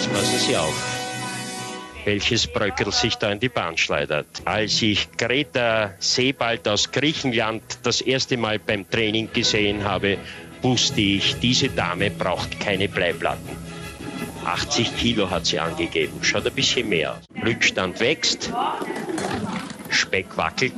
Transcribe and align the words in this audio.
jetzt 0.00 0.12
passen 0.14 0.38
Sie 0.38 0.56
auf, 0.56 0.74
welches 2.04 2.46
Bröckel 2.46 2.90
sich 2.90 3.16
da 3.16 3.30
in 3.30 3.40
die 3.40 3.50
Bahn 3.50 3.76
schleudert. 3.76 4.26
Als 4.46 4.80
ich 4.80 5.12
Greta 5.12 5.92
Sebald 5.98 6.66
aus 6.68 6.90
Griechenland 6.90 7.62
das 7.82 8.00
erste 8.00 8.36
Mal 8.38 8.58
beim 8.58 8.88
Training 8.88 9.30
gesehen 9.32 9.84
habe, 9.84 10.16
wusste 10.62 11.00
ich, 11.00 11.36
diese 11.40 11.68
Dame 11.68 12.10
braucht 12.10 12.58
keine 12.60 12.88
Bleiplatten. 12.88 13.56
80 14.44 14.96
Kilo 14.96 15.28
hat 15.28 15.44
sie 15.44 15.58
angegeben, 15.58 16.22
schaut 16.22 16.46
ein 16.46 16.54
bisschen 16.54 16.88
mehr. 16.88 17.20
Rückstand 17.44 18.00
wächst, 18.00 18.50
Speck 19.90 20.34
wackelt. 20.36 20.72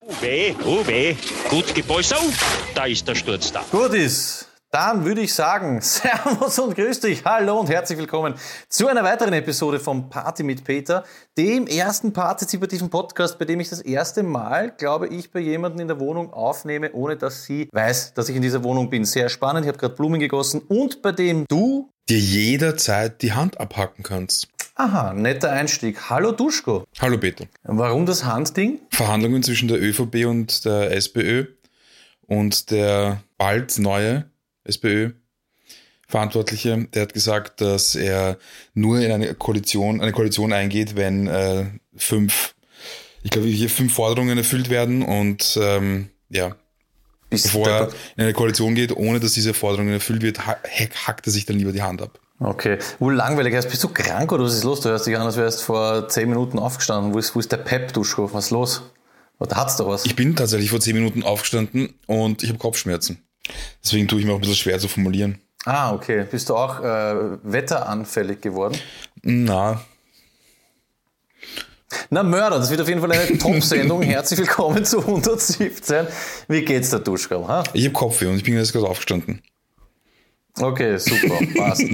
Oh 0.00 0.14
weh, 0.20 0.54
oh 0.64 0.86
weh, 0.86 1.14
gut 1.48 1.74
gepolstert. 1.74 2.20
Oh, 2.22 2.32
da 2.74 2.84
ist 2.84 3.08
der 3.08 3.14
Sturz 3.14 3.52
da. 3.52 3.64
Gut 3.70 3.94
ist. 3.94 4.49
Dann 4.72 5.04
würde 5.04 5.22
ich 5.22 5.34
sagen, 5.34 5.80
Servus 5.82 6.56
und 6.60 6.76
grüß 6.76 7.00
dich, 7.00 7.24
hallo 7.24 7.58
und 7.58 7.68
herzlich 7.68 7.98
willkommen 7.98 8.34
zu 8.68 8.86
einer 8.86 9.02
weiteren 9.02 9.32
Episode 9.32 9.80
vom 9.80 10.08
Party 10.08 10.44
mit 10.44 10.62
Peter, 10.62 11.02
dem 11.36 11.66
ersten 11.66 12.12
partizipativen 12.12 12.88
Podcast, 12.88 13.36
bei 13.36 13.46
dem 13.46 13.58
ich 13.58 13.68
das 13.68 13.80
erste 13.80 14.22
Mal, 14.22 14.70
glaube 14.70 15.08
ich, 15.08 15.32
bei 15.32 15.40
jemandem 15.40 15.80
in 15.80 15.88
der 15.88 15.98
Wohnung 15.98 16.32
aufnehme, 16.32 16.92
ohne 16.92 17.16
dass 17.16 17.42
sie 17.42 17.68
weiß, 17.72 18.14
dass 18.14 18.28
ich 18.28 18.36
in 18.36 18.42
dieser 18.42 18.62
Wohnung 18.62 18.88
bin. 18.90 19.04
Sehr 19.04 19.28
spannend, 19.28 19.64
ich 19.64 19.68
habe 19.68 19.78
gerade 19.78 19.96
Blumen 19.96 20.20
gegossen 20.20 20.60
und 20.68 21.02
bei 21.02 21.10
dem 21.10 21.46
du 21.48 21.90
dir 22.08 22.20
jederzeit 22.20 23.22
die 23.22 23.32
Hand 23.32 23.58
abhacken 23.58 24.04
kannst. 24.04 24.46
Aha, 24.76 25.14
netter 25.14 25.50
Einstieg. 25.50 26.10
Hallo 26.10 26.30
Duschko. 26.30 26.84
Hallo 27.00 27.18
Peter. 27.18 27.46
Warum 27.64 28.06
das 28.06 28.24
Handding? 28.24 28.78
Verhandlungen 28.90 29.42
zwischen 29.42 29.66
der 29.66 29.82
ÖVP 29.82 30.26
und 30.26 30.64
der 30.64 30.92
SPÖ 30.92 31.46
und 32.28 32.70
der 32.70 33.20
bald 33.36 33.76
neue 33.80 34.29
SPÖ 34.70 35.10
Verantwortliche, 36.10 36.88
der 36.92 37.02
hat 37.02 37.14
gesagt, 37.14 37.60
dass 37.60 37.94
er 37.94 38.36
nur 38.74 38.98
in 38.98 39.12
eine 39.12 39.32
Koalition, 39.34 40.00
eine 40.00 40.12
Koalition 40.12 40.52
eingeht, 40.52 40.96
wenn 40.96 41.28
äh, 41.28 41.66
fünf, 41.96 42.54
ich 43.22 43.30
glaube, 43.30 43.46
hier 43.46 43.70
fünf 43.70 43.94
Forderungen 43.94 44.36
erfüllt 44.36 44.70
werden 44.70 45.02
und 45.02 45.56
ähm, 45.62 46.10
ja, 46.28 46.56
Bis 47.30 47.44
bevor 47.44 47.68
er 47.68 47.88
in 48.16 48.24
eine 48.24 48.32
Koalition 48.32 48.74
geht, 48.74 48.96
ohne 48.96 49.20
dass 49.20 49.34
diese 49.34 49.54
Forderungen 49.54 49.92
erfüllt 49.92 50.22
wird, 50.22 50.46
hackt 50.46 51.26
er 51.26 51.32
sich 51.32 51.46
dann 51.46 51.56
lieber 51.56 51.70
die 51.70 51.82
Hand 51.82 52.02
ab. 52.02 52.18
Okay. 52.40 52.78
Wo 52.98 53.10
langweilig 53.10 53.54
ist. 53.54 53.68
Bist 53.68 53.84
du 53.84 53.88
krank 53.88 54.32
oder 54.32 54.44
was 54.44 54.54
ist 54.54 54.64
los? 54.64 54.80
Du 54.80 54.88
hörst 54.88 55.06
dich 55.06 55.16
an, 55.16 55.22
als 55.22 55.36
wärst 55.36 55.62
vor 55.62 56.08
zehn 56.08 56.28
Minuten 56.28 56.58
aufgestanden. 56.58 57.14
Wo 57.14 57.18
ist, 57.18 57.36
wo 57.36 57.38
ist 57.38 57.52
der 57.52 57.58
Pep, 57.58 57.92
du 57.92 58.02
Schuh? 58.02 58.30
Was 58.32 58.46
ist 58.46 58.50
los? 58.50 58.82
Oder 59.38 59.56
hat's 59.56 59.76
da 59.76 59.86
was? 59.86 60.06
Ich 60.06 60.16
bin 60.16 60.34
tatsächlich 60.34 60.70
vor 60.70 60.80
zehn 60.80 60.96
Minuten 60.96 61.22
aufgestanden 61.22 61.94
und 62.06 62.42
ich 62.42 62.48
habe 62.48 62.58
Kopfschmerzen. 62.58 63.22
Deswegen 63.82 64.08
tue 64.08 64.20
ich 64.20 64.26
mir 64.26 64.32
auch 64.32 64.36
ein 64.36 64.40
bisschen 64.40 64.56
schwer 64.56 64.78
zu 64.78 64.88
formulieren. 64.88 65.38
Ah, 65.64 65.92
okay. 65.92 66.26
Bist 66.30 66.48
du 66.48 66.56
auch 66.56 66.80
äh, 66.80 67.14
wetteranfällig 67.42 68.40
geworden? 68.40 68.78
Na. 69.22 69.80
Na, 72.08 72.22
Mörder, 72.22 72.58
das 72.58 72.70
wird 72.70 72.80
auf 72.80 72.88
jeden 72.88 73.00
Fall 73.00 73.12
eine 73.12 73.38
Top-Sendung. 73.38 74.02
Herzlich 74.02 74.38
willkommen 74.38 74.84
zu 74.84 75.00
117. 75.00 76.06
Wie 76.48 76.64
geht's 76.64 76.90
der 76.90 77.00
Duschkal? 77.00 77.46
Ha? 77.46 77.64
Ich 77.72 77.84
habe 77.84 77.92
Kopfweh 77.92 78.26
und 78.26 78.36
ich 78.36 78.44
bin 78.44 78.54
jetzt 78.54 78.72
gerade 78.72 78.88
aufgestanden. 78.88 79.42
Okay, 80.58 80.96
super, 80.98 81.38
passt. 81.56 81.84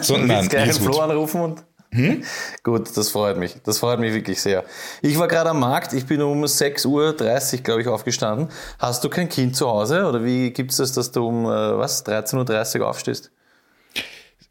so, 0.02 0.16
nein, 0.16 0.48
gleich 0.48 0.70
den 0.76 0.82
Flo 0.82 1.00
anrufen 1.00 1.40
und 1.40 1.64
hm? 1.94 2.24
Gut, 2.62 2.96
das 2.96 3.10
freut 3.10 3.38
mich. 3.38 3.56
Das 3.64 3.78
freut 3.78 4.00
mich 4.00 4.12
wirklich 4.12 4.40
sehr. 4.40 4.64
Ich 5.02 5.18
war 5.18 5.28
gerade 5.28 5.50
am 5.50 5.60
Markt, 5.60 5.92
ich 5.92 6.06
bin 6.06 6.20
um 6.22 6.44
6.30 6.44 6.86
Uhr, 6.88 7.62
glaube 7.62 7.82
ich, 7.82 7.88
aufgestanden. 7.88 8.48
Hast 8.78 9.04
du 9.04 9.08
kein 9.08 9.28
Kind 9.28 9.56
zu 9.56 9.68
Hause 9.68 10.06
oder 10.06 10.24
wie 10.24 10.50
gibt 10.50 10.72
es 10.72 10.78
das, 10.78 10.92
dass 10.92 11.12
du 11.12 11.26
um 11.26 11.44
äh, 11.44 11.48
was, 11.48 12.04
13.30 12.04 12.80
Uhr 12.80 12.88
aufstehst? 12.88 13.30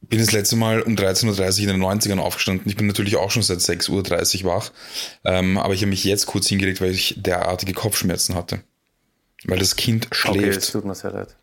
bin 0.10 0.20
das 0.20 0.32
letzte 0.32 0.56
Mal 0.56 0.82
um 0.82 0.96
13.30 0.96 1.66
Uhr 1.66 1.74
in 1.74 1.80
den 1.80 1.84
90ern 1.84 2.20
aufgestanden. 2.20 2.68
Ich 2.68 2.76
bin 2.76 2.88
natürlich 2.88 3.16
auch 3.16 3.32
schon 3.32 3.42
seit 3.42 3.60
6.30 3.60 4.44
Uhr 4.44 4.52
wach. 4.52 4.72
Ähm, 5.24 5.58
aber 5.58 5.74
ich 5.74 5.82
habe 5.82 5.90
mich 5.90 6.04
jetzt 6.04 6.26
kurz 6.26 6.48
hingelegt, 6.48 6.82
weil 6.82 6.92
ich 6.92 7.16
derartige 7.18 7.74
Kopfschmerzen 7.74 8.36
hatte. 8.36 8.60
Weil 9.46 9.60
das 9.60 9.76
Kind 9.76 10.08
schläft. 10.12 10.38
Okay, 10.38 10.50
es 10.50 10.72
tut 10.72 10.86
mir 10.86 10.96
sehr 10.96 11.12
leid. 11.12 11.36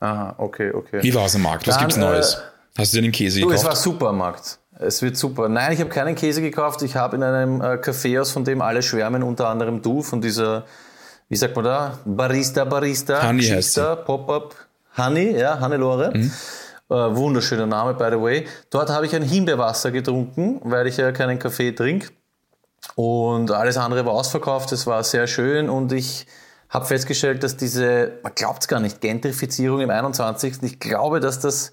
Aha, 0.00 0.34
okay, 0.38 0.72
okay. 0.72 1.02
Wie 1.02 1.14
war 1.14 1.26
es 1.26 1.34
am 1.34 1.42
Markt? 1.42 1.66
Was 1.66 1.74
Dann, 1.74 1.84
gibt's 1.84 1.96
Neues? 1.96 2.34
Äh, 2.34 2.38
Hast 2.78 2.92
du 2.92 2.96
dir 2.96 3.02
den 3.02 3.12
Käse 3.12 3.40
du, 3.40 3.46
gekauft? 3.46 3.62
Es 3.62 3.68
war 3.68 3.76
super 3.76 4.08
am 4.08 4.18
Markt. 4.18 4.58
Es 4.78 5.02
wird 5.02 5.16
super. 5.16 5.48
Nein, 5.48 5.72
ich 5.72 5.80
habe 5.80 5.90
keinen 5.90 6.14
Käse 6.14 6.42
gekauft. 6.42 6.82
Ich 6.82 6.96
habe 6.96 7.16
in 7.16 7.22
einem 7.22 7.60
äh, 7.60 7.76
Kaffeehaus, 7.78 8.32
von 8.32 8.44
dem 8.44 8.60
alle 8.60 8.82
schwärmen, 8.82 9.22
unter 9.22 9.48
anderem 9.48 9.82
du, 9.82 10.02
von 10.02 10.20
dieser, 10.20 10.64
wie 11.28 11.36
sagt 11.36 11.54
man 11.54 11.64
da, 11.64 11.98
Barista, 12.04 12.64
Barista, 12.64 13.26
Honey 13.26 13.44
heißt 13.44 13.80
Pop-up, 14.04 14.54
Honey, 14.96 15.38
ja, 15.38 15.60
Hannelore. 15.60 16.12
Mhm. 16.14 16.32
Äh, 16.90 16.94
wunderschöner 16.94 17.66
Name, 17.66 17.94
by 17.94 18.08
the 18.10 18.20
way. 18.20 18.46
Dort 18.70 18.90
habe 18.90 19.06
ich 19.06 19.14
ein 19.14 19.22
Himbeerwasser 19.22 19.90
getrunken, 19.90 20.60
weil 20.64 20.86
ich 20.86 20.96
ja 20.96 21.12
keinen 21.12 21.38
Kaffee 21.38 21.72
trinke. 21.72 22.08
Und 22.94 23.50
alles 23.50 23.76
andere 23.76 24.04
war 24.04 24.12
ausverkauft. 24.12 24.70
Es 24.72 24.86
war 24.86 25.02
sehr 25.02 25.26
schön 25.26 25.70
und 25.70 25.92
ich 25.92 26.26
habe 26.68 26.84
festgestellt, 26.84 27.42
dass 27.42 27.56
diese, 27.56 28.18
man 28.22 28.34
glaubt 28.34 28.62
es 28.62 28.68
gar 28.68 28.80
nicht, 28.80 29.00
Gentrifizierung 29.00 29.80
im 29.80 29.90
21. 29.90 30.62
Ich 30.62 30.80
glaube, 30.80 31.20
dass 31.20 31.40
das 31.40 31.72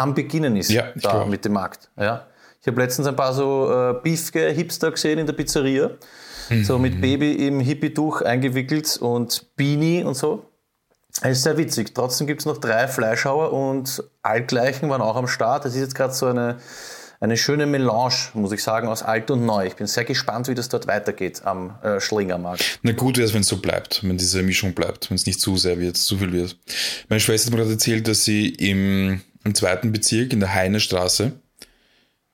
am 0.00 0.14
Beginnen 0.14 0.56
ist 0.56 0.70
ja, 0.70 0.92
da 0.96 1.24
mit 1.24 1.44
dem 1.44 1.52
Markt. 1.52 1.90
Ja. 1.98 2.26
Ich 2.60 2.66
habe 2.66 2.80
letztens 2.80 3.06
ein 3.06 3.16
paar 3.16 3.32
so 3.32 3.70
äh, 3.70 3.94
Beefke-Hipster 4.02 4.90
gesehen 4.90 5.18
in 5.18 5.26
der 5.26 5.32
Pizzeria. 5.32 5.90
Mhm. 6.48 6.64
So 6.64 6.78
mit 6.78 7.00
Baby 7.00 7.46
im 7.46 7.60
Hippie-Tuch 7.60 8.22
eingewickelt 8.22 8.98
und 9.00 9.56
Beanie 9.56 10.02
und 10.04 10.14
so. 10.14 10.46
Es 11.22 11.38
ist 11.38 11.42
sehr 11.42 11.56
witzig. 11.56 11.94
Trotzdem 11.94 12.26
gibt 12.26 12.40
es 12.40 12.46
noch 12.46 12.58
drei 12.58 12.88
Fleischhauer 12.88 13.52
und 13.52 14.02
Altgleichen 14.22 14.88
waren 14.90 15.02
auch 15.02 15.16
am 15.16 15.26
Start. 15.26 15.64
Es 15.64 15.74
ist 15.74 15.80
jetzt 15.80 15.94
gerade 15.94 16.12
so 16.12 16.26
eine 16.26 16.58
eine 17.20 17.36
schöne 17.36 17.66
Melange, 17.66 18.14
muss 18.32 18.50
ich 18.50 18.62
sagen, 18.62 18.88
aus 18.88 19.02
alt 19.02 19.30
und 19.30 19.44
neu. 19.44 19.66
Ich 19.66 19.76
bin 19.76 19.86
sehr 19.86 20.04
gespannt, 20.04 20.48
wie 20.48 20.54
das 20.54 20.70
dort 20.70 20.86
weitergeht 20.86 21.42
am 21.44 21.78
äh, 21.82 22.00
Schlingermarkt. 22.00 22.80
Na 22.82 22.92
gut 22.92 23.18
wäre 23.18 23.26
es, 23.28 23.34
wenn 23.34 23.42
es 23.42 23.46
so 23.46 23.58
bleibt, 23.58 24.02
wenn 24.02 24.16
diese 24.16 24.42
Mischung 24.42 24.72
bleibt, 24.72 25.10
wenn 25.10 25.16
es 25.16 25.26
nicht 25.26 25.38
zu 25.38 25.56
sehr 25.58 25.78
wird, 25.78 25.98
zu 25.98 26.16
viel 26.16 26.32
wird. 26.32 26.56
Meine 27.10 27.20
Schwester 27.20 27.46
hat 27.46 27.52
mir 27.52 27.58
gerade 27.58 27.72
erzählt, 27.72 28.08
dass 28.08 28.24
sie 28.24 28.48
im, 28.48 29.20
im 29.44 29.54
zweiten 29.54 29.92
Bezirk 29.92 30.32
in 30.32 30.40
der 30.40 30.54
Heinestraße, 30.54 31.32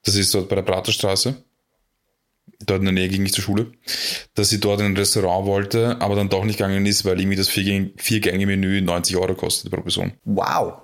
das 0.05 0.15
ist 0.15 0.35
dort 0.35 0.49
bei 0.49 0.57
der 0.57 0.63
Praterstraße, 0.63 1.37
dort 2.61 2.79
in 2.81 2.85
der 2.85 2.93
Nähe 2.93 3.09
ging 3.09 3.25
ich 3.25 3.33
zur 3.33 3.45
Schule, 3.45 3.73
dass 4.35 4.49
sie 4.49 4.61
dort 4.61 4.81
in 4.81 4.87
ein 4.87 4.97
Restaurant 4.97 5.47
wollte, 5.47 6.01
aber 6.01 6.17
dann 6.17 6.29
doch 6.29 6.45
nicht 6.45 6.59
gegangen 6.59 6.87
ist, 6.87 7.05
weil 7.05 7.19
irgendwie 7.19 7.37
das 7.37 7.49
Vier-Gänge-Menü 7.49 8.81
90 8.81 9.17
Euro 9.17 9.35
kostet 9.35 9.71
pro 9.71 9.83
Person. 9.83 10.13
Wow. 10.25 10.75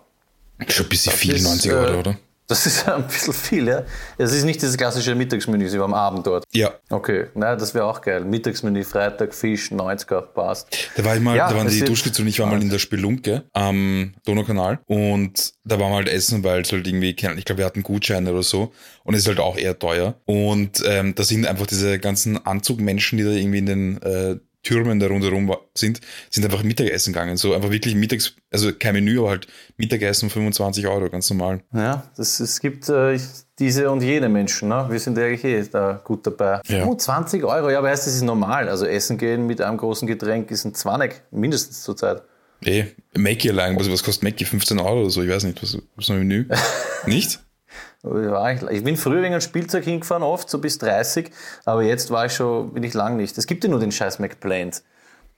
Schon 0.68 0.86
ein 0.86 0.88
bisschen 0.88 1.12
das 1.12 1.20
viel, 1.20 1.34
ist, 1.34 1.44
90 1.44 1.72
Euro, 1.72 1.94
äh, 1.94 1.96
oder? 1.96 2.18
Das 2.52 2.66
ist 2.66 2.86
ein 2.88 3.06
bisschen 3.06 3.32
viel, 3.32 3.66
ja. 3.66 3.82
Es 4.18 4.30
ist 4.34 4.44
nicht 4.44 4.62
das 4.62 4.76
klassische 4.76 5.14
Mittagsmenü, 5.14 5.70
sie 5.70 5.78
war 5.78 5.86
am 5.86 5.94
Abend 5.94 6.26
dort. 6.26 6.44
Ja. 6.52 6.74
Okay, 6.90 7.28
na, 7.34 7.56
das 7.56 7.72
wäre 7.72 7.86
auch 7.86 8.02
geil. 8.02 8.26
Mittagsmenü, 8.26 8.84
Freitag, 8.84 9.34
Fisch, 9.34 9.72
90er, 9.72 10.20
passt. 10.20 10.90
Da 10.94 11.02
war 11.02 11.16
ich 11.16 11.22
mal, 11.22 11.34
ja, 11.34 11.48
da 11.48 11.56
waren 11.56 11.68
die 11.68 11.80
Duschkitzel 11.82 12.24
und 12.24 12.28
ich 12.28 12.38
war 12.40 12.46
mal 12.46 12.60
in 12.60 12.68
der 12.68 12.78
Spelunke 12.78 13.44
am 13.54 14.12
Donaukanal 14.26 14.80
und 14.84 15.54
da 15.64 15.80
waren 15.80 15.92
wir 15.92 15.96
halt 15.96 16.10
essen, 16.10 16.44
weil 16.44 16.60
es 16.60 16.72
halt 16.72 16.86
irgendwie, 16.86 17.10
ich 17.10 17.16
glaube, 17.16 17.56
wir 17.56 17.64
hatten 17.64 17.82
Gutscheine 17.82 18.30
oder 18.30 18.42
so 18.42 18.72
und 19.04 19.14
es 19.14 19.22
ist 19.22 19.28
halt 19.28 19.40
auch 19.40 19.56
eher 19.56 19.78
teuer. 19.78 20.16
Und 20.26 20.82
ähm, 20.86 21.14
da 21.14 21.22
sind 21.22 21.46
einfach 21.46 21.66
diese 21.66 21.98
ganzen 21.98 22.44
Anzugmenschen, 22.44 23.16
die 23.16 23.24
da 23.24 23.30
irgendwie 23.30 23.58
in 23.58 23.66
den 23.66 24.02
äh, 24.02 24.36
Türmen 24.62 25.00
da 25.00 25.08
rundherum 25.08 25.54
sind, 25.74 26.00
sind 26.30 26.44
einfach 26.44 26.62
Mittagessen 26.62 27.12
gegangen. 27.12 27.36
So 27.36 27.54
einfach 27.54 27.70
wirklich 27.70 27.94
Mittags, 27.94 28.34
also 28.50 28.72
kein 28.72 28.94
Menü, 28.94 29.18
aber 29.18 29.30
halt 29.30 29.46
Mittagessen 29.76 30.30
25 30.30 30.86
Euro, 30.86 31.08
ganz 31.08 31.28
normal. 31.30 31.62
Ja, 31.74 32.04
das, 32.16 32.40
es 32.40 32.60
gibt 32.60 32.88
äh, 32.88 33.18
diese 33.58 33.90
und 33.90 34.02
jene 34.02 34.28
Menschen, 34.28 34.68
ne? 34.68 34.86
wir 34.88 34.98
sind 35.00 35.18
eigentlich 35.18 35.44
eh 35.44 35.62
da 35.70 36.00
gut 36.04 36.26
dabei. 36.26 36.60
Ja. 36.68 36.80
25 36.80 37.44
Euro, 37.44 37.70
ja, 37.70 37.78
aber 37.78 37.88
heißt, 37.88 38.06
das 38.06 38.14
ist 38.14 38.22
normal. 38.22 38.68
Also 38.68 38.86
essen 38.86 39.18
gehen 39.18 39.46
mit 39.46 39.60
einem 39.60 39.76
großen 39.76 40.06
Getränk 40.06 40.50
ist 40.50 40.64
ein 40.64 40.74
Zwanek, 40.74 41.22
mindestens 41.30 41.82
zurzeit. 41.82 42.22
Eh, 42.64 42.84
Mackie 43.16 43.50
allein, 43.50 43.78
was, 43.78 43.90
was 43.90 44.04
kostet 44.04 44.22
Mackie? 44.22 44.44
15 44.44 44.78
Euro 44.78 45.00
oder 45.00 45.10
so, 45.10 45.22
ich 45.22 45.30
weiß 45.30 45.44
nicht, 45.44 45.60
was, 45.62 45.76
was 45.96 46.04
ist 46.04 46.10
ein 46.10 46.18
Menü? 46.18 46.46
nicht? 47.06 47.40
Ich 48.04 48.82
bin 48.82 48.96
früher 48.96 49.22
wegen 49.22 49.32
einem 49.32 49.40
Spielzeug 49.40 49.84
hingefahren, 49.84 50.24
oft 50.24 50.50
so 50.50 50.58
bis 50.58 50.78
30, 50.78 51.30
aber 51.64 51.82
jetzt 51.82 52.10
war 52.10 52.26
ich 52.26 52.32
schon, 52.32 52.72
bin 52.72 52.82
ich 52.82 52.94
lang 52.94 53.16
nicht. 53.16 53.38
Es 53.38 53.46
gibt 53.46 53.62
ja 53.62 53.70
nur 53.70 53.78
den 53.78 53.92
scheiß 53.92 54.18
McPlant, 54.18 54.82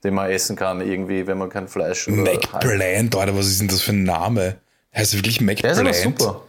den 0.03 0.15
man 0.15 0.31
essen 0.31 0.55
kann, 0.55 0.81
irgendwie, 0.81 1.27
wenn 1.27 1.37
man 1.37 1.49
kein 1.49 1.67
Fleisch 1.67 2.07
McPlant, 2.07 3.15
Alter, 3.15 3.37
was 3.37 3.45
ist 3.45 3.61
denn 3.61 3.67
das 3.67 3.83
für 3.83 3.91
ein 3.91 4.03
Name? 4.03 4.55
Heißt 4.95 5.13
wirklich 5.13 5.41
McPlant? 5.41 5.63
Der 5.63 5.71
ist 5.71 5.79
aber 5.79 5.93
super. 5.93 6.41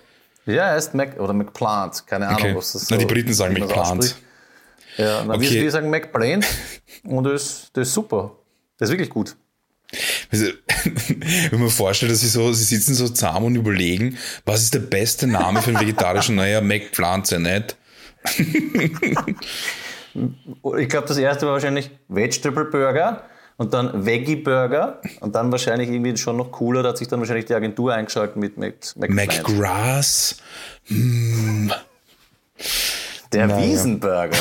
Ja, 0.47 0.69
er 0.69 0.75
heißt 0.75 0.95
Mac 0.95 1.21
oder 1.21 1.35
McPlant, 1.35 2.07
keine 2.07 2.29
Ahnung, 2.29 2.41
okay. 2.41 2.57
was 2.57 2.73
das 2.73 2.83
ist. 2.83 2.89
So, 2.89 2.95
Na, 2.95 3.01
die 3.01 3.07
Briten 3.07 3.35
sagen 3.35 3.53
McPlant. 3.53 4.17
Ja, 4.97 5.23
na, 5.27 5.35
okay. 5.35 5.51
wir, 5.51 5.62
wir 5.62 5.71
sagen 5.71 5.91
McPlant 5.91 6.47
und 7.05 7.25
das, 7.25 7.69
das 7.75 7.89
ist 7.89 7.95
super. 7.95 8.33
Das 8.79 8.89
ist 8.89 8.93
wirklich 8.93 9.11
gut. 9.11 9.37
Wenn 11.50 11.61
man 11.61 11.70
vorstellt, 11.70 12.12
dass 12.12 12.20
sie 12.20 12.28
so, 12.28 12.52
sie 12.52 12.64
sitzen 12.64 12.94
so 12.94 13.08
zahm 13.08 13.44
und 13.44 13.56
überlegen, 13.56 14.19
was 14.44 14.62
ist 14.62 14.75
der 14.75 14.81
beste 14.81 15.26
Name 15.26 15.62
für 15.62 15.70
einen 15.70 15.81
vegetarischen, 15.81 16.34
naja, 16.37 16.61
McPflanze, 16.61 17.40
nicht? 17.40 17.76
ich 20.78 20.88
glaube, 20.88 21.06
das 21.06 21.17
erste 21.17 21.46
war 21.46 21.55
wahrscheinlich 21.55 21.90
Vegetable 22.08 22.64
Burger 22.64 23.23
und 23.56 23.73
dann 23.73 24.05
Veggie 24.05 24.37
Burger 24.37 25.00
und 25.20 25.34
dann 25.34 25.50
wahrscheinlich 25.50 25.88
irgendwie 25.88 26.17
schon 26.17 26.37
noch 26.37 26.50
cooler, 26.50 26.82
da 26.82 26.90
hat 26.90 26.99
sich 26.99 27.08
dann 27.08 27.20
wahrscheinlich 27.20 27.46
die 27.46 27.55
Agentur 27.55 27.94
eingeschaltet 27.94 28.37
mit 28.37 28.58
Mac, 28.58 28.75
McGrath. 28.96 30.37
Mm. 30.88 31.70
Der 33.32 33.46
naja. 33.49 33.67
Wiesenburger. 33.67 34.38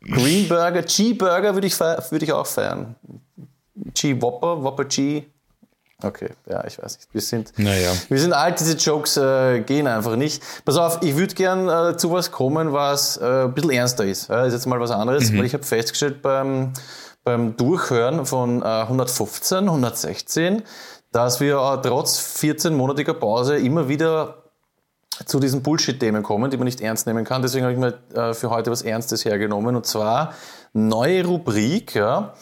Green 0.00 0.48
Burger, 0.48 0.82
G-Burger 0.82 1.54
würde 1.54 1.66
ich, 1.66 1.78
würd 1.78 2.22
ich 2.22 2.32
auch 2.32 2.46
feiern. 2.46 2.94
G-Whopper, 3.94 4.62
Whopper 4.62 4.84
G. 4.84 5.24
Okay, 6.02 6.30
ja, 6.48 6.64
ich 6.66 6.82
weiß 6.82 6.96
nicht. 6.96 7.08
Wir 7.12 7.20
sind, 7.20 7.52
naja. 7.58 7.92
wir 8.08 8.18
sind 8.18 8.32
alt, 8.32 8.58
diese 8.58 8.76
Jokes 8.76 9.16
äh, 9.16 9.60
gehen 9.60 9.86
einfach 9.86 10.16
nicht. 10.16 10.42
Pass 10.64 10.76
auf, 10.76 10.98
ich 11.02 11.16
würde 11.16 11.34
gern 11.34 11.68
äh, 11.68 11.96
zu 11.96 12.10
was 12.10 12.30
kommen, 12.30 12.72
was 12.72 13.18
äh, 13.18 13.44
ein 13.44 13.54
bisschen 13.54 13.70
ernster 13.70 14.04
ist. 14.04 14.30
Ist 14.30 14.52
jetzt 14.52 14.66
mal 14.66 14.80
was 14.80 14.90
anderes, 14.90 15.30
mhm. 15.30 15.38
weil 15.38 15.44
ich 15.44 15.52
habe 15.52 15.64
festgestellt 15.64 16.22
beim, 16.22 16.72
beim 17.22 17.56
Durchhören 17.56 18.24
von 18.24 18.62
115, 18.62 19.58
äh, 19.58 19.60
116, 19.68 20.62
dass 21.12 21.40
wir 21.40 21.56
äh, 21.56 21.86
trotz 21.86 22.18
14-monatiger 22.18 23.14
Pause 23.14 23.58
immer 23.58 23.88
wieder 23.88 24.36
zu 25.26 25.38
diesen 25.38 25.62
Bullshit-Themen 25.62 26.22
kommen, 26.22 26.50
die 26.50 26.56
man 26.56 26.64
nicht 26.64 26.80
ernst 26.80 27.06
nehmen 27.06 27.24
kann. 27.24 27.42
Deswegen 27.42 27.64
habe 27.64 27.74
ich 27.74 27.78
mir 27.78 27.98
äh, 28.14 28.32
für 28.32 28.50
heute 28.50 28.70
was 28.70 28.82
Ernstes 28.82 29.24
hergenommen 29.24 29.76
und 29.76 29.86
zwar 29.86 30.34
neue 30.72 31.26
Rubrik. 31.26 31.94
Ja. 31.94 32.32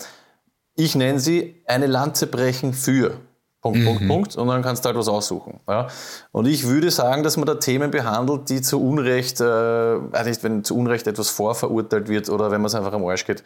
Ich 0.80 0.94
nenne 0.94 1.18
sie 1.18 1.56
eine 1.66 1.88
Lanze 1.88 2.28
brechen 2.28 2.72
für. 2.72 3.18
Punkt, 3.60 3.80
mhm. 3.80 3.84
Punkt, 3.84 4.06
Punkt. 4.06 4.36
Und 4.36 4.46
dann 4.46 4.62
kannst 4.62 4.84
du 4.84 4.86
halt 4.86 4.96
was 4.96 5.08
aussuchen. 5.08 5.58
Ja. 5.68 5.88
Und 6.30 6.46
ich 6.46 6.68
würde 6.68 6.92
sagen, 6.92 7.24
dass 7.24 7.36
man 7.36 7.46
da 7.46 7.56
Themen 7.56 7.90
behandelt, 7.90 8.48
die 8.48 8.62
zu 8.62 8.80
Unrecht, 8.80 9.40
äh, 9.40 9.98
nicht, 10.24 10.44
wenn 10.44 10.62
zu 10.62 10.76
Unrecht 10.76 11.08
etwas 11.08 11.30
vorverurteilt 11.30 12.08
wird 12.08 12.28
oder 12.30 12.52
wenn 12.52 12.60
man 12.60 12.66
es 12.66 12.76
einfach 12.76 12.92
am 12.92 13.04
Arsch 13.04 13.26
geht, 13.26 13.42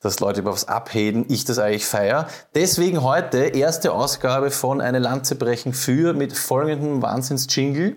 dass 0.00 0.20
Leute 0.20 0.42
über 0.42 0.52
was 0.52 0.68
abheden, 0.68 1.24
ich 1.28 1.44
das 1.44 1.58
eigentlich 1.58 1.86
feier. 1.86 2.28
Deswegen 2.54 3.02
heute 3.02 3.38
erste 3.38 3.90
Ausgabe 3.90 4.52
von 4.52 4.80
Eine 4.80 5.00
Lanze 5.00 5.34
brechen 5.34 5.72
für 5.72 6.12
mit 6.12 6.34
folgendem 6.34 7.02
Wahnsinns-Jingle. 7.02 7.96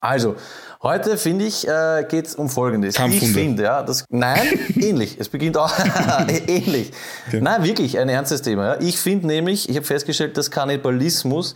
Also, 0.00 0.36
Heute 0.80 1.16
finde 1.16 1.44
ich, 1.44 1.66
äh, 1.66 2.04
geht 2.08 2.26
es 2.26 2.36
um 2.36 2.48
Folgendes. 2.48 2.94
Kampfhunde. 2.94 3.26
Ich 3.26 3.32
finde, 3.32 3.62
ja, 3.64 3.82
das, 3.82 4.04
nein, 4.10 4.46
ähnlich. 4.76 5.16
Es 5.18 5.28
beginnt 5.28 5.56
auch 5.56 5.72
ähnlich. 6.46 6.92
Okay. 7.26 7.40
Nein, 7.40 7.64
wirklich 7.64 7.98
ein 7.98 8.08
ernstes 8.08 8.42
Thema. 8.42 8.74
Ja. 8.74 8.80
Ich 8.80 8.96
finde 8.96 9.26
nämlich, 9.26 9.68
ich 9.68 9.74
habe 9.74 9.84
festgestellt, 9.84 10.36
dass 10.36 10.52
Kannibalismus 10.52 11.54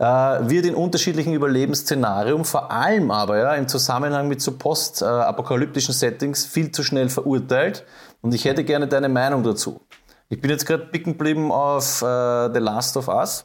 äh, 0.00 0.04
wird 0.04 0.66
in 0.66 0.74
unterschiedlichen 0.74 1.32
Überlebensszenarien, 1.34 2.44
vor 2.44 2.72
allem 2.72 3.12
aber 3.12 3.38
ja, 3.38 3.54
im 3.54 3.68
Zusammenhang 3.68 4.26
mit 4.26 4.40
so 4.40 4.56
postapokalyptischen 4.58 5.94
Settings 5.94 6.44
viel 6.44 6.72
zu 6.72 6.82
schnell 6.82 7.08
verurteilt. 7.10 7.84
Und 8.22 8.34
ich 8.34 8.44
hätte 8.44 8.64
gerne 8.64 8.88
deine 8.88 9.08
Meinung 9.08 9.44
dazu. 9.44 9.82
Ich 10.30 10.40
bin 10.40 10.50
jetzt 10.50 10.66
gerade 10.66 10.86
picken 10.86 11.12
geblieben 11.12 11.52
auf 11.52 12.02
äh, 12.02 12.52
The 12.52 12.58
Last 12.58 12.96
of 12.96 13.06
Us. 13.06 13.44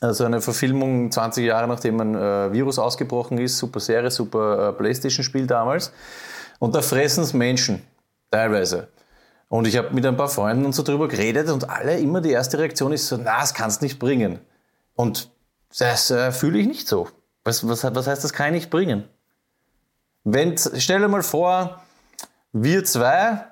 Also 0.00 0.24
eine 0.24 0.40
Verfilmung 0.40 1.10
20 1.10 1.44
Jahre 1.44 1.66
nachdem 1.66 2.00
ein 2.00 2.14
äh, 2.14 2.52
Virus 2.52 2.78
ausgebrochen 2.78 3.38
ist, 3.38 3.58
super 3.58 3.80
Serie, 3.80 4.10
super 4.10 4.68
äh, 4.68 4.72
Playstation-Spiel 4.72 5.46
damals. 5.46 5.92
Und 6.58 6.74
da 6.74 6.82
fressen 6.82 7.24
es 7.24 7.32
Menschen, 7.32 7.82
teilweise. 8.30 8.88
Und 9.48 9.66
ich 9.66 9.76
habe 9.76 9.90
mit 9.94 10.04
ein 10.04 10.16
paar 10.16 10.28
Freunden 10.28 10.66
und 10.66 10.74
so 10.74 10.82
drüber 10.82 11.08
geredet 11.08 11.48
und 11.48 11.68
alle 11.68 11.98
immer 11.98 12.20
die 12.20 12.30
erste 12.30 12.58
Reaktion 12.58 12.92
ist 12.92 13.08
so, 13.08 13.16
na, 13.16 13.40
das 13.40 13.54
kannst 13.54 13.80
nicht 13.82 13.98
bringen. 13.98 14.38
Und 14.94 15.30
das 15.78 16.10
äh, 16.10 16.32
fühle 16.32 16.58
ich 16.58 16.66
nicht 16.66 16.86
so. 16.86 17.08
Was, 17.44 17.66
was, 17.66 17.82
was 17.82 18.06
heißt, 18.06 18.22
das 18.24 18.32
kann 18.32 18.48
ich 18.48 18.62
nicht 18.62 18.70
bringen? 18.70 19.04
Wenn, 20.24 20.56
stell 20.58 21.00
dir 21.00 21.08
mal 21.08 21.22
vor, 21.22 21.80
wir 22.52 22.84
zwei 22.84 23.44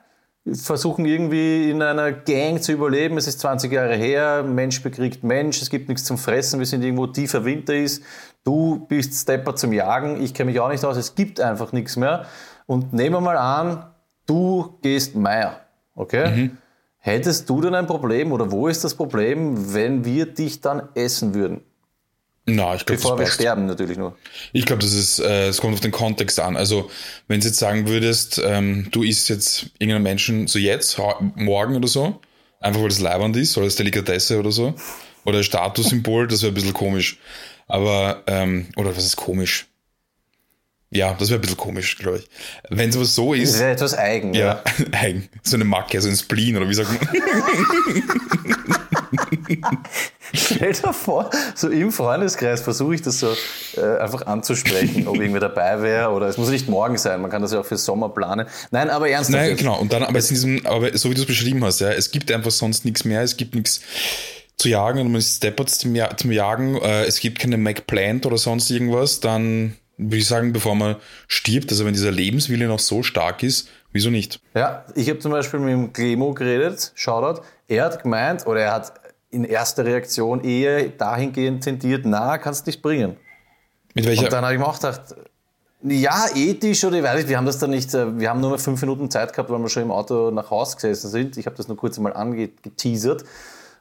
versuchen 0.53 1.05
irgendwie 1.05 1.71
in 1.71 1.83
einer 1.83 2.13
Gang 2.13 2.63
zu 2.63 2.73
überleben. 2.73 3.17
Es 3.17 3.27
ist 3.27 3.41
20 3.41 3.73
Jahre 3.73 3.95
her, 3.95 4.43
Mensch 4.43 4.83
bekriegt 4.83 5.25
Mensch, 5.25 5.61
es 5.61 5.71
gibt 5.71 5.89
nichts 5.89 6.05
zum 6.05 6.19
Fressen, 6.19 6.61
wir 6.61 6.67
sind 6.67 6.83
irgendwo 6.83 7.07
tiefer 7.07 7.45
Winter 7.45 7.75
ist. 7.75 8.03
Du 8.45 8.87
bist 8.87 9.15
Stepper 9.15 9.57
zum 9.57 9.73
Jagen, 9.73 10.23
ich 10.23 10.33
kenne 10.33 10.51
mich 10.51 10.61
auch 10.61 10.69
nicht 10.69 10.85
aus, 10.85 10.97
es 10.97 11.15
gibt 11.15 11.41
einfach 11.41 11.73
nichts 11.73 11.97
mehr. 11.97 12.27
Und 12.67 12.93
nehmen 12.93 13.17
wir 13.17 13.21
mal 13.21 13.37
an, 13.37 13.87
du 14.27 14.79
gehst 14.83 15.17
Meier, 15.17 15.61
okay? 15.95 16.29
Mhm. 16.29 16.59
Hättest 16.99 17.49
du 17.49 17.61
dann 17.61 17.75
ein 17.75 17.87
Problem 17.87 18.33
oder 18.33 18.51
wo 18.51 18.69
ist 18.69 18.85
das 18.85 18.95
Problem, 18.95 19.75
wenn 19.75 20.05
wir 20.05 20.27
dich 20.27 20.61
dann 20.61 20.89
essen 20.95 21.35
würden? 21.35 21.61
Na, 22.49 22.77
ich 22.77 22.87
glaube, 22.87 23.01
Bevor 23.01 23.19
wir 23.19 23.27
sterben 23.27 23.67
natürlich 23.67 23.99
nur. 23.99 24.17
Ich 24.53 24.67
glaube, 24.67 24.81
das 24.81 24.93
ist, 24.93 25.19
äh, 25.19 25.49
es 25.49 25.61
kommt 25.61 25.75
auf 25.75 25.81
den 25.81 25.91
Kontext 25.91 26.39
an. 26.39 26.57
Also, 26.57 26.89
wenn 27.27 27.41
du 27.41 27.47
jetzt 27.47 27.59
sagen 27.59 27.89
würdest, 27.89 28.41
ähm, 28.45 28.87
du 28.93 29.03
isst 29.03 29.29
jetzt 29.29 29.71
irgendeinen 29.81 30.05
Menschen 30.05 30.47
so 30.47 30.61
jetzt, 30.61 30.97
morgen 31.35 31.75
oder 31.75 31.89
so, 31.89 32.21
einfach 32.61 32.81
weil 32.81 32.89
das 32.89 33.01
leibend 33.01 33.37
ist, 33.37 33.57
oder 33.57 33.65
als 33.65 33.75
Delikatesse 33.75 34.39
oder 34.39 34.53
so, 34.53 34.75
oder 35.25 35.43
Statussymbol, 35.43 36.29
das 36.29 36.43
wäre 36.43 36.53
ein 36.53 36.55
bisschen 36.55 36.73
komisch. 36.73 37.19
Aber, 37.67 38.23
ähm, 38.29 38.69
oder 38.77 38.97
was 38.97 39.05
ist 39.05 39.17
komisch? 39.17 39.67
Ja, 40.91 41.15
das 41.15 41.31
wäre 41.31 41.41
ein 41.41 41.43
bisschen 41.43 41.57
komisch, 41.57 41.99
glaube 41.99 42.19
ich. 42.19 42.29
Wenn 42.71 42.93
sowas 42.93 43.13
so 43.17 43.35
ist. 43.35 43.55
Das 43.55 43.61
wäre 43.61 43.73
etwas 43.73 43.95
eigen, 43.95 44.35
ja. 44.35 44.63
ja. 44.65 44.93
eigen. 44.93 45.29
So 45.43 45.57
eine 45.57 45.65
Macke, 45.65 46.01
so 46.01 46.09
ein 46.09 46.15
Spleen, 46.15 46.57
oder 46.57 46.69
wie 46.69 46.75
sagt 46.75 46.91
man? 46.93 47.09
Stell 50.35 50.73
dir 50.73 50.93
vor, 50.93 51.31
so 51.55 51.69
im 51.69 51.93
Freundeskreis 51.93 52.61
versuche 52.61 52.95
ich 52.95 53.03
das 53.03 53.21
so 53.21 53.35
äh, 53.77 53.99
einfach 53.99 54.27
anzusprechen, 54.27 55.07
ob 55.09 55.17
irgendwer 55.17 55.41
dabei 55.41 55.83
wäre 55.83 56.11
oder 56.11 56.27
es 56.27 56.37
muss 56.37 56.49
nicht 56.49 56.69
morgen 56.69 56.99
sein, 56.99 57.21
man 57.21 57.31
kann 57.31 57.43
das 57.43 57.53
ja 57.53 57.61
auch 57.61 57.67
für 57.67 57.77
Sommer 57.77 58.09
planen. 58.09 58.47
Nein, 58.71 58.91
aber 58.91 59.09
ernsthaft. 59.09 59.39
Nein, 59.39 59.57
genau. 59.57 59.79
Und 59.79 59.93
dann, 59.93 60.03
aber, 60.03 60.19
in 60.19 60.27
diesem, 60.27 60.67
aber 60.67 60.97
so 60.97 61.11
wie 61.11 61.15
du 61.15 61.21
es 61.21 61.27
beschrieben 61.27 61.65
hast, 61.65 61.81
ja, 61.81 61.91
es 61.91 62.11
gibt 62.11 62.31
einfach 62.31 62.51
sonst 62.51 62.85
nichts 62.85 63.05
mehr, 63.05 63.23
es 63.23 63.37
gibt 63.37 63.55
nichts 63.55 63.81
zu 64.57 64.69
jagen 64.69 65.01
und 65.01 65.13
man 65.13 65.19
ist 65.19 65.37
steppert 65.37 65.71
zum, 65.71 65.97
zum 66.17 66.33
Jagen, 66.33 66.77
äh, 66.77 67.05
es 67.05 67.21
gibt 67.21 67.39
keine 67.39 67.57
McPlant 67.57 68.27
oder 68.27 68.39
sonst 68.39 68.71
irgendwas, 68.71 69.21
dann 69.21 69.77
würde 69.99 70.19
ich 70.19 70.27
sagen, 70.27 70.53
bevor 70.53 70.75
man 70.75 70.97
stirbt, 71.29 71.71
also 71.71 71.85
wenn 71.85 71.95
dieser 71.95 72.13
Lebenswille 72.13 72.67
noch 72.67 72.79
so 72.79 73.03
stark 73.03 73.43
ist, 73.43 73.69
wieso 73.93 74.11
nicht? 74.11 74.41
Ja, 74.55 74.85
ich 74.95 75.09
habe 75.09 75.19
zum 75.19 75.33
Beispiel 75.33 75.61
mit 75.61 75.73
dem 75.73 75.93
Clemo 75.93 76.35
geredet, 76.35 76.93
Shoutout, 76.95 77.43
er 77.69 77.85
hat 77.85 78.03
gemeint, 78.03 78.47
oder 78.47 78.61
er 78.61 78.73
hat 78.73 78.93
in 79.31 79.45
erster 79.45 79.85
Reaktion 79.85 80.43
eher 80.43 80.89
dahingehend 80.89 81.65
tendiert, 81.65 82.05
na, 82.05 82.39
kannst 82.39 82.67
nicht 82.67 82.83
bringen. 82.83 83.17
Mit 83.95 84.07
welcher? 84.07 84.25
Und 84.25 84.33
dann 84.33 84.45
habe 84.45 84.55
ich 84.55 84.61
mir 84.61 84.67
auch 84.67 84.77
gedacht, 84.77 85.15
ja, 85.83 86.27
ethisch 86.35 86.85
oder 86.85 86.97
ich 86.97 87.03
weiß 87.03 87.17
nicht, 87.17 87.29
wir 87.29 87.37
haben 87.37 87.47
das 87.47 87.59
dann 87.59 87.71
nicht, 87.71 87.93
äh, 87.95 88.19
wir 88.19 88.31
haben 88.31 88.41
nur 88.41 88.51
noch 88.51 88.61
fünf 88.61 88.81
Minuten 88.81 89.11
Zeit 89.11 89.33
gehabt, 89.33 89.51
weil 89.51 89.59
wir 89.59 89.69
schon 89.69 89.85
im 89.85 89.91
Auto 89.91 90.31
nach 90.31 90.51
Hause 90.51 90.77
gesessen 90.77 91.11
sind. 91.11 91.37
Ich 91.37 91.47
habe 91.47 91.57
das 91.57 91.69
nur 91.69 91.77
kurz 91.77 91.97
einmal 91.97 92.15
angeteasert. 92.15 93.25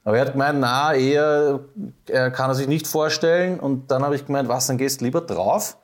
Aber 0.04 0.18
er 0.18 0.26
hat 0.26 0.34
gemeint, 0.34 0.60
na, 0.60 0.94
eher 0.94 1.62
er 2.08 2.30
kann 2.32 2.52
er 2.52 2.56
sich 2.56 2.68
nicht 2.68 2.88
vorstellen. 2.88 3.60
Und 3.60 3.90
dann 3.90 4.04
habe 4.04 4.16
ich 4.16 4.26
gemeint, 4.26 4.48
was, 4.48 4.68
dann 4.68 4.78
gehst 4.78 5.02
du 5.02 5.06
lieber 5.06 5.22
drauf. 5.22 5.78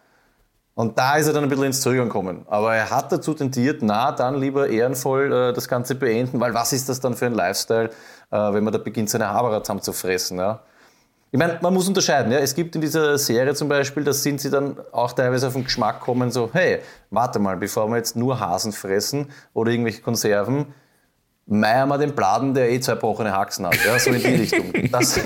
Und 0.73 0.97
da 0.97 1.15
ist 1.17 1.27
er 1.27 1.33
dann 1.33 1.43
ein 1.43 1.49
bisschen 1.49 1.65
ins 1.65 1.81
Zögern 1.81 2.07
gekommen. 2.07 2.45
Aber 2.49 2.73
er 2.73 2.89
hat 2.89 3.11
dazu 3.11 3.33
tendiert, 3.33 3.81
na, 3.81 4.11
dann 4.11 4.39
lieber 4.39 4.69
ehrenvoll 4.69 5.31
äh, 5.31 5.53
das 5.53 5.67
Ganze 5.67 5.95
beenden, 5.95 6.39
weil 6.39 6.53
was 6.53 6.71
ist 6.71 6.87
das 6.87 6.99
dann 6.99 7.13
für 7.15 7.25
ein 7.25 7.33
Lifestyle, 7.33 7.89
äh, 8.31 8.53
wenn 8.53 8.63
man 8.63 8.71
da 8.71 8.79
beginnt, 8.79 9.09
seine 9.09 9.27
Haberer 9.27 9.63
zusammen 9.63 9.81
zu 9.81 9.91
fressen. 9.91 10.37
Ja? 10.37 10.61
Ich 11.31 11.37
meine, 11.37 11.59
man 11.61 11.73
muss 11.73 11.87
unterscheiden. 11.87 12.31
Ja? 12.31 12.39
Es 12.39 12.55
gibt 12.55 12.75
in 12.75 12.81
dieser 12.81 13.17
Serie 13.17 13.53
zum 13.53 13.67
Beispiel, 13.67 14.03
da 14.05 14.13
sind 14.13 14.39
sie 14.39 14.49
dann 14.49 14.77
auch 14.93 15.11
teilweise 15.11 15.47
auf 15.47 15.53
den 15.53 15.65
Geschmack 15.65 15.99
kommen, 15.99 16.31
so, 16.31 16.49
hey, 16.53 16.79
warte 17.09 17.39
mal, 17.39 17.57
bevor 17.57 17.89
wir 17.89 17.97
jetzt 17.97 18.15
nur 18.15 18.39
Hasen 18.39 18.71
fressen 18.71 19.29
oder 19.53 19.71
irgendwelche 19.71 20.01
Konserven, 20.01 20.73
meier 21.47 21.85
mal 21.85 21.97
den 21.97 22.15
Bladen, 22.15 22.53
der 22.53 22.71
eh 22.71 22.79
zwei 22.79 22.93
gebrochene 22.93 23.33
Haxen 23.33 23.65
hat. 23.67 23.77
Ja, 23.85 23.99
so 23.99 24.09
in 24.09 24.19
die 24.19 24.27
Richtung. 24.41 24.71
Das, 24.89 25.19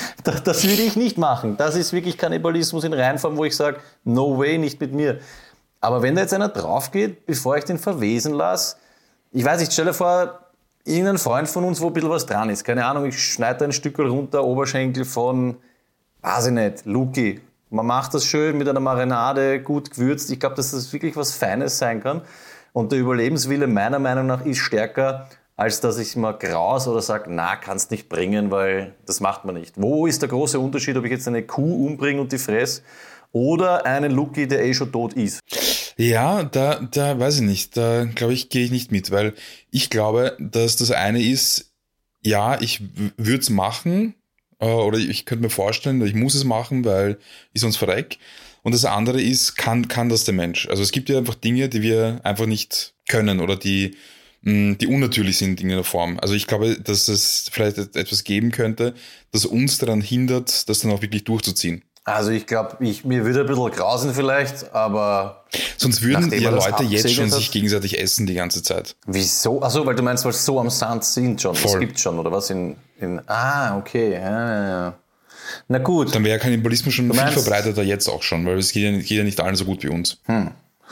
das, 0.24 0.42
das, 0.42 0.64
würde 0.64 0.82
ich 0.82 0.96
nicht 0.96 1.18
machen. 1.18 1.56
Das 1.56 1.76
ist 1.76 1.92
wirklich 1.92 2.18
Kannibalismus 2.18 2.84
in 2.84 2.92
Reinform, 2.92 3.36
wo 3.36 3.44
ich 3.44 3.56
sage, 3.56 3.78
no 4.04 4.38
way, 4.38 4.58
nicht 4.58 4.80
mit 4.80 4.92
mir. 4.92 5.20
Aber 5.80 6.02
wenn 6.02 6.14
da 6.14 6.22
jetzt 6.22 6.34
einer 6.34 6.48
drauf 6.48 6.90
geht, 6.90 7.26
bevor 7.26 7.56
ich 7.56 7.64
den 7.64 7.78
verwesen 7.78 8.34
lasse, 8.34 8.76
ich 9.32 9.44
weiß 9.44 9.60
nicht, 9.60 9.72
stell 9.72 9.86
dir 9.86 9.94
vor, 9.94 10.40
irgendein 10.84 11.18
Freund 11.18 11.48
von 11.48 11.64
uns, 11.64 11.80
wo 11.80 11.86
ein 11.86 11.92
bisschen 11.92 12.10
was 12.10 12.26
dran 12.26 12.50
ist. 12.50 12.64
Keine 12.64 12.84
Ahnung, 12.84 13.06
ich 13.06 13.22
schneide 13.22 13.64
ein 13.64 13.72
Stück 13.72 13.98
runter, 13.98 14.44
Oberschenkel 14.44 15.04
von, 15.04 15.56
weiß 16.22 16.46
ich 16.46 16.52
nicht, 16.52 16.86
Luki. 16.86 17.40
Man 17.70 17.86
macht 17.86 18.14
das 18.14 18.24
schön 18.24 18.58
mit 18.58 18.68
einer 18.68 18.80
Marinade, 18.80 19.62
gut 19.62 19.90
gewürzt. 19.92 20.30
Ich 20.30 20.40
glaube, 20.40 20.56
dass 20.56 20.72
das 20.72 20.92
wirklich 20.92 21.16
was 21.16 21.32
Feines 21.32 21.78
sein 21.78 22.02
kann. 22.02 22.22
Und 22.72 22.92
der 22.92 22.98
Überlebenswille 22.98 23.66
meiner 23.66 23.98
Meinung 23.98 24.26
nach 24.26 24.44
ist 24.44 24.58
stärker, 24.58 25.28
als 25.60 25.82
dass 25.82 25.98
ich 25.98 26.16
mal 26.16 26.32
graus 26.32 26.88
oder 26.88 27.02
sage, 27.02 27.26
na, 27.28 27.54
kannst 27.54 27.90
nicht 27.90 28.08
bringen, 28.08 28.50
weil 28.50 28.94
das 29.04 29.20
macht 29.20 29.44
man 29.44 29.56
nicht. 29.56 29.74
Wo 29.76 30.06
ist 30.06 30.22
der 30.22 30.30
große 30.30 30.58
Unterschied, 30.58 30.96
ob 30.96 31.04
ich 31.04 31.10
jetzt 31.10 31.28
eine 31.28 31.42
Kuh 31.42 31.86
umbringe 31.86 32.18
und 32.18 32.32
die 32.32 32.38
fress 32.38 32.82
oder 33.30 33.84
einen 33.84 34.10
Lucky, 34.10 34.48
der 34.48 34.64
eh 34.64 34.72
schon 34.72 34.90
tot 34.90 35.12
ist? 35.12 35.40
Ja, 35.98 36.44
da, 36.44 36.80
da 36.90 37.18
weiß 37.18 37.36
ich 37.36 37.42
nicht. 37.42 37.76
Da 37.76 38.06
glaube 38.06 38.32
ich, 38.32 38.48
gehe 38.48 38.64
ich 38.64 38.70
nicht 38.70 38.90
mit, 38.90 39.10
weil 39.10 39.34
ich 39.70 39.90
glaube, 39.90 40.34
dass 40.40 40.76
das 40.76 40.92
eine 40.92 41.22
ist, 41.22 41.70
ja, 42.22 42.58
ich 42.58 42.80
würde 43.18 43.42
es 43.42 43.50
machen, 43.50 44.14
äh, 44.60 44.64
oder 44.64 44.96
ich 44.96 45.26
könnte 45.26 45.42
mir 45.42 45.50
vorstellen, 45.50 46.00
ich 46.00 46.14
muss 46.14 46.34
es 46.34 46.44
machen, 46.44 46.86
weil 46.86 47.18
ich 47.52 47.60
sonst 47.60 47.76
verreck. 47.76 48.16
Und 48.62 48.74
das 48.74 48.86
andere 48.86 49.20
ist, 49.20 49.56
kann, 49.56 49.88
kann 49.88 50.08
das 50.08 50.24
der 50.24 50.32
Mensch? 50.32 50.66
Also 50.70 50.82
es 50.82 50.90
gibt 50.90 51.10
ja 51.10 51.18
einfach 51.18 51.34
Dinge, 51.34 51.68
die 51.68 51.82
wir 51.82 52.20
einfach 52.24 52.46
nicht 52.46 52.94
können 53.06 53.40
oder 53.40 53.56
die 53.56 53.94
die 54.42 54.86
unnatürlich 54.86 55.36
sind 55.36 55.60
in 55.60 55.68
irgendeiner 55.68 55.84
Form. 55.84 56.18
Also 56.20 56.34
ich 56.34 56.46
glaube, 56.46 56.80
dass 56.80 57.08
es 57.08 57.48
vielleicht 57.52 57.76
etwas 57.78 58.24
geben 58.24 58.50
könnte, 58.52 58.94
das 59.32 59.44
uns 59.44 59.78
daran 59.78 60.00
hindert, 60.00 60.68
das 60.68 60.80
dann 60.80 60.90
auch 60.92 61.02
wirklich 61.02 61.24
durchzuziehen. 61.24 61.82
Also 62.04 62.30
ich 62.30 62.46
glaube, 62.46 62.78
ich, 62.80 63.04
mir 63.04 63.24
würde 63.26 63.42
ein 63.42 63.46
bisschen 63.46 63.70
grausen 63.70 64.14
vielleicht, 64.14 64.72
aber... 64.74 65.44
Sonst 65.76 66.02
würden 66.02 66.32
ja 66.40 66.50
das 66.50 66.66
Leute 66.70 66.84
jetzt 66.84 67.02
schon 67.12 67.24
abgesegnet 67.24 67.32
sich 67.34 67.46
hat. 67.46 67.52
gegenseitig 67.52 68.00
essen 68.00 68.26
die 68.26 68.34
ganze 68.34 68.62
Zeit. 68.62 68.96
Wieso? 69.06 69.62
Achso, 69.62 69.84
weil 69.84 69.94
du 69.94 70.02
meinst, 70.02 70.24
weil 70.24 70.30
es 70.32 70.44
so 70.44 70.58
am 70.58 70.70
Sand 70.70 71.04
sind 71.04 71.40
schon. 71.42 71.52
Das 71.52 71.60
Voll. 71.60 71.80
gibt 71.80 72.00
schon, 72.00 72.18
oder 72.18 72.32
was? 72.32 72.48
In, 72.50 72.76
in, 72.98 73.20
ah, 73.28 73.76
okay. 73.76 74.14
Ja. 74.14 74.94
Na 75.68 75.78
gut, 75.78 76.14
Dann 76.14 76.24
wäre 76.24 76.38
Kannibalismus 76.38 76.94
schon 76.94 77.06
viel 77.12 77.16
meinst- 77.16 77.34
verbreiteter 77.34 77.82
jetzt 77.82 78.08
auch 78.08 78.22
schon, 78.22 78.46
weil 78.46 78.58
es 78.58 78.72
geht 78.72 78.82
ja, 78.84 78.98
geht 78.98 79.10
ja 79.10 79.24
nicht 79.24 79.40
allen 79.40 79.56
so 79.56 79.66
gut 79.66 79.82
wie 79.82 79.88
uns. 79.88 80.18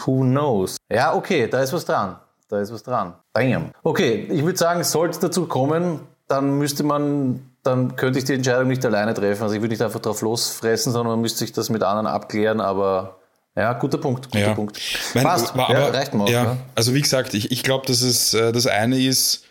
who 0.04 0.20
knows? 0.20 0.76
Ja, 0.92 1.14
okay, 1.14 1.48
da 1.48 1.62
ist 1.62 1.72
was 1.72 1.84
dran. 1.86 2.16
Da 2.48 2.60
ist 2.60 2.72
was 2.72 2.82
dran. 2.82 3.14
Bam. 3.32 3.72
Okay, 3.82 4.26
ich 4.30 4.42
würde 4.42 4.58
sagen, 4.58 4.82
sollte 4.84 5.12
es 5.12 5.18
dazu 5.18 5.46
kommen, 5.46 6.00
dann 6.28 6.58
müsste 6.58 6.82
man, 6.82 7.40
dann 7.62 7.94
könnte 7.96 8.18
ich 8.18 8.24
die 8.24 8.32
Entscheidung 8.34 8.68
nicht 8.68 8.84
alleine 8.84 9.12
treffen. 9.14 9.42
Also 9.42 9.54
ich 9.54 9.60
würde 9.60 9.72
nicht 9.72 9.82
einfach 9.82 10.00
drauf 10.00 10.22
losfressen, 10.22 10.92
sondern 10.92 11.12
man 11.14 11.20
müsste 11.20 11.40
sich 11.40 11.52
das 11.52 11.68
mit 11.68 11.82
anderen 11.82 12.06
abklären, 12.06 12.60
aber 12.60 13.18
ja, 13.54 13.72
guter 13.74 13.98
Punkt, 13.98 14.26
guter 14.26 14.38
Ja. 14.38 14.54
Punkt. 14.54 14.78
Mein, 15.14 15.24
Passt, 15.24 15.56
war 15.56 15.70
ja, 15.70 15.86
aber- 15.88 15.94
reicht 15.94 16.14
mir 16.14 16.24
auch. 16.24 16.28
ja, 16.28 16.42
ne? 16.44 16.56
Also 16.74 16.94
wie 16.94 17.02
gesagt, 17.02 17.34
ich, 17.34 17.50
ich 17.50 17.62
glaube, 17.62 17.86
dass 17.86 18.00
es 18.02 18.32
äh, 18.34 18.52
das 18.52 18.66
eine 18.66 18.98
ist, 18.98 19.44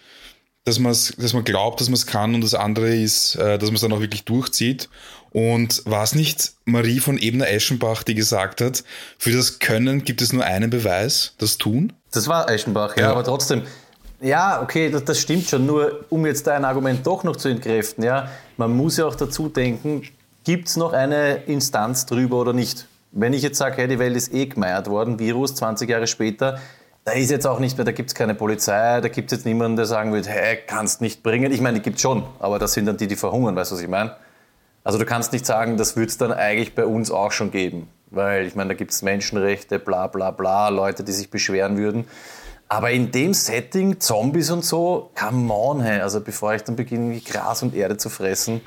dass, 0.64 0.80
man's, 0.80 1.14
dass 1.18 1.34
man 1.34 1.44
glaubt, 1.44 1.80
dass 1.82 1.90
man 1.90 1.96
es 1.96 2.08
kann 2.08 2.34
und 2.34 2.42
das 2.42 2.54
andere 2.54 2.90
ist, 2.96 3.36
äh, 3.36 3.58
dass 3.60 3.70
man 3.70 3.76
es 3.76 3.82
dann 3.82 3.94
auch 3.94 4.00
wirklich 4.02 4.24
durchzieht. 4.26 4.90
Und 5.32 5.84
war 5.86 6.04
es 6.04 6.16
nicht 6.16 6.54
Marie 6.66 7.00
von 7.00 7.18
Ebner-Eschenbach, 7.18 8.04
die 8.04 8.16
gesagt 8.16 8.62
hat, 8.62 8.84
für 9.20 9.32
das 9.32 9.60
Können 9.60 10.04
gibt 10.04 10.22
es 10.22 10.34
nur 10.34 10.44
einen 10.44 10.70
Beweis, 10.70 11.36
das 11.38 11.58
Tun? 11.58 11.94
Das 12.12 12.28
war 12.28 12.50
Eschenbach, 12.50 12.96
ja, 12.98 13.04
Ja. 13.04 13.12
aber 13.12 13.24
trotzdem. 13.24 13.64
Ja, 14.20 14.62
okay, 14.62 14.90
das, 14.90 15.04
das 15.06 15.20
stimmt 15.20 15.48
schon. 15.48 15.66
Nur 15.66 16.06
um 16.10 16.26
jetzt 16.26 16.48
dein 16.48 16.66
Argument 16.66 17.06
doch 17.06 17.24
noch 17.24 17.36
zu 17.36 17.50
entkräften, 17.50 18.04
ja, 18.04 18.30
man 18.58 18.76
muss 18.76 18.98
ja 18.98 19.06
auch 19.06 19.16
dazu 19.16 19.50
denken, 19.50 20.02
gibt 20.44 20.70
es 20.70 20.78
noch 20.78 20.94
eine 20.94 21.44
Instanz 21.46 22.06
drüber 22.06 22.38
oder 22.38 22.54
nicht? 22.54 22.88
Wenn 23.12 23.34
ich 23.34 23.42
jetzt 23.44 23.58
sage, 23.58 23.78
hey, 23.78 23.88
die 23.88 24.00
Welt 24.00 24.16
ist 24.16 24.34
eh 24.34 24.48
gemeiert 24.48 24.90
worden, 24.90 25.20
Virus 25.20 25.56
20 25.56 25.90
Jahre 25.90 26.08
später, 26.08 26.60
da 27.06 27.14
ist 27.14 27.30
jetzt 27.32 27.48
auch 27.48 27.60
nicht 27.60 27.78
mehr, 27.78 27.86
da 27.86 27.92
gibt 27.92 28.10
es 28.10 28.16
keine 28.16 28.36
Polizei, 28.36 29.00
da 29.02 29.08
gibt 29.08 29.32
es 29.32 29.38
jetzt 29.38 29.46
niemanden, 29.46 29.78
der 29.78 29.86
sagen 29.86 30.12
wird, 30.14 30.28
hey, 30.28 30.58
kannst 30.68 31.00
nicht 31.00 31.24
bringen. 31.24 31.52
Ich 31.52 31.62
meine, 31.62 31.78
die 31.78 31.84
gibt 31.84 31.96
es 31.98 32.02
schon, 32.02 32.24
aber 32.40 32.60
das 32.60 32.74
sind 32.74 32.86
dann 32.86 32.98
die, 32.98 33.08
die 33.08 33.16
verhungern, 33.16 33.56
weißt 33.56 33.72
du, 33.72 33.76
was 33.76 33.82
ich 33.82 33.88
meine? 33.88 34.16
Also 34.84 34.98
du 35.00 35.06
kannst 35.06 35.32
nicht 35.32 35.46
sagen, 35.46 35.78
das 35.78 35.96
wird 35.96 36.10
es 36.10 36.18
dann 36.18 36.32
eigentlich 36.34 36.76
bei 36.76 36.86
uns 36.86 37.12
auch 37.12 37.32
schon 37.32 37.52
geben. 37.52 37.88
Weil 38.10 38.48
ich 38.48 38.56
meine, 38.56 38.70
da 38.70 38.74
gibt 38.74 38.92
es 38.92 39.02
Menschenrechte, 39.02 39.80
bla 39.80 40.08
bla 40.08 40.32
bla, 40.32 40.70
Leute, 40.70 41.04
die 41.04 41.12
sich 41.12 41.30
beschweren 41.30 41.78
würden. 41.78 42.06
Aber 42.70 42.92
in 42.92 43.12
dem 43.12 43.34
Setting, 43.34 44.00
Zombies 44.00 44.50
und 44.50 44.66
so, 44.66 45.12
come 45.18 45.54
on, 45.54 45.82
hey. 45.82 46.02
Also 46.02 46.22
bevor 46.22 46.54
ich 46.54 46.64
dann 46.64 46.76
beginne, 46.76 47.20
Gras 47.22 47.64
und 47.64 47.74
Erde 47.74 47.98
zu 47.98 48.10
fressen, 48.10 48.62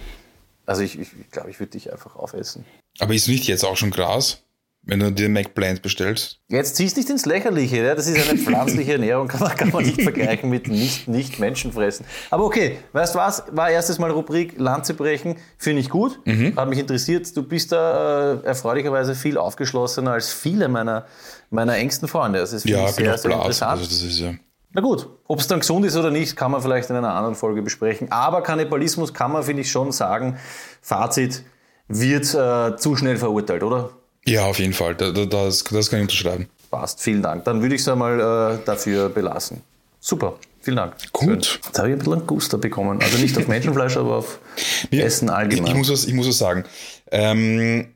also 0.66 0.82
ich 0.82 0.92
glaube, 0.92 1.06
ich, 1.20 1.30
glaub, 1.30 1.48
ich 1.48 1.60
würde 1.60 1.72
dich 1.72 1.92
einfach 1.92 2.16
aufessen. 2.16 2.64
Aber 2.98 3.14
ist 3.14 3.28
nicht 3.28 3.46
jetzt 3.46 3.64
auch 3.64 3.76
schon 3.76 3.90
Gras, 3.90 4.42
wenn 4.82 4.98
du 4.98 5.12
dir 5.12 5.28
McPlant 5.28 5.82
bestellst? 5.82 6.40
Jetzt 6.48 6.76
ziehst 6.76 6.96
nicht 6.96 7.10
ins 7.10 7.26
Lächerliche, 7.26 7.84
ja? 7.84 7.94
das 7.94 8.06
ist 8.06 8.28
eine 8.28 8.38
pflanzliche 8.44 8.92
Ernährung, 8.92 9.28
kann 9.28 9.40
man, 9.40 9.54
kann 9.56 9.70
man 9.70 9.84
nicht 9.84 10.02
vergleichen 10.02 10.48
mit 10.48 10.68
nicht, 10.68 11.06
nicht 11.06 11.38
Menschenfressen. 11.38 12.06
Aber 12.30 12.44
okay, 12.44 12.78
weißt 12.92 13.14
du 13.14 13.18
was, 13.18 13.44
war 13.52 13.70
erstes 13.70 13.98
Mal 13.98 14.10
Rubrik 14.10 14.54
Lanze 14.58 14.94
brechen, 14.94 15.36
finde 15.58 15.80
ich 15.80 15.90
gut, 15.90 16.18
hat 16.56 16.68
mich 16.68 16.78
interessiert. 16.78 17.36
Du 17.36 17.42
bist 17.42 17.72
da 17.72 18.34
äh, 18.34 18.46
erfreulicherweise 18.46 19.14
viel 19.14 19.36
aufgeschlossener 19.36 20.12
als 20.12 20.32
viele 20.32 20.68
meiner, 20.68 21.06
meiner 21.50 21.76
engsten 21.76 22.08
Freunde. 22.08 22.38
Das 22.38 22.52
ist 22.52 22.64
Ja, 22.64 22.84
ich 22.86 22.92
sehr, 22.92 23.18
sehr 23.18 23.32
interessant. 23.32 23.72
Also 23.72 23.84
das 23.84 24.02
ist 24.02 24.18
ja. 24.18 24.34
Na 24.72 24.80
gut, 24.80 25.08
ob 25.26 25.40
es 25.40 25.48
dann 25.48 25.60
gesund 25.60 25.84
ist 25.84 25.96
oder 25.96 26.12
nicht, 26.12 26.36
kann 26.36 26.52
man 26.52 26.62
vielleicht 26.62 26.90
in 26.90 26.96
einer 26.96 27.12
anderen 27.12 27.34
Folge 27.34 27.60
besprechen. 27.60 28.10
Aber 28.12 28.40
Kannibalismus 28.42 29.12
kann 29.12 29.32
man, 29.32 29.42
finde 29.42 29.62
ich, 29.62 29.70
schon 29.70 29.90
sagen, 29.90 30.38
Fazit, 30.80 31.42
wird 31.88 32.32
äh, 32.34 32.76
zu 32.76 32.94
schnell 32.94 33.16
verurteilt, 33.16 33.64
oder? 33.64 33.90
Ja, 34.26 34.46
auf 34.46 34.58
jeden 34.58 34.72
Fall. 34.74 34.94
Da, 34.94 35.10
da, 35.10 35.24
das, 35.24 35.64
das 35.64 35.90
kann 35.90 35.98
ich 36.00 36.02
unterschreiben. 36.04 36.48
Passt, 36.70 37.00
vielen 37.00 37.22
Dank. 37.22 37.44
Dann 37.44 37.62
würde 37.62 37.74
ich 37.74 37.80
es 37.80 37.88
einmal 37.88 38.20
äh, 38.60 38.64
dafür 38.64 39.08
belassen. 39.08 39.62
Super, 39.98 40.38
vielen 40.60 40.76
Dank. 40.76 40.94
Gut. 41.12 41.60
Jetzt 41.64 41.78
habe 41.78 41.88
ich 41.88 41.94
ein 41.94 41.98
bisschen 41.98 42.12
einen 42.14 42.26
Guster 42.26 42.58
bekommen. 42.58 43.00
Also 43.02 43.18
nicht 43.18 43.36
auf 43.36 43.48
Menschenfleisch, 43.48 43.96
aber 43.96 44.16
auf 44.16 44.38
Ja, 44.90 45.04
Essen 45.04 45.28
Ich, 45.28 45.34
allgemein. 45.34 45.66
ich, 45.66 45.74
muss 45.74 45.90
was, 45.90 46.04
ich 46.04 46.14
muss 46.14 46.28
was 46.28 46.38
sagen. 46.38 46.64
Ähm, 47.10 47.94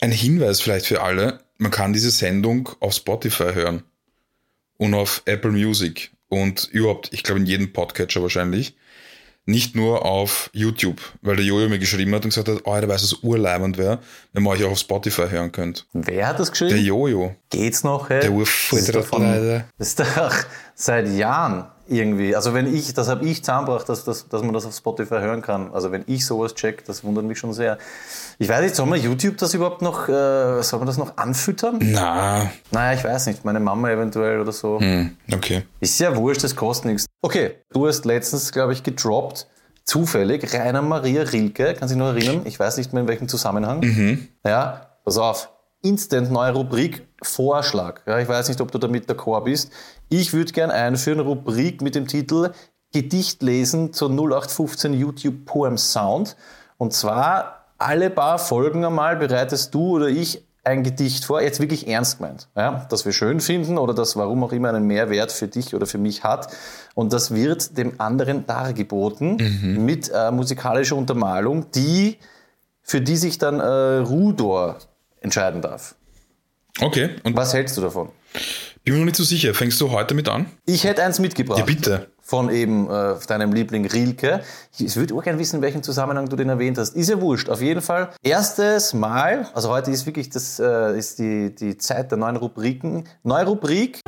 ein 0.00 0.10
Hinweis 0.12 0.60
vielleicht 0.60 0.86
für 0.86 1.02
alle: 1.02 1.40
Man 1.58 1.70
kann 1.70 1.92
diese 1.92 2.10
Sendung 2.10 2.70
auf 2.80 2.94
Spotify 2.94 3.52
hören 3.52 3.82
und 4.78 4.94
auf 4.94 5.22
Apple 5.26 5.52
Music 5.52 6.10
und 6.28 6.68
überhaupt, 6.72 7.10
ich 7.12 7.22
glaube, 7.22 7.40
in 7.40 7.46
jedem 7.46 7.72
Podcatcher 7.72 8.22
wahrscheinlich. 8.22 8.74
Nicht 9.46 9.74
nur 9.74 10.04
auf 10.04 10.50
YouTube, 10.52 11.00
weil 11.22 11.36
der 11.36 11.44
Jojo 11.44 11.68
mir 11.68 11.78
geschrieben 11.78 12.14
hat 12.14 12.24
und 12.24 12.30
gesagt 12.30 12.48
hat, 12.48 12.60
oh, 12.64 12.74
der 12.78 12.88
weiß, 12.88 13.02
was 13.02 13.14
urleibend 13.22 13.78
wäre, 13.78 13.98
wenn 14.32 14.42
man 14.42 14.52
euch 14.52 14.64
auch 14.64 14.70
auf 14.72 14.78
Spotify 14.78 15.28
hören 15.28 15.50
könnt. 15.50 15.86
Wer 15.92 16.28
hat 16.28 16.38
das 16.38 16.52
Der 16.52 16.68
geschrieben? 16.68 16.84
Jojo. 16.84 17.34
Geht's 17.48 17.82
noch? 17.82 18.10
Hey? 18.10 18.20
Der 18.20 18.30
das, 18.30 18.48
von, 18.48 18.78
Urvolltrottel. 18.78 19.64
das 19.78 19.88
ist 19.88 20.00
doch 20.00 20.34
seit 20.74 21.08
Jahren 21.08 21.66
irgendwie. 21.90 22.34
Also 22.36 22.54
wenn 22.54 22.72
ich, 22.72 22.94
das 22.94 23.08
habe 23.08 23.24
ich 23.24 23.42
zusammengebracht, 23.44 23.88
dass, 23.88 24.04
dass, 24.04 24.28
dass 24.28 24.42
man 24.42 24.52
das 24.52 24.64
auf 24.64 24.74
Spotify 24.74 25.16
hören 25.20 25.42
kann. 25.42 25.72
Also 25.74 25.92
wenn 25.92 26.04
ich 26.06 26.24
sowas 26.24 26.54
check, 26.54 26.84
das 26.84 27.04
wundert 27.04 27.24
mich 27.24 27.38
schon 27.38 27.52
sehr. 27.52 27.78
Ich 28.38 28.48
weiß 28.48 28.62
nicht, 28.62 28.74
soll 28.74 28.86
man 28.86 29.00
YouTube 29.00 29.36
das 29.38 29.52
überhaupt 29.54 29.82
noch, 29.82 30.08
äh, 30.08 30.62
soll 30.62 30.78
man 30.78 30.86
das 30.86 30.96
noch 30.96 31.16
anfüttern? 31.16 31.78
Na, 31.80 32.50
Naja, 32.70 32.98
ich 32.98 33.04
weiß 33.04 33.26
nicht. 33.26 33.44
Meine 33.44 33.60
Mama 33.60 33.90
eventuell 33.90 34.40
oder 34.40 34.52
so. 34.52 34.78
hm, 34.80 35.16
okay. 35.32 35.62
Ist 35.80 35.98
ja 36.00 36.14
wurscht, 36.16 36.44
das 36.44 36.56
kostet 36.56 36.86
nichts. 36.86 37.06
Okay, 37.22 37.56
du 37.72 37.86
hast 37.86 38.04
letztens, 38.04 38.52
glaube 38.52 38.72
ich, 38.72 38.82
gedroppt, 38.82 39.46
zufällig, 39.84 40.54
Rainer 40.54 40.82
Maria 40.82 41.22
Rilke, 41.22 41.74
kann 41.74 41.88
sich 41.88 41.96
noch 41.98 42.08
erinnern? 42.14 42.42
Ich 42.44 42.58
weiß 42.58 42.76
nicht 42.78 42.92
mehr 42.92 43.02
in 43.02 43.08
welchem 43.08 43.28
Zusammenhang. 43.28 43.82
Ja, 44.44 44.86
pass 45.04 45.18
auf. 45.18 45.50
Instant 45.82 46.30
neue 46.30 46.52
Rubrik, 46.52 47.06
Vorschlag. 47.22 48.02
Ja, 48.06 48.18
ich 48.18 48.28
weiß 48.28 48.48
nicht, 48.48 48.60
ob 48.60 48.70
du 48.70 48.78
damit 48.78 49.08
d'accord 49.08 49.44
bist. 49.44 49.72
Ich 50.08 50.32
würde 50.32 50.52
gern 50.52 50.70
einführen, 50.70 51.20
Rubrik 51.20 51.82
mit 51.82 51.94
dem 51.94 52.06
Titel 52.06 52.50
Gedicht 52.92 53.42
lesen 53.42 53.92
zur 53.92 54.10
0815 54.10 54.94
YouTube 54.94 55.44
Poem 55.44 55.78
Sound. 55.78 56.36
Und 56.76 56.92
zwar 56.92 57.66
alle 57.78 58.10
paar 58.10 58.38
Folgen 58.38 58.84
einmal 58.84 59.16
bereitest 59.16 59.74
du 59.74 59.96
oder 59.96 60.08
ich 60.08 60.44
ein 60.62 60.82
Gedicht 60.82 61.24
vor, 61.24 61.40
jetzt 61.40 61.60
wirklich 61.60 61.88
ernst 61.88 62.18
gemeint, 62.18 62.48
ja, 62.54 62.86
das 62.90 63.06
wir 63.06 63.12
schön 63.12 63.40
finden 63.40 63.78
oder 63.78 63.94
das 63.94 64.16
warum 64.16 64.44
auch 64.44 64.52
immer 64.52 64.68
einen 64.68 64.86
Mehrwert 64.86 65.32
für 65.32 65.48
dich 65.48 65.74
oder 65.74 65.86
für 65.86 65.96
mich 65.96 66.22
hat. 66.22 66.48
Und 66.94 67.12
das 67.14 67.34
wird 67.34 67.78
dem 67.78 67.98
anderen 67.98 68.46
dargeboten 68.46 69.38
mit 69.84 70.10
äh, 70.14 70.30
musikalischer 70.30 70.96
Untermalung, 70.96 71.70
die, 71.70 72.18
für 72.82 73.00
die 73.00 73.16
sich 73.16 73.38
dann 73.38 73.60
äh, 73.60 73.98
Rudor 73.98 74.76
entscheiden 75.20 75.62
darf. 75.62 75.94
Okay, 76.80 77.10
und 77.24 77.36
Was 77.36 77.52
hältst 77.54 77.76
du 77.76 77.80
davon? 77.80 78.10
bin 78.90 78.94
mir 78.94 79.00
noch 79.00 79.06
nicht 79.06 79.16
so 79.16 79.24
sicher. 79.24 79.54
Fängst 79.54 79.80
du 79.80 79.90
heute 79.90 80.14
mit 80.14 80.28
an? 80.28 80.46
Ich 80.66 80.84
hätte 80.84 81.02
eins 81.04 81.18
mitgebracht. 81.18 81.58
Ja, 81.58 81.64
bitte. 81.64 82.08
Von 82.22 82.50
eben 82.50 82.88
äh, 82.88 83.14
deinem 83.26 83.52
Liebling 83.52 83.86
Rilke. 83.86 84.42
Ich 84.78 84.96
würde 84.96 85.14
auch 85.14 85.22
gerne 85.22 85.38
wissen, 85.38 85.56
in 85.56 85.62
welchem 85.62 85.82
Zusammenhang 85.82 86.28
du 86.28 86.36
den 86.36 86.48
erwähnt 86.48 86.78
hast. 86.78 86.94
Ist 86.94 87.08
ja 87.08 87.20
wurscht. 87.20 87.48
Auf 87.48 87.60
jeden 87.60 87.82
Fall. 87.82 88.10
Erstes 88.22 88.94
Mal, 88.94 89.48
also 89.54 89.70
heute 89.70 89.90
ist 89.90 90.06
wirklich 90.06 90.30
das, 90.30 90.58
äh, 90.60 90.96
ist 90.98 91.18
die, 91.18 91.54
die 91.54 91.76
Zeit 91.76 92.10
der 92.10 92.18
neuen 92.18 92.36
Rubriken. 92.36 93.04
Neue 93.22 93.46
Rubrik. 93.46 94.00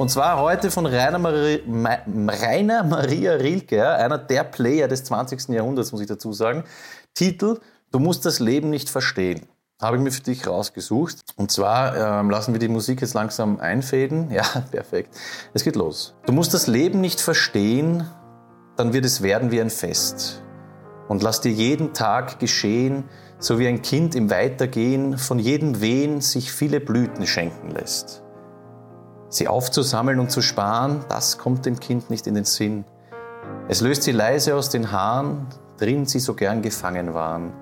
Und 0.00 0.08
zwar 0.08 0.38
heute 0.40 0.70
von 0.70 0.86
Rainer, 0.86 1.18
Maria, 1.18 1.58
Ma- 1.66 1.98
Rainer 2.06 2.84
Maria 2.84 3.32
Rilke, 3.34 3.86
einer 3.86 4.16
der 4.16 4.44
Player 4.44 4.88
des 4.88 5.04
20. 5.04 5.50
Jahrhunderts, 5.50 5.92
muss 5.92 6.00
ich 6.00 6.06
dazu 6.06 6.32
sagen. 6.32 6.64
Titel, 7.12 7.58
du 7.92 7.98
musst 7.98 8.24
das 8.24 8.40
Leben 8.40 8.70
nicht 8.70 8.88
verstehen. 8.88 9.42
Habe 9.78 9.98
ich 9.98 10.02
mir 10.02 10.10
für 10.10 10.22
dich 10.22 10.46
rausgesucht. 10.46 11.18
Und 11.36 11.50
zwar 11.50 12.20
ähm, 12.20 12.30
lassen 12.30 12.54
wir 12.54 12.58
die 12.58 12.68
Musik 12.68 13.02
jetzt 13.02 13.12
langsam 13.12 13.60
einfäden. 13.60 14.30
Ja, 14.32 14.42
perfekt. 14.70 15.14
Es 15.52 15.64
geht 15.64 15.76
los. 15.76 16.14
Du 16.24 16.32
musst 16.32 16.54
das 16.54 16.66
Leben 16.66 17.02
nicht 17.02 17.20
verstehen, 17.20 18.06
dann 18.78 18.94
wird 18.94 19.04
es 19.04 19.20
werden 19.20 19.50
wie 19.50 19.60
ein 19.60 19.68
Fest. 19.68 20.42
Und 21.08 21.22
lass 21.22 21.42
dir 21.42 21.52
jeden 21.52 21.92
Tag 21.92 22.38
geschehen, 22.38 23.04
so 23.38 23.58
wie 23.58 23.68
ein 23.68 23.82
Kind 23.82 24.14
im 24.14 24.30
Weitergehen 24.30 25.18
von 25.18 25.38
jedem 25.38 25.82
Wehen 25.82 26.22
sich 26.22 26.50
viele 26.52 26.80
Blüten 26.80 27.26
schenken 27.26 27.70
lässt. 27.72 28.22
Sie 29.30 29.46
aufzusammeln 29.46 30.18
und 30.18 30.32
zu 30.32 30.42
sparen, 30.42 31.04
das 31.08 31.38
kommt 31.38 31.64
dem 31.64 31.78
Kind 31.78 32.10
nicht 32.10 32.26
in 32.26 32.34
den 32.34 32.44
Sinn. 32.44 32.84
Es 33.68 33.80
löst 33.80 34.02
sie 34.02 34.10
leise 34.10 34.56
aus 34.56 34.70
den 34.70 34.90
Haaren, 34.90 35.46
drin 35.78 36.04
sie 36.04 36.18
so 36.18 36.34
gern 36.34 36.62
gefangen 36.62 37.14
waren, 37.14 37.52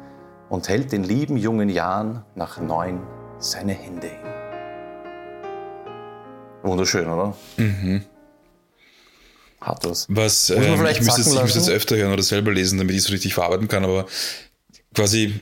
und 0.48 0.66
hält 0.70 0.92
den 0.92 1.04
lieben 1.04 1.37
jungen 1.37 1.68
Jahren 1.68 2.25
nach 2.34 2.58
neun 2.58 3.02
seine 3.38 3.75
Hände 3.75 4.06
hin. 4.06 4.16
Wunderschön, 6.62 7.06
oder? 7.06 7.37
Mhm. 7.58 8.02
Hat 9.60 9.84
was. 9.84 10.06
Was, 10.08 10.46
vielleicht 10.46 11.00
ich 11.00 11.06
müsste 11.06 11.20
es 11.20 11.34
lassen? 11.34 11.70
öfter 11.70 11.96
hören 11.96 12.14
oder 12.14 12.22
selber 12.22 12.50
lesen, 12.50 12.78
damit 12.78 12.94
ich 12.94 13.02
es 13.02 13.12
richtig 13.12 13.34
verarbeiten 13.34 13.68
kann, 13.68 13.84
aber 13.84 14.06
quasi 14.94 15.40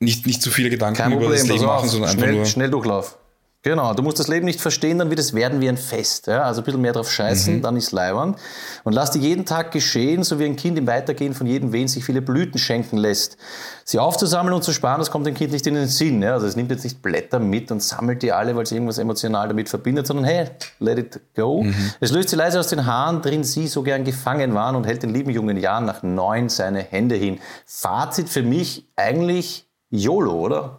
nicht, 0.00 0.26
nicht 0.26 0.42
zu 0.42 0.50
viele 0.50 0.70
Gedanken 0.70 0.98
Kein 0.98 1.12
über 1.12 1.22
Problem, 1.22 1.38
das 1.38 1.48
Leben 1.48 1.64
machen, 1.64 1.88
sondern 1.88 2.10
einfach 2.10 2.22
schnell, 2.24 2.34
nur. 2.34 2.46
Schnelldurchlauf. 2.46 3.17
Genau, 3.64 3.92
du 3.92 4.04
musst 4.04 4.20
das 4.20 4.28
Leben 4.28 4.44
nicht 4.46 4.60
verstehen, 4.60 4.98
dann 4.98 5.10
wird 5.10 5.18
es 5.18 5.34
werden 5.34 5.60
wie 5.60 5.68
ein 5.68 5.76
Fest. 5.76 6.28
Ja? 6.28 6.42
Also 6.44 6.60
ein 6.60 6.64
bisschen 6.64 6.80
mehr 6.80 6.92
drauf 6.92 7.10
scheißen, 7.10 7.56
Mhm. 7.56 7.62
dann 7.62 7.76
ist 7.76 7.90
leibernd. 7.90 8.38
Und 8.84 8.92
lass 8.92 9.10
dir 9.10 9.18
jeden 9.18 9.44
Tag 9.46 9.72
geschehen, 9.72 10.22
so 10.22 10.38
wie 10.38 10.44
ein 10.44 10.54
Kind 10.54 10.78
im 10.78 10.86
Weitergehen 10.86 11.34
von 11.34 11.48
jedem 11.48 11.72
Wen 11.72 11.88
sich 11.88 12.04
viele 12.04 12.22
Blüten 12.22 12.60
schenken 12.60 12.96
lässt. 12.98 13.36
Sie 13.84 13.98
aufzusammeln 13.98 14.54
und 14.54 14.62
zu 14.62 14.72
sparen, 14.72 15.00
das 15.00 15.10
kommt 15.10 15.26
dem 15.26 15.34
Kind 15.34 15.50
nicht 15.50 15.66
in 15.66 15.74
den 15.74 15.88
Sinn. 15.88 16.22
Ja? 16.22 16.34
Also 16.34 16.46
es 16.46 16.54
nimmt 16.54 16.70
jetzt 16.70 16.84
nicht 16.84 17.02
Blätter 17.02 17.40
mit 17.40 17.72
und 17.72 17.82
sammelt 17.82 18.22
die 18.22 18.30
alle, 18.30 18.54
weil 18.54 18.62
es 18.62 18.70
irgendwas 18.70 18.98
emotional 18.98 19.48
damit 19.48 19.68
verbindet, 19.68 20.06
sondern 20.06 20.24
hey, 20.26 20.46
let 20.78 20.98
it 20.98 21.20
go. 21.34 21.64
Mhm. 21.64 21.74
Es 21.98 22.12
löst 22.12 22.28
sie 22.28 22.36
leise 22.36 22.60
aus 22.60 22.68
den 22.68 22.86
Haaren, 22.86 23.22
drin 23.22 23.42
sie 23.42 23.66
so 23.66 23.82
gern 23.82 24.04
gefangen 24.04 24.54
waren 24.54 24.76
und 24.76 24.84
hält 24.86 25.02
den 25.02 25.10
lieben 25.12 25.30
jungen 25.30 25.56
Jahren 25.56 25.84
nach 25.84 26.04
neun 26.04 26.48
seine 26.48 26.78
Hände 26.80 27.16
hin. 27.16 27.40
Fazit 27.66 28.28
für 28.28 28.42
mich 28.42 28.86
eigentlich 28.94 29.66
YOLO, 29.90 30.32
oder? 30.34 30.78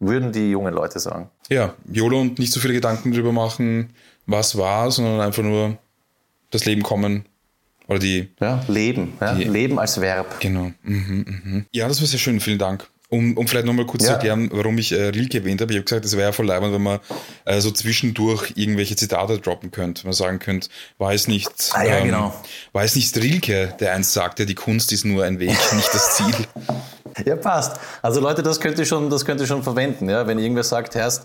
Würden 0.00 0.32
die 0.32 0.50
jungen 0.50 0.72
Leute 0.74 0.98
sagen. 1.00 1.28
Ja, 1.48 1.74
YOLO 1.90 2.20
und 2.20 2.38
nicht 2.38 2.52
so 2.52 2.60
viele 2.60 2.74
Gedanken 2.74 3.12
drüber 3.12 3.32
machen, 3.32 3.90
was 4.26 4.56
war, 4.56 4.90
sondern 4.90 5.20
einfach 5.20 5.42
nur 5.42 5.76
das 6.50 6.64
Leben 6.64 6.82
kommen. 6.82 7.24
Oder 7.88 7.98
die, 7.98 8.28
Ja, 8.40 8.62
leben. 8.68 9.14
Ja? 9.20 9.34
Die- 9.34 9.44
Leben 9.44 9.78
als 9.78 10.00
Verb. 10.00 10.40
genau. 10.40 10.72
Mhm, 10.82 11.24
mhm. 11.44 11.66
Ja, 11.72 11.88
das 11.88 12.00
war 12.00 12.06
sehr 12.06 12.18
schön, 12.18 12.38
vielen 12.38 12.58
Dank. 12.58 12.86
Um, 13.10 13.38
um 13.38 13.48
vielleicht 13.48 13.64
nochmal 13.64 13.86
kurz 13.86 14.02
zu 14.02 14.08
Ja. 14.10 14.16
erklären, 14.16 14.50
warum 14.52 14.76
ich 14.76 14.92
äh, 14.92 15.04
Rilke 15.08 15.38
erwähnt 15.38 15.62
habe. 15.62 15.72
Ich 15.72 15.78
habe 15.78 15.84
gesagt, 15.84 16.04
es 16.04 16.12
wäre 16.12 16.24
ja 16.28 16.32
voll 16.32 16.44
leibend, 16.44 16.74
wenn 16.74 16.82
man 16.82 17.00
äh, 17.46 17.58
so 17.60 17.70
zwischendurch 17.70 18.52
irgendwelche 18.56 18.96
Zitate 18.96 19.38
droppen 19.38 19.70
könnte. 19.70 20.04
Man 20.04 20.12
sagen 20.12 20.38
könnte, 20.38 20.68
war 20.98 21.14
es 21.14 21.26
nicht, 21.26 21.48
Ah 21.72 21.84
ja, 21.84 22.00
genau. 22.00 22.34
war 22.72 22.84
es 22.84 22.94
nicht 22.96 23.16
Rilke, 23.16 23.74
der 23.80 23.94
einst 23.94 24.12
sagte, 24.12 24.44
die 24.44 24.54
Kunst 24.54 24.92
ist 24.92 25.06
nur 25.06 25.24
ein 25.24 25.38
Weg, 25.40 25.56
nicht 25.74 25.94
das 25.94 26.16
Ziel. 26.16 26.34
Ja, 27.24 27.34
passt. 27.34 27.80
Also 28.00 28.20
Leute, 28.20 28.44
das 28.44 28.60
könnt 28.60 28.78
ihr 28.78 28.84
schon, 28.84 29.10
das 29.10 29.24
könnt 29.24 29.40
ihr 29.40 29.46
schon 29.48 29.64
verwenden. 29.64 30.08
Ja? 30.08 30.26
Wenn 30.28 30.38
irgendwer 30.38 30.62
sagt, 30.62 30.94
heißt, 30.94 31.24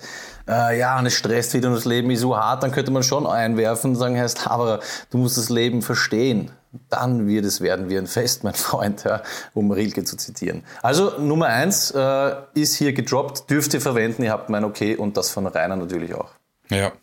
äh, 0.50 0.80
ja, 0.80 0.98
und 0.98 1.06
es 1.06 1.14
stresst 1.14 1.54
wieder 1.54 1.68
und 1.68 1.76
das 1.76 1.86
Leben 1.86 2.10
ist 2.10 2.22
so 2.22 2.36
hart, 2.36 2.64
dann 2.64 2.72
könnte 2.72 2.90
man 2.90 3.04
schon 3.04 3.28
einwerfen 3.28 3.92
und 3.92 3.98
sagen, 3.98 4.18
heißt, 4.18 4.48
aber 4.48 4.80
du 5.12 5.18
musst 5.20 5.38
das 5.38 5.50
Leben 5.50 5.84
verstehen. 5.84 6.50
Dann 6.90 7.28
wird 7.28 7.46
es 7.46 7.62
werden 7.62 7.90
wie 7.90 7.98
ein 7.98 8.08
Fest, 8.08 8.44
mein 8.44 8.54
Freund, 8.54 9.04
ja, 9.04 9.22
um 9.54 9.72
Rilke 9.72 10.04
zu 10.04 10.18
zitieren. 10.18 10.64
Also 10.82 11.20
Nummer 11.20 11.48
eins 11.48 11.92
äh, 11.92 12.34
ist 12.56 12.76
hier 12.76 12.94
gedroppt, 12.94 13.50
dürft 13.50 13.74
ihr 13.74 13.82
verwenden, 13.82 14.24
ihr 14.24 14.32
habt 14.32 14.50
mein 14.50 14.64
Okay 14.64 14.96
und 14.96 15.18
das 15.18 15.30
von 15.30 15.46
Rainer 15.46 15.76
natürlich 15.76 16.14
auch. 16.14 16.32
Ja. 16.70 16.94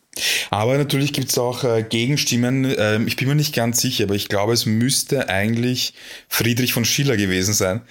Aber 0.50 0.76
natürlich 0.76 1.12
gibt 1.12 1.30
es 1.30 1.38
auch 1.38 1.62
äh, 1.62 1.84
Gegenstimmen. 1.88 2.74
Ähm, 2.76 3.06
ich 3.06 3.14
bin 3.14 3.28
mir 3.28 3.36
nicht 3.36 3.54
ganz 3.54 3.80
sicher, 3.80 4.04
aber 4.04 4.14
ich 4.14 4.28
glaube, 4.28 4.52
es 4.52 4.66
müsste 4.66 5.28
eigentlich 5.28 5.94
Friedrich 6.28 6.72
von 6.72 6.84
Schiller 6.84 7.16
gewesen 7.16 7.54
sein, 7.54 7.82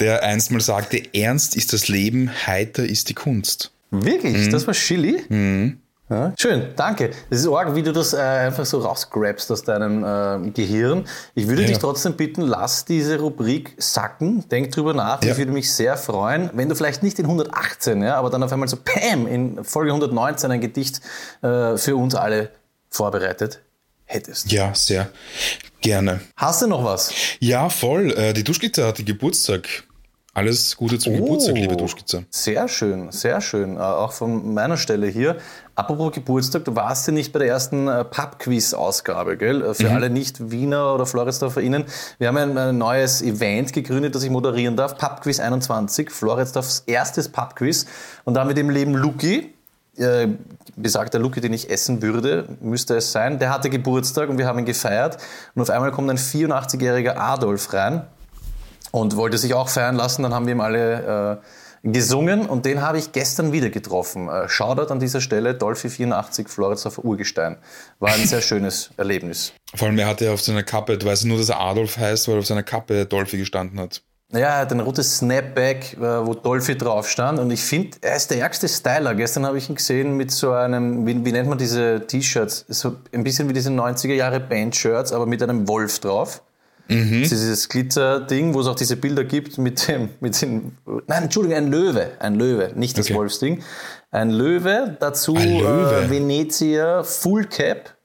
der 0.00 0.22
einst 0.22 0.50
mal 0.50 0.60
sagte, 0.60 1.02
ernst 1.14 1.54
ist 1.54 1.74
das 1.74 1.88
Leben, 1.88 2.30
heiter 2.46 2.84
ist 2.84 3.10
die 3.10 3.14
Kunst. 3.14 3.72
Wirklich? 3.90 4.48
Das 4.48 4.66
war 4.66 4.74
Chili? 4.74 5.22
Ja, 6.08 6.32
schön, 6.38 6.68
danke. 6.76 7.10
Es 7.30 7.40
ist 7.40 7.48
arg, 7.48 7.74
wie 7.74 7.82
du 7.82 7.92
das 7.92 8.12
äh, 8.12 8.18
einfach 8.18 8.64
so 8.64 8.78
rausgrabst 8.78 9.50
aus 9.50 9.64
deinem 9.64 10.04
äh, 10.04 10.50
Gehirn. 10.50 11.04
Ich 11.34 11.48
würde 11.48 11.62
Ja. 11.62 11.68
dich 11.68 11.78
trotzdem 11.78 12.14
bitten, 12.14 12.42
lass 12.42 12.84
diese 12.84 13.18
Rubrik 13.18 13.74
sacken, 13.78 14.48
denk 14.48 14.70
drüber 14.70 14.94
nach. 14.94 15.22
Ja. 15.24 15.32
Ich 15.32 15.38
würde 15.38 15.50
mich 15.50 15.72
sehr 15.72 15.96
freuen, 15.96 16.50
wenn 16.54 16.68
du 16.68 16.76
vielleicht 16.76 17.02
nicht 17.02 17.18
in 17.18 17.24
118, 17.26 18.02
ja, 18.04 18.14
aber 18.16 18.30
dann 18.30 18.42
auf 18.44 18.52
einmal 18.52 18.68
so 18.68 18.76
Pam 18.76 19.26
in 19.26 19.64
Folge 19.64 19.90
119 19.90 20.50
ein 20.52 20.60
Gedicht 20.60 21.00
äh, 21.42 21.76
für 21.76 21.96
uns 21.96 22.14
alle 22.14 22.50
vorbereitet 22.88 23.60
hättest. 24.04 24.52
Ja, 24.52 24.72
sehr 24.76 25.08
gerne. 25.80 26.20
Hast 26.36 26.62
du 26.62 26.68
noch 26.68 26.84
was? 26.84 27.10
Ja, 27.40 27.68
voll. 27.68 28.12
Äh, 28.12 28.32
die 28.32 28.44
Duschgitter 28.44 28.86
hatte 28.86 29.02
Geburtstag. 29.02 29.66
Alles 30.36 30.76
Gute 30.76 30.98
zum 30.98 31.14
Geburtstag, 31.14 31.54
liebe 31.54 31.78
Duschgitter. 31.78 32.24
Sehr 32.28 32.68
schön, 32.68 33.10
sehr 33.10 33.40
schön. 33.40 33.78
Äh, 33.78 33.80
Auch 33.80 34.12
von 34.12 34.52
meiner 34.52 34.76
Stelle 34.76 35.06
hier. 35.06 35.38
Apropos 35.74 36.12
Geburtstag, 36.12 36.66
du 36.66 36.76
warst 36.76 37.06
ja 37.06 37.14
nicht 37.14 37.32
bei 37.32 37.38
der 37.38 37.48
ersten 37.48 37.88
äh, 37.88 38.04
Pub-Quiz-Ausgabe, 38.04 39.38
gell? 39.38 39.62
Äh, 39.62 39.72
Für 39.72 39.92
alle 39.92 40.10
Nicht-Wiener 40.10 40.94
oder 40.94 41.06
FloridsdorferInnen. 41.06 41.86
Wir 42.18 42.28
haben 42.28 42.36
ein, 42.36 42.58
ein 42.58 42.76
neues 42.76 43.22
Event 43.22 43.72
gegründet, 43.72 44.14
das 44.14 44.24
ich 44.24 44.30
moderieren 44.30 44.76
darf. 44.76 44.98
Pub-Quiz 44.98 45.40
21, 45.40 46.10
Floridsdorfs 46.10 46.80
erstes 46.86 47.30
Pub-Quiz. 47.30 47.86
Und 48.24 48.34
da 48.34 48.44
mit 48.44 48.58
dem 48.58 48.68
lieben 48.68 48.92
Luki, 48.92 49.54
äh, 49.96 50.28
besagter 50.76 51.18
Luki, 51.18 51.40
den 51.40 51.54
ich 51.54 51.70
essen 51.70 52.02
würde, 52.02 52.46
müsste 52.60 52.94
es 52.96 53.10
sein. 53.10 53.38
Der 53.38 53.48
hatte 53.48 53.70
Geburtstag 53.70 54.28
und 54.28 54.36
wir 54.36 54.46
haben 54.46 54.58
ihn 54.58 54.66
gefeiert. 54.66 55.16
Und 55.54 55.62
auf 55.62 55.70
einmal 55.70 55.92
kommt 55.92 56.10
ein 56.10 56.18
84-jähriger 56.18 57.16
Adolf 57.16 57.72
rein 57.72 58.02
und 58.96 59.16
wollte 59.16 59.36
sich 59.36 59.52
auch 59.54 59.68
feiern 59.68 59.94
lassen. 59.94 60.22
Dann 60.22 60.32
haben 60.32 60.46
wir 60.46 60.54
ihm 60.54 60.60
alle 60.60 61.40
äh, 61.84 61.92
gesungen 61.92 62.46
und 62.46 62.64
den 62.64 62.80
habe 62.80 62.98
ich 62.98 63.12
gestern 63.12 63.52
wieder 63.52 63.68
getroffen. 63.68 64.28
Äh, 64.28 64.48
Shoutout 64.48 64.90
an 64.92 65.00
dieser 65.00 65.20
Stelle, 65.20 65.54
Dolphy 65.54 65.90
84, 65.90 66.48
Floridsdorfer 66.48 67.04
Urgestein. 67.04 67.56
War 67.98 68.12
ein 68.12 68.26
sehr 68.26 68.40
schönes 68.48 68.90
Erlebnis. 68.96 69.52
Vor 69.74 69.88
allem, 69.88 69.98
er 69.98 70.06
hatte 70.08 70.32
auf 70.32 70.40
seiner 70.40 70.62
Kappe, 70.62 70.96
du 70.96 71.06
weißt 71.06 71.26
nur, 71.26 71.38
dass 71.38 71.50
er 71.50 71.60
Adolf 71.60 71.98
heißt, 71.98 72.28
weil 72.28 72.38
auf 72.38 72.46
seiner 72.46 72.62
Kappe 72.62 73.04
Dolphy 73.04 73.36
gestanden 73.36 73.78
hat. 73.78 74.02
Ja, 74.32 74.38
er 74.38 74.58
hat 74.58 74.72
ein 74.72 74.80
rotes 74.80 75.18
Snapback, 75.18 75.98
äh, 75.98 76.26
wo 76.26 76.34
Dolphy 76.34 76.76
drauf 76.76 77.08
stand. 77.08 77.38
Und 77.38 77.50
ich 77.50 77.62
finde, 77.62 77.98
er 78.00 78.16
ist 78.16 78.30
der 78.30 78.38
ärgste 78.38 78.66
Styler. 78.66 79.14
Gestern 79.14 79.46
habe 79.46 79.58
ich 79.58 79.68
ihn 79.68 79.76
gesehen 79.76 80.16
mit 80.16 80.30
so 80.32 80.52
einem, 80.52 81.06
wie, 81.06 81.22
wie 81.24 81.32
nennt 81.32 81.48
man 81.48 81.58
diese 81.58 82.06
T-Shirts? 82.06 82.64
So 82.68 82.96
ein 83.12 83.22
bisschen 83.22 83.48
wie 83.48 83.52
diese 83.52 83.70
90er 83.70 84.14
Jahre 84.14 84.40
Band-Shirts, 84.40 85.12
aber 85.12 85.26
mit 85.26 85.42
einem 85.42 85.68
Wolf 85.68 86.00
drauf. 86.00 86.42
Das 86.88 87.32
ist 87.32 87.42
dieses 87.42 87.68
Glitzer-Ding, 87.68 88.54
wo 88.54 88.60
es 88.60 88.66
auch 88.68 88.76
diese 88.76 88.96
Bilder 88.96 89.24
gibt 89.24 89.58
mit 89.58 89.88
dem, 89.88 90.10
mit 90.20 90.40
dem, 90.40 90.72
nein, 91.08 91.24
Entschuldigung, 91.24 91.56
ein 91.58 91.70
Löwe, 91.70 92.12
ein 92.20 92.36
Löwe, 92.36 92.72
nicht 92.76 92.96
das 92.96 93.06
Okay. 93.06 93.14
Wolfsding. 93.14 93.62
Ein 94.12 94.30
Löwe, 94.30 94.96
dazu 95.00 95.34
Ein 95.36 95.58
Löwe? 95.58 96.02
Äh, 96.04 96.10
Venezia 96.10 97.02
Full 97.02 97.46
Cap 97.46 97.96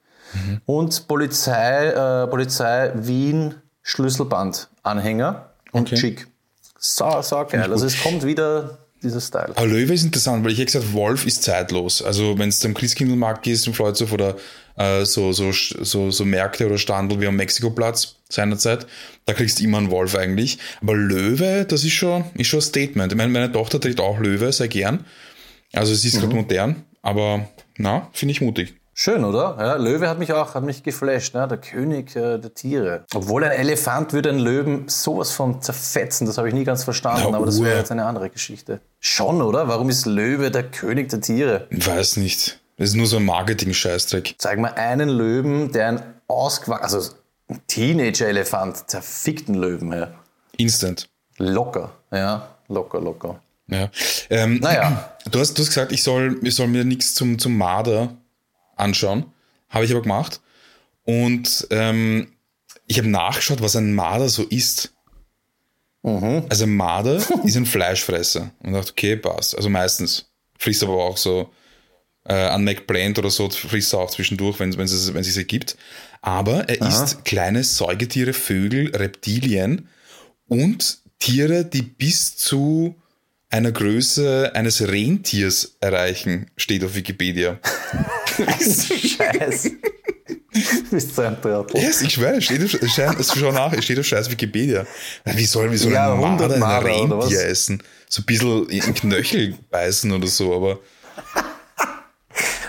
und 0.65 1.07
Polizei, 1.07 1.87
äh, 1.89 2.27
Polizei 2.27 2.91
Wien 2.95 3.53
Schlüsselband-Anhänger 3.83 5.51
und 5.71 5.81
Okay. 5.87 5.97
schick. 5.97 6.27
Sau, 6.77 7.21
sau 7.21 7.45
geil. 7.45 7.71
Also 7.71 7.85
es 7.85 8.01
kommt 8.01 8.25
wieder 8.25 8.79
dieser 9.03 9.21
Style. 9.21 9.51
Aber 9.55 9.67
Löwe 9.67 9.93
ist 9.93 10.03
interessant, 10.03 10.43
weil 10.43 10.51
ich 10.51 10.57
hätte 10.59 10.71
gesagt, 10.73 10.93
Wolf 10.93 11.25
ist 11.25 11.43
zeitlos. 11.43 12.01
Also 12.01 12.37
wenn 12.39 12.49
es 12.49 12.59
zum 12.59 12.73
Christkindlmarkt 12.73 13.43
gehst 13.43 13.67
im 13.67 13.73
Floridsdorf 13.73 14.11
oder 14.13 14.35
äh, 14.77 15.05
so, 15.05 15.31
so, 15.33 15.51
so, 15.51 16.11
so 16.11 16.25
Märkte 16.25 16.67
oder 16.67 16.77
Standel 16.77 17.19
wie 17.21 17.27
am 17.27 17.35
Mexikoplatz 17.35 18.15
seinerzeit, 18.29 18.87
da 19.25 19.33
kriegst 19.33 19.59
du 19.59 19.63
immer 19.63 19.77
einen 19.77 19.91
Wolf 19.91 20.15
eigentlich. 20.15 20.57
Aber 20.81 20.95
Löwe, 20.95 21.65
das 21.65 21.83
ist 21.83 21.93
schon, 21.93 22.25
ist 22.35 22.47
schon 22.47 22.59
ein 22.59 22.63
Statement. 22.63 23.11
Ich 23.11 23.17
meine, 23.17 23.31
meine 23.31 23.51
Tochter 23.51 23.79
trägt 23.79 23.99
auch 23.99 24.19
Löwe, 24.19 24.51
sehr 24.51 24.67
gern. 24.67 25.05
Also 25.73 25.93
es 25.93 26.03
ist 26.03 26.19
gerade 26.19 26.35
modern, 26.35 26.83
aber 27.01 27.47
na, 27.77 28.09
finde 28.13 28.33
ich 28.33 28.41
mutig. 28.41 28.75
Schön, 28.93 29.23
oder? 29.23 29.55
Ja, 29.57 29.75
Löwe 29.77 30.09
hat 30.09 30.19
mich 30.19 30.33
auch 30.33 30.53
hat 30.53 30.63
mich 30.63 30.83
geflasht, 30.83 31.33
ne? 31.33 31.47
der 31.47 31.57
König 31.57 32.15
äh, 32.15 32.37
der 32.37 32.53
Tiere. 32.53 33.05
Obwohl 33.15 33.43
ein 33.43 33.51
Elefant 33.51 34.11
würde 34.11 34.29
einen 34.29 34.39
Löwen 34.39 34.89
sowas 34.89 35.31
von 35.31 35.61
zerfetzen, 35.61 36.27
das 36.27 36.37
habe 36.37 36.49
ich 36.49 36.53
nie 36.53 36.65
ganz 36.65 36.83
verstanden, 36.83 37.29
Na, 37.31 37.37
aber 37.37 37.45
das 37.45 37.63
wäre 37.63 37.77
jetzt 37.77 37.91
eine 37.91 38.05
andere 38.05 38.29
Geschichte. 38.29 38.81
Schon, 38.99 39.41
oder? 39.41 39.67
Warum 39.67 39.89
ist 39.89 40.05
Löwe 40.05 40.51
der 40.51 40.69
König 40.69 41.09
der 41.09 41.21
Tiere? 41.21 41.67
Ich 41.71 41.87
weiß 41.87 42.17
nicht. 42.17 42.60
Das 42.81 42.89
ist 42.89 42.95
nur 42.95 43.05
so 43.05 43.17
ein 43.17 43.25
Marketing-Scheißdreck. 43.25 44.33
Zeig 44.39 44.57
mal 44.57 44.73
einen 44.73 45.07
Löwen, 45.07 45.71
der 45.71 45.87
ein 45.87 46.03
ausgewachsen, 46.27 46.83
also 46.83 47.13
ein 47.47 47.61
Teenager-Elefant, 47.67 48.89
zerfickt 48.89 49.49
einen 49.49 49.59
Löwen, 49.59 49.93
ja. 49.93 50.11
Instant. 50.57 51.07
Locker, 51.37 51.91
ja, 52.11 52.55
locker, 52.69 52.99
locker. 52.99 53.39
Ja. 53.67 53.91
Ähm, 54.31 54.55
Naja. 54.55 55.13
Du 55.29 55.39
hast, 55.39 55.53
du 55.53 55.61
hast 55.61 55.67
gesagt, 55.67 55.91
ich 55.91 56.01
soll, 56.01 56.39
ich 56.41 56.55
soll 56.55 56.65
mir 56.65 56.83
nichts 56.83 57.13
zum, 57.13 57.37
zum 57.37 57.55
Marder 57.55 58.17
anschauen. 58.75 59.25
Habe 59.69 59.85
ich 59.85 59.91
aber 59.91 60.01
gemacht. 60.01 60.41
Und 61.03 61.67
ähm, 61.69 62.33
ich 62.87 62.97
habe 62.97 63.09
nachgeschaut, 63.09 63.61
was 63.61 63.75
ein 63.75 63.93
Marder 63.93 64.27
so 64.27 64.41
ist. 64.41 64.91
Also 66.01 66.63
ein 66.63 66.75
Marder 66.75 67.17
ist 67.43 67.55
ein 67.55 67.67
Fleischfresser. 67.67 68.49
Und 68.63 68.73
dachte, 68.73 68.93
okay, 68.93 69.17
passt. 69.17 69.55
Also 69.55 69.69
meistens. 69.69 70.31
Frisst 70.57 70.81
aber 70.81 70.93
auch 70.93 71.17
so 71.17 71.51
äh, 72.31 72.47
an 72.47 72.63
McPlant 72.63 73.19
oder 73.19 73.29
so, 73.29 73.49
frisst 73.49 73.93
er 73.93 73.99
auch 73.99 74.09
zwischendurch, 74.11 74.59
wenn 74.59 74.77
wenn 74.77 74.85
es 74.85 75.13
wenn 75.13 75.21
es 75.21 75.37
ergibt. 75.37 75.75
Aber 76.21 76.69
er 76.69 76.87
isst 76.87 77.25
kleine 77.25 77.63
Säugetiere, 77.63 78.33
Vögel, 78.33 78.95
Reptilien 78.95 79.89
und 80.47 80.99
Tiere, 81.19 81.65
die 81.65 81.81
bis 81.81 82.37
zu 82.37 82.95
einer 83.49 83.71
Größe 83.71 84.51
eines 84.53 84.81
Rentiers 84.87 85.75
erreichen, 85.81 86.49
steht 86.55 86.83
auf 86.85 86.95
Wikipedia. 86.95 87.59
Scheiß. 88.37 89.71
Du 90.53 90.89
bist 90.91 91.15
so 91.15 91.21
ein 91.23 91.41
Trottel. 91.41 91.81
Yes, 91.81 92.01
ich 92.01 92.13
schwöre, 92.13 92.37
es 92.37 92.45
steht 92.45 92.63
auf, 92.63 93.35
schau 93.37 93.51
nach, 93.51 93.73
es 93.73 93.83
steht 93.83 93.99
auf 93.99 94.05
scheiß 94.05 94.29
Wikipedia. 94.31 94.85
Wie 95.25 95.45
soll, 95.45 95.71
wie 95.71 95.77
soll 95.77 95.93
Ja, 95.93 96.13
ein 96.13 96.23
100 96.23 96.59
Marder 96.59 96.87
ein? 96.89 97.11
Rentier 97.11 97.45
essen? 97.45 97.83
So 98.09 98.21
ein 98.21 98.25
bisschen 98.25 98.69
in 98.69 98.81
den 98.81 98.93
Knöchel 98.93 99.55
beißen 99.69 100.11
oder 100.11 100.27
so, 100.27 100.55
aber 100.55 100.79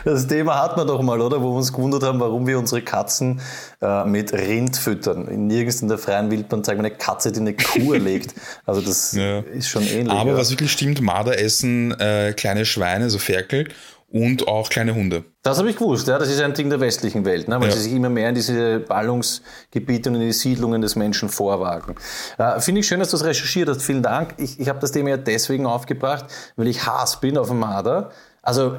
Das 0.04 0.26
Thema 0.26 0.60
hatten 0.60 0.80
wir 0.80 0.84
doch 0.84 1.02
mal, 1.02 1.20
oder? 1.20 1.40
Wo 1.42 1.52
wir 1.52 1.56
uns 1.56 1.72
gewundert 1.72 2.02
haben, 2.02 2.20
warum 2.20 2.46
wir 2.46 2.58
unsere 2.58 2.82
Katzen 2.82 3.40
äh, 3.80 4.04
mit 4.04 4.32
Rind 4.32 4.76
füttern. 4.76 5.26
Nirgends 5.46 5.82
in 5.82 5.88
der 5.88 5.98
freien 5.98 6.30
Wildbahn 6.30 6.64
zeigt 6.64 6.78
man 6.78 6.86
eine 6.86 6.94
Katze, 6.94 7.32
die 7.32 7.40
eine 7.40 7.54
Kuh 7.54 7.92
erlegt. 7.94 8.34
Also 8.66 8.80
das 8.80 9.12
ja. 9.12 9.40
ist 9.40 9.68
schon 9.68 9.82
ähnlich. 9.82 10.12
Aber 10.12 10.32
ja. 10.32 10.36
was 10.36 10.50
wirklich 10.50 10.72
stimmt, 10.72 11.00
Marder 11.00 11.38
essen 11.38 11.92
äh, 12.00 12.32
kleine 12.36 12.64
Schweine, 12.64 13.10
so 13.10 13.18
Ferkel 13.18 13.68
und 14.12 14.46
auch 14.46 14.68
kleine 14.68 14.94
Hunde. 14.94 15.24
Das 15.42 15.58
habe 15.58 15.70
ich 15.70 15.76
gewusst, 15.76 16.06
ja. 16.06 16.18
Das 16.18 16.28
ist 16.28 16.40
ein 16.40 16.52
Ding 16.52 16.68
der 16.68 16.80
westlichen 16.80 17.24
Welt, 17.24 17.48
ne? 17.48 17.58
weil 17.58 17.68
ja. 17.68 17.74
sie 17.74 17.80
sich 17.80 17.92
immer 17.92 18.10
mehr 18.10 18.28
in 18.28 18.34
diese 18.34 18.80
Ballungsgebiete 18.80 20.10
und 20.10 20.16
in 20.16 20.20
die 20.20 20.32
Siedlungen 20.32 20.82
des 20.82 20.96
Menschen 20.96 21.30
vorwagen. 21.30 21.94
Äh, 22.38 22.60
Finde 22.60 22.80
ich 22.82 22.86
schön, 22.86 23.00
dass 23.00 23.10
du 23.10 23.16
es 23.16 23.24
recherchiert 23.24 23.68
hast. 23.68 23.82
Vielen 23.82 24.02
Dank. 24.02 24.34
Ich, 24.36 24.60
ich 24.60 24.68
habe 24.68 24.78
das 24.80 24.92
Thema 24.92 25.10
ja 25.10 25.16
deswegen 25.16 25.64
aufgebracht, 25.64 26.26
weil 26.56 26.66
ich 26.66 26.86
Hass 26.86 27.20
bin 27.20 27.38
auf 27.38 27.50
Marder. 27.52 28.10
Also 28.42 28.78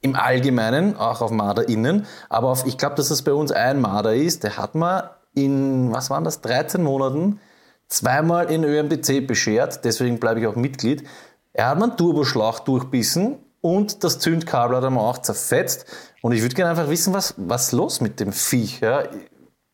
im 0.00 0.14
Allgemeinen, 0.14 0.96
auch 0.96 1.20
auf 1.20 1.30
MarderInnen. 1.30 2.06
Aber 2.28 2.48
auf, 2.48 2.66
ich 2.66 2.78
glaube, 2.78 2.94
dass 2.96 3.08
das 3.08 3.22
bei 3.22 3.32
uns 3.32 3.52
ein 3.52 3.80
Marder 3.80 4.14
ist, 4.14 4.44
der 4.44 4.56
hat 4.56 4.74
man 4.74 5.04
in, 5.34 5.92
was 5.92 6.10
waren 6.10 6.24
das, 6.24 6.40
13 6.40 6.82
Monaten 6.82 7.40
zweimal 7.88 8.50
in 8.50 8.64
ÖMDC 8.64 9.26
beschert. 9.26 9.84
Deswegen 9.84 10.20
bleibe 10.20 10.40
ich 10.40 10.46
auch 10.46 10.56
Mitglied. 10.56 11.04
Er 11.52 11.68
hat 11.68 11.82
einen 11.82 11.96
Turboschlauch 11.96 12.60
durchbissen 12.60 13.38
und 13.60 14.04
das 14.04 14.18
Zündkabel 14.18 14.76
hat 14.76 14.84
er 14.84 14.90
mir 14.90 15.00
auch 15.00 15.18
zerfetzt. 15.18 15.86
Und 16.22 16.32
ich 16.32 16.42
würde 16.42 16.54
gerne 16.54 16.70
einfach 16.70 16.88
wissen, 16.88 17.12
was, 17.14 17.34
was 17.36 17.72
los 17.72 18.00
mit 18.00 18.20
dem 18.20 18.32
Viech. 18.32 18.80
Ja? 18.80 19.04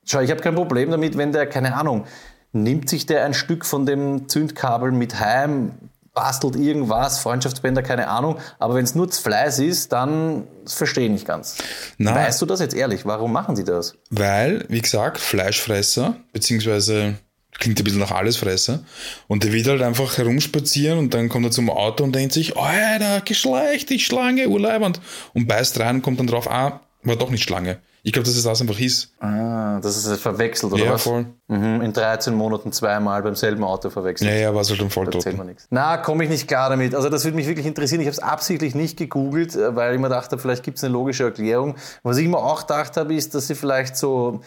Schau, 0.05 0.21
ich 0.21 0.31
habe 0.31 0.41
kein 0.41 0.55
Problem 0.55 0.91
damit, 0.91 1.19
wenn 1.19 1.33
der, 1.33 1.47
keine 1.47 1.77
Ahnung, 1.77 2.05
nimmt 2.53 2.89
sich 2.89 3.07
der 3.07 3.25
ein 3.25 3.35
Stück 3.35 3.65
von 3.65 3.85
dem 3.85 4.29
Zündkabel 4.29 4.93
mit 4.93 5.19
heim, 5.19 5.73
bastelt 6.15 6.57
irgendwas, 6.57 7.19
Freundschaftsbänder, 7.19 7.83
keine 7.83 8.09
Ahnung. 8.09 8.39
Aber 8.59 8.77
wenn 8.77 8.85
es 8.85 8.95
nur 8.95 9.11
Fleiß 9.11 9.59
ist, 9.59 9.93
dann 9.93 10.47
verstehe 10.65 11.07
ich 11.07 11.11
nicht 11.11 11.27
ganz. 11.27 11.59
Na, 11.99 12.15
weißt 12.15 12.41
du 12.41 12.47
das 12.47 12.61
jetzt 12.61 12.75
ehrlich? 12.75 13.05
Warum 13.05 13.33
machen 13.33 13.57
sie 13.57 13.65
das? 13.65 13.97
Weil, 14.11 14.65
wie 14.69 14.81
gesagt, 14.81 15.19
Fleischfresser, 15.19 16.17
beziehungsweise 16.33 17.17
klingt 17.59 17.79
ein 17.79 17.85
bisschen 17.85 18.01
nach 18.01 18.13
Allesfresser. 18.13 18.85
Und 19.29 19.45
der 19.45 19.53
wird 19.53 19.67
halt 19.67 19.83
einfach 19.83 20.17
herumspazieren 20.17 20.99
und 20.99 21.15
dann 21.15 21.29
kommt 21.29 21.47
er 21.47 21.51
zum 21.51 21.71
Auto 21.71 22.05
und 22.05 22.15
denkt 22.15 22.33
sich, 22.33 22.57
Alter, 22.57 23.21
Geschlecht, 23.21 23.91
die 23.91 24.01
Schlange, 24.01 24.49
urleibend. 24.49 25.01
Und 25.35 25.47
beißt 25.47 25.79
rein 25.81 25.97
und 25.97 26.03
kommt 26.03 26.21
dann 26.21 26.27
drauf, 26.27 26.51
ah, 26.51 26.81
war 27.03 27.17
doch 27.17 27.31
nicht 27.31 27.43
Schlange. 27.43 27.79
Ich 28.07 28.13
glaube, 28.13 28.27
dass 28.27 28.37
es 28.37 28.43
das 28.43 28.61
einfach 28.61 28.77
hieß. 28.77 29.15
Ah, 29.21 29.81
das 29.81 29.97
ist 29.97 30.21
verwechselt, 30.21 30.75
oder 30.75 30.85
ja, 30.85 30.93
was? 30.93 31.05
voll. 31.05 31.25
Mhm, 31.49 31.81
in 31.81 31.95
13 31.95 32.35
Monaten 32.35 32.71
zweimal 32.71 33.23
beim 33.23 33.35
selben 33.35 33.65
Auto 33.65 33.89
verwechselt. 33.89 34.31
Ja, 34.31 34.37
ja, 34.37 34.55
war 34.55 34.61
es 34.61 34.69
halt 34.69 34.83
dann 34.83 34.91
voll 34.91 35.07
tot. 35.07 35.25
Na, 35.71 35.97
komme 35.97 36.25
ich 36.25 36.31
nicht 36.31 36.47
klar 36.47 36.69
damit. 36.69 36.95
Also 36.95 37.09
das 37.09 37.25
würde 37.25 37.37
mich 37.37 37.47
wirklich 37.47 37.65
interessieren. 37.65 38.03
Ich 38.03 38.07
habe 38.07 38.13
es 38.13 38.19
absichtlich 38.19 38.75
nicht 38.75 38.99
gegoogelt, 38.99 39.57
äh, 39.57 39.75
weil 39.75 39.95
ich 39.95 40.01
mir 40.01 40.11
dachte, 40.11 40.37
vielleicht 40.37 40.63
gibt 40.63 40.77
es 40.77 40.85
eine 40.85 40.93
logische 40.93 41.25
Erklärung. 41.25 41.77
Was 42.03 42.19
ich 42.19 42.29
mir 42.29 42.37
auch 42.37 42.67
gedacht 42.67 42.99
habe, 42.99 43.15
ist, 43.15 43.35
dass 43.35 43.47
sie 43.47 43.55
vielleicht 43.55 43.97
so, 43.97 44.43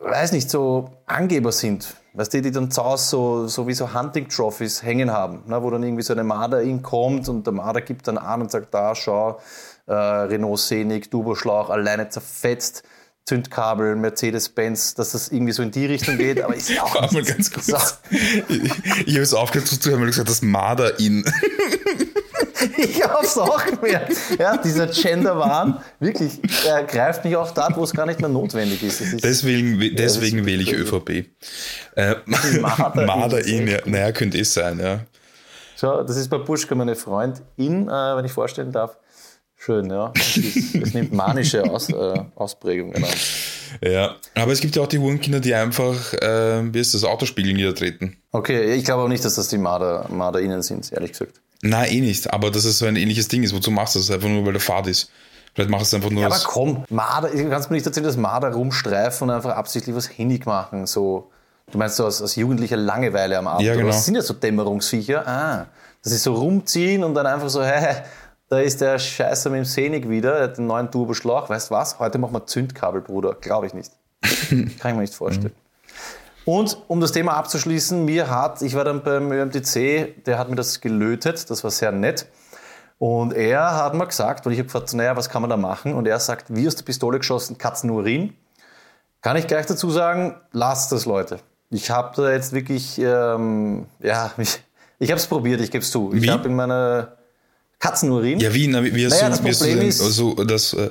weiß 0.00 0.32
nicht, 0.32 0.50
so 0.50 0.90
Angeber 1.06 1.52
sind. 1.52 1.96
Weißt 2.12 2.34
du, 2.34 2.42
die 2.42 2.50
dann 2.50 2.70
zu 2.70 2.84
Hause 2.84 3.04
so, 3.06 3.46
so 3.48 3.66
wie 3.66 3.72
so 3.72 3.94
Hunting 3.94 4.28
Trophies 4.28 4.82
hängen 4.82 5.10
haben, 5.10 5.42
ne, 5.46 5.60
wo 5.62 5.70
dann 5.70 5.82
irgendwie 5.82 6.02
so 6.02 6.12
eine 6.12 6.22
Marder 6.22 6.62
kommt 6.82 7.30
und 7.30 7.46
der 7.46 7.54
Marder 7.54 7.80
gibt 7.80 8.06
dann 8.06 8.18
an 8.18 8.42
und 8.42 8.50
sagt, 8.50 8.74
da, 8.74 8.94
schau, 8.94 9.40
äh, 9.86 9.92
Renault 9.92 10.60
Scenic, 10.60 11.10
Turboschlauch, 11.10 11.70
alleine 11.70 12.08
zerfetzt. 12.08 12.82
Zündkabel, 13.26 13.96
Mercedes-Benz, 13.96 14.96
dass 14.96 15.12
das 15.12 15.28
irgendwie 15.28 15.52
so 15.52 15.62
in 15.62 15.70
die 15.70 15.86
Richtung 15.86 16.18
geht, 16.18 16.42
aber 16.42 16.54
ist 16.54 16.78
auch 16.78 16.94
Warte 17.00 17.14
mal 17.14 17.22
ganz 17.24 17.50
kurz. 17.50 17.66
So. 17.68 17.76
Ich, 18.10 19.06
ich 19.06 19.14
habe 19.14 19.22
es 19.22 19.32
aufgehört 19.32 19.66
zuzuhören, 19.66 20.00
weil 20.00 20.08
du 20.08 20.12
gesagt 20.12 20.28
hast, 20.28 20.42
Marder 20.42 20.98
in. 20.98 21.24
ich 22.76 23.02
habe 23.02 23.24
es 23.24 23.38
auch 23.38 23.64
gemerkt. 23.64 24.14
Ja, 24.38 24.58
dieser 24.58 24.88
Gender-Wahn, 24.88 25.80
wirklich, 26.00 26.38
er 26.66 26.84
greift 26.84 27.24
mich 27.24 27.34
auch 27.36 27.50
dort, 27.52 27.76
wo 27.78 27.84
es 27.84 27.92
gar 27.92 28.04
nicht 28.04 28.20
mehr 28.20 28.28
notwendig 28.28 28.82
ist. 28.82 29.00
ist 29.00 29.24
deswegen 29.24 29.96
deswegen 29.96 30.40
ja, 30.40 30.46
wähle 30.46 30.62
ich 30.62 30.74
ÖVP. 30.74 31.26
Äh, 31.94 32.16
Marder, 32.60 33.06
Marder 33.06 33.46
in, 33.46 33.68
ja. 33.68 33.78
Naja, 33.86 34.12
könnte 34.12 34.38
es 34.38 34.52
sein, 34.52 34.78
ja. 34.78 35.00
Schau, 35.78 36.02
das 36.02 36.16
ist 36.16 36.28
bei 36.28 36.38
Buschka 36.38 36.74
meine 36.74 36.94
Freundin, 36.94 37.88
äh, 37.88 38.16
wenn 38.16 38.24
ich 38.26 38.32
vorstellen 38.32 38.70
darf. 38.70 38.98
Schön, 39.64 39.88
ja. 39.88 40.12
Es, 40.14 40.92
nimmt 40.92 41.14
manische 41.14 41.64
Aus, 41.64 41.88
äh, 41.88 42.20
Ausprägungen 42.34 43.02
an. 43.02 43.10
Ja, 43.80 44.16
aber 44.34 44.52
es 44.52 44.60
gibt 44.60 44.76
ja 44.76 44.82
auch 44.82 44.86
die 44.86 44.98
Hurenkinder, 44.98 45.40
die 45.40 45.54
einfach, 45.54 46.12
äh, 46.12 46.62
wie 46.74 46.80
ist 46.80 46.92
das, 46.92 47.02
Autospiegel 47.02 47.54
niedertreten. 47.54 48.18
Okay, 48.30 48.74
ich 48.74 48.84
glaube 48.84 49.04
auch 49.04 49.08
nicht, 49.08 49.24
dass 49.24 49.36
das 49.36 49.48
die 49.48 49.56
Marder, 49.56 50.06
MarderInnen 50.10 50.62
sind, 50.62 50.92
ehrlich 50.92 51.12
gesagt. 51.12 51.40
Nein, 51.62 51.90
eh 51.90 52.00
nicht. 52.02 52.30
Aber 52.30 52.50
dass 52.50 52.66
es 52.66 52.78
so 52.78 52.84
ein 52.84 52.96
ähnliches 52.96 53.28
Ding 53.28 53.42
ist. 53.42 53.54
Wozu 53.54 53.70
machst 53.70 53.94
du 53.94 54.00
das? 54.00 54.10
Einfach 54.10 54.28
nur, 54.28 54.44
weil 54.44 54.52
der 54.52 54.60
Fahrt 54.60 54.86
ist. 54.86 55.10
Vielleicht 55.54 55.70
machst 55.70 55.90
du 55.90 55.96
es 55.96 56.02
einfach 56.02 56.10
nur. 56.10 56.20
Ja, 56.20 56.28
aber 56.28 56.40
komm, 56.44 56.84
Marder, 56.90 57.30
kannst 57.48 57.70
mir 57.70 57.76
nicht 57.76 57.86
erzählen, 57.86 58.04
dass 58.04 58.18
Marder 58.18 58.52
rumstreifen 58.52 59.30
und 59.30 59.34
einfach 59.34 59.56
absichtlich 59.56 59.96
was 59.96 60.06
hinnig 60.06 60.44
machen. 60.44 60.86
So, 60.86 61.30
du 61.72 61.78
meinst 61.78 61.96
so 61.96 62.04
aus, 62.04 62.20
aus 62.20 62.36
jugendlicher 62.36 62.76
Langeweile 62.76 63.38
am 63.38 63.46
Abend? 63.46 63.66
Ja, 63.66 63.74
genau. 63.74 63.86
Das 63.86 64.04
sind 64.04 64.14
ja 64.14 64.20
so 64.20 64.34
Dämmerungsviecher. 64.34 65.26
Ah, 65.26 65.66
dass 66.04 66.12
sie 66.12 66.18
so 66.18 66.34
rumziehen 66.34 67.02
und 67.02 67.14
dann 67.14 67.26
einfach 67.26 67.48
so, 67.48 67.64
hä, 67.64 68.02
da 68.54 68.60
ist 68.60 68.80
der 68.80 69.00
Scheißer 69.00 69.50
mit 69.50 69.58
dem 69.58 69.64
Senig 69.64 70.08
wieder, 70.08 70.36
er 70.38 70.44
hat 70.44 70.58
den 70.58 70.68
neuen 70.68 70.88
Turboschlauch. 70.88 71.48
Weißt 71.48 71.70
du 71.70 71.74
was? 71.74 71.98
Heute 71.98 72.18
machen 72.18 72.34
wir 72.34 72.46
Zündkabel, 72.46 73.00
Bruder. 73.00 73.34
Glaube 73.34 73.66
ich 73.66 73.74
nicht. 73.74 73.90
Kann 74.22 74.70
ich 74.70 74.94
mir 74.94 75.00
nicht 75.00 75.14
vorstellen. 75.14 75.52
Und 76.44 76.78
um 76.86 77.00
das 77.00 77.10
Thema 77.10 77.32
abzuschließen, 77.32 78.04
mir 78.04 78.30
hat, 78.30 78.62
ich 78.62 78.76
war 78.76 78.84
dann 78.84 79.02
beim 79.02 79.32
ÖMTC, 79.32 80.24
der 80.24 80.38
hat 80.38 80.50
mir 80.50 80.56
das 80.56 80.80
gelötet, 80.80 81.50
das 81.50 81.64
war 81.64 81.72
sehr 81.72 81.90
nett. 81.90 82.26
Und 82.98 83.32
er 83.32 83.74
hat 83.74 83.94
mir 83.94 84.06
gesagt, 84.06 84.46
weil 84.46 84.52
ich 84.52 84.60
habe 84.60 84.66
gefragt, 84.66 84.94
naja, 84.94 85.16
was 85.16 85.28
kann 85.28 85.42
man 85.42 85.50
da 85.50 85.56
machen? 85.56 85.92
Und 85.92 86.06
er 86.06 86.20
sagt, 86.20 86.54
wie 86.54 86.68
aus 86.68 86.76
der 86.76 86.84
Pistole 86.84 87.18
geschossen, 87.18 87.58
Katzenurin. 87.58 88.34
Kann 89.20 89.36
ich 89.36 89.48
gleich 89.48 89.66
dazu 89.66 89.90
sagen, 89.90 90.36
lasst 90.52 90.92
das, 90.92 91.06
Leute. 91.06 91.40
Ich 91.70 91.90
habe 91.90 92.14
da 92.14 92.30
jetzt 92.30 92.52
wirklich, 92.52 93.00
ähm, 93.00 93.86
ja, 93.98 94.30
ich, 94.38 94.62
ich 95.00 95.10
habe 95.10 95.18
es 95.18 95.26
probiert, 95.26 95.60
ich 95.60 95.72
gebe 95.72 95.82
es 95.82 95.90
zu. 95.90 96.12
Ich 96.14 96.28
habe 96.28 96.48
in 96.48 96.54
meiner 96.54 97.16
Katzenurin. 97.84 98.40
Ja, 98.40 98.54
wie? 98.54 98.66
Na, 98.66 98.82
wie, 98.82 98.94
wie 98.94 99.06
naja, 99.06 99.28
das 99.28 99.42
Problem 99.42 99.82
ist, 99.82 100.00
also, 100.00 100.34
das, 100.34 100.72
äh, 100.72 100.88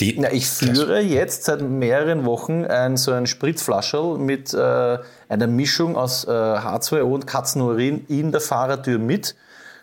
die, 0.00 0.16
Na, 0.18 0.30
ich 0.30 0.46
führe 0.46 1.00
jetzt 1.00 1.44
seit 1.44 1.62
mehreren 1.62 2.26
Wochen 2.26 2.66
ein, 2.66 2.98
so 2.98 3.12
ein 3.12 3.26
Spritzflascherl 3.26 4.18
mit 4.18 4.52
äh, 4.52 4.98
einer 5.30 5.46
Mischung 5.46 5.96
aus 5.96 6.24
äh, 6.24 6.30
H2O 6.30 7.04
und 7.04 7.26
Katzenurin 7.26 8.04
in 8.08 8.32
der 8.32 8.42
Fahrertür 8.42 8.98
mit. 8.98 9.34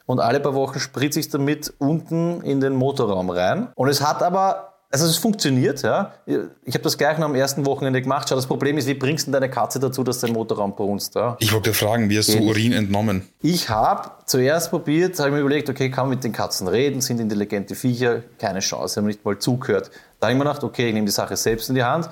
Und 0.05 0.19
alle 0.19 0.39
paar 0.39 0.53
Wochen 0.53 0.79
spritze 0.79 1.19
ich 1.19 1.29
damit 1.29 1.73
unten 1.79 2.41
in 2.41 2.59
den 2.59 2.75
Motorraum 2.75 3.31
rein. 3.31 3.69
Und 3.73 3.89
es 3.89 4.01
hat 4.01 4.21
aber 4.21 4.70
also 4.91 5.05
es 5.05 5.17
funktioniert, 5.17 5.81
ja. 5.83 6.13
Ich 6.25 6.73
habe 6.73 6.83
das 6.83 6.97
gleich 6.97 7.17
noch 7.17 7.25
am 7.25 7.35
ersten 7.35 7.65
Wochenende 7.65 8.01
gemacht. 8.01 8.27
Schau, 8.27 8.35
das 8.35 8.45
Problem 8.45 8.77
ist, 8.77 8.87
wie 8.87 8.93
bringst 8.93 9.25
du 9.25 9.31
deine 9.31 9.49
Katze 9.49 9.79
dazu, 9.79 10.03
dass 10.03 10.19
dein 10.19 10.33
Motorraum 10.33 10.75
brunst? 10.75 11.15
Ja? 11.15 11.37
Ich 11.39 11.53
wollte 11.53 11.73
fragen, 11.73 12.09
wie 12.09 12.17
hast 12.17 12.33
du 12.33 12.39
Urin 12.39 12.73
entnommen? 12.73 13.27
Ich 13.41 13.69
habe 13.69 14.11
zuerst 14.25 14.69
probiert, 14.69 15.17
habe 15.19 15.31
mir 15.31 15.39
überlegt, 15.39 15.69
okay, 15.69 15.89
kann 15.89 16.05
man 16.05 16.15
mit 16.15 16.23
den 16.23 16.33
Katzen 16.33 16.67
reden, 16.67 16.99
sind 16.99 17.21
intelligente 17.21 17.73
Viecher, 17.73 18.21
keine 18.37 18.59
Chance, 18.59 18.99
haben 18.99 19.07
nicht 19.07 19.23
mal 19.23 19.39
zugehört. 19.39 19.91
Da 20.19 20.27
habe 20.27 20.33
ich 20.33 20.37
mir 20.37 20.45
gedacht, 20.45 20.63
okay, 20.63 20.89
ich 20.89 20.93
nehme 20.93 21.05
die 21.05 21.11
Sache 21.11 21.37
selbst 21.37 21.69
in 21.69 21.75
die 21.75 21.83
Hand 21.83 22.09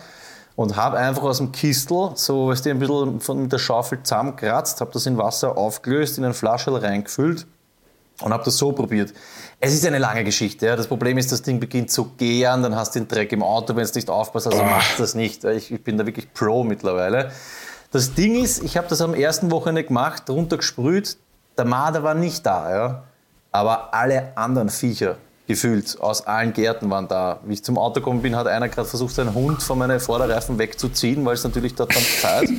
und 0.56 0.78
habe 0.78 0.98
einfach 0.98 1.24
aus 1.24 1.38
dem 1.38 1.52
Kistel, 1.52 2.12
so 2.16 2.48
weißt 2.48 2.66
du, 2.66 2.70
ein 2.70 2.80
bisschen 2.80 3.20
von, 3.20 3.42
mit 3.42 3.52
der 3.52 3.60
Schaufel 3.60 4.02
zusammengekratzt, 4.04 4.80
habe 4.80 4.92
das 4.94 5.06
in 5.06 5.18
Wasser 5.18 5.58
aufgelöst, 5.58 6.18
in 6.18 6.24
ein 6.24 6.34
Flascherl 6.34 6.78
reingefüllt 6.78 7.46
und 8.22 8.34
habe 8.34 8.44
das 8.44 8.58
so 8.58 8.72
probiert. 8.72 9.14
Es 9.62 9.74
ist 9.74 9.86
eine 9.86 9.98
lange 9.98 10.24
Geschichte. 10.24 10.68
Ja. 10.68 10.76
Das 10.76 10.88
Problem 10.88 11.18
ist, 11.18 11.32
das 11.32 11.42
Ding 11.42 11.60
beginnt 11.60 11.92
zu 11.92 12.12
gären, 12.18 12.64
dann 12.64 12.76
hast 12.76 12.96
du 12.96 13.00
den 13.00 13.08
Dreck 13.10 13.32
im 13.34 13.44
Auto, 13.44 13.76
wenn 13.76 13.84
es 13.84 13.94
nicht 13.94 14.10
aufpasst. 14.10 14.48
Also 14.48 14.64
mach 14.64 14.98
das 14.98 15.16
nicht. 15.16 15.44
Ich, 15.44 15.72
ich, 15.72 15.84
bin 15.84 15.98
da 15.98 16.06
wirklich 16.06 16.34
Pro 16.34 16.64
mittlerweile. 16.64 17.32
Das 17.92 18.14
Ding 18.14 18.42
ist, 18.42 18.64
ich 18.64 18.78
habe 18.78 18.88
das 18.88 19.02
am 19.02 19.14
ersten 19.14 19.52
Wochenende 19.52 19.84
gemacht, 19.84 20.30
runtergesprüht. 20.30 21.18
Der 21.58 21.66
Marder 21.66 22.04
war 22.04 22.14
nicht 22.14 22.46
da, 22.46 22.74
ja. 22.74 23.04
aber 23.52 23.94
alle 23.94 24.38
anderen 24.38 24.70
Viecher 24.70 25.18
gefühlt 25.46 26.00
aus 26.00 26.26
allen 26.28 26.54
Gärten 26.54 26.90
waren 26.90 27.08
da. 27.08 27.40
Wie 27.44 27.56
ich 27.56 27.64
zum 27.64 27.78
Auto 27.78 27.96
gekommen 27.96 28.22
bin, 28.22 28.36
hat 28.36 28.48
einer 28.48 28.70
gerade 28.70 28.88
versucht, 28.88 29.16
seinen 29.16 29.34
Hund 29.34 29.62
von 29.62 29.80
meinen 29.80 30.00
Vorderreifen 30.00 30.58
wegzuziehen, 30.60 31.26
weil 31.26 31.34
es 31.34 31.44
natürlich 31.44 31.74
dort 31.76 31.94
dann 31.94 32.04
Zeit. 32.04 32.50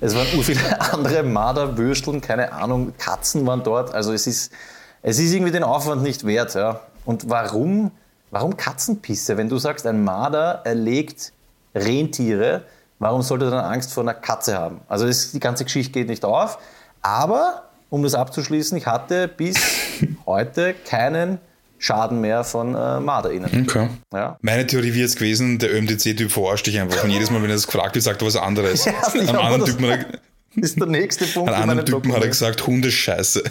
es 0.00 0.14
waren 0.14 0.26
viele 0.42 0.80
andere 0.92 1.22
Marder, 1.22 1.78
Würsteln, 1.78 2.20
keine 2.20 2.52
Ahnung, 2.52 2.92
Katzen 2.98 3.46
waren 3.46 3.64
dort. 3.64 3.92
Also 3.94 4.12
es 4.12 4.26
ist 4.26 4.52
es 5.02 5.18
ist 5.18 5.32
irgendwie 5.32 5.52
den 5.52 5.64
Aufwand 5.64 6.02
nicht 6.02 6.26
wert. 6.26 6.54
Ja. 6.54 6.80
Und 7.04 7.28
warum, 7.28 7.90
warum 8.30 8.56
Katzenpisse? 8.56 9.36
Wenn 9.36 9.48
du 9.48 9.58
sagst, 9.58 9.86
ein 9.86 10.04
Marder 10.04 10.62
erlegt 10.64 11.32
Rentiere, 11.74 12.64
warum 12.98 13.22
sollte 13.22 13.46
er 13.46 13.50
dann 13.50 13.64
Angst 13.64 13.92
vor 13.92 14.02
einer 14.02 14.14
Katze 14.14 14.58
haben? 14.58 14.80
Also 14.88 15.06
das, 15.06 15.32
die 15.32 15.40
ganze 15.40 15.64
Geschichte 15.64 15.92
geht 15.92 16.08
nicht 16.08 16.24
auf. 16.24 16.58
Aber, 17.02 17.64
um 17.90 18.02
das 18.02 18.14
abzuschließen, 18.14 18.76
ich 18.76 18.86
hatte 18.86 19.28
bis 19.28 19.56
heute 20.26 20.74
keinen 20.84 21.38
Schaden 21.78 22.20
mehr 22.20 22.42
von 22.42 22.74
äh, 22.74 23.00
MarderInnen. 23.00 23.66
Okay. 23.68 23.88
Ja. 24.12 24.36
Meine 24.42 24.66
Theorie 24.66 24.88
wäre 24.88 24.98
jetzt 24.98 25.16
gewesen, 25.16 25.58
der 25.60 25.72
ÖMTC-Typ 25.72 26.30
verarscht 26.30 26.66
dich 26.66 26.80
einfach. 26.80 27.04
Und 27.04 27.10
jedes 27.10 27.30
Mal, 27.30 27.40
wenn 27.40 27.50
er 27.50 27.54
das 27.54 27.66
gefragt 27.66 27.94
wird, 27.94 28.04
sagt 28.04 28.20
er 28.20 28.26
was 28.26 28.36
anderes. 28.36 28.84
Ja, 29.14 29.28
Am 29.28 29.36
anderen 29.38 29.64
Typen 29.64 30.04
ist 30.56 30.78
der 30.80 30.88
nächste 30.88 31.26
Punkt. 31.26 31.50
An 31.52 31.62
anderen 31.62 31.86
Typen 31.86 32.12
hat 32.12 32.22
er 32.22 32.28
gesagt, 32.28 32.66
Hundescheiße. 32.66 33.44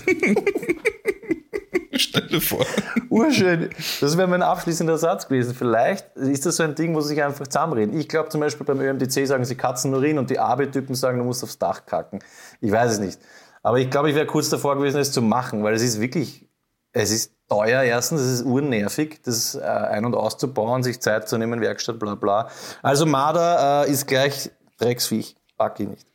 Stell 1.97 2.27
dir 2.27 2.41
vor. 2.41 2.65
Urschön. 3.10 3.69
Das 4.01 4.17
wäre 4.17 4.27
mein 4.27 4.41
abschließender 4.41 4.97
Satz 4.97 5.27
gewesen. 5.27 5.55
Vielleicht 5.55 6.15
ist 6.15 6.45
das 6.45 6.57
so 6.57 6.63
ein 6.63 6.75
Ding, 6.75 6.95
wo 6.95 7.01
sie 7.01 7.10
sich 7.10 7.23
einfach 7.23 7.47
zusammenreden. 7.47 7.97
Ich 7.99 8.07
glaube 8.07 8.29
zum 8.29 8.41
Beispiel 8.41 8.65
beim 8.65 8.79
ÖMDC 8.79 9.27
sagen 9.27 9.45
sie 9.45 9.55
Katzenurin 9.55 10.17
und 10.17 10.29
die 10.29 10.39
AB-Typen 10.39 10.95
sagen, 10.95 11.17
du 11.17 11.23
musst 11.23 11.43
aufs 11.43 11.57
Dach 11.57 11.86
kacken. 11.86 12.19
Ich 12.62 12.71
weiß 12.71 12.93
es 12.93 12.99
nicht. 12.99 13.19
Aber 13.63 13.79
ich 13.79 13.89
glaube, 13.89 14.10
ich 14.10 14.15
wäre 14.15 14.25
kurz 14.25 14.49
davor 14.49 14.75
gewesen, 14.77 14.99
es 14.99 15.12
zu 15.12 15.21
machen, 15.21 15.63
weil 15.63 15.73
es 15.73 15.81
ist 15.81 15.99
wirklich, 15.99 16.47
es 16.93 17.12
ist 17.12 17.33
teuer 17.49 17.83
erstens, 17.83 18.21
es 18.21 18.39
ist 18.39 18.45
urnervig, 18.45 19.21
das 19.23 19.55
äh, 19.55 19.62
ein- 19.62 20.05
und 20.05 20.15
auszubauen, 20.15 20.83
sich 20.83 20.99
Zeit 20.99 21.27
zu 21.27 21.38
nehmen, 21.38 21.62
Werkstatt, 21.62 21.99
bla 21.99 22.15
bla. 22.15 22.49
Also 22.81 23.05
Marder 23.05 23.86
äh, 23.86 23.91
ist 23.91 24.07
gleich 24.07 24.51
Drecksviech. 24.79 25.36
Pack 25.57 25.79
ich 25.79 25.88
nicht. 25.88 26.05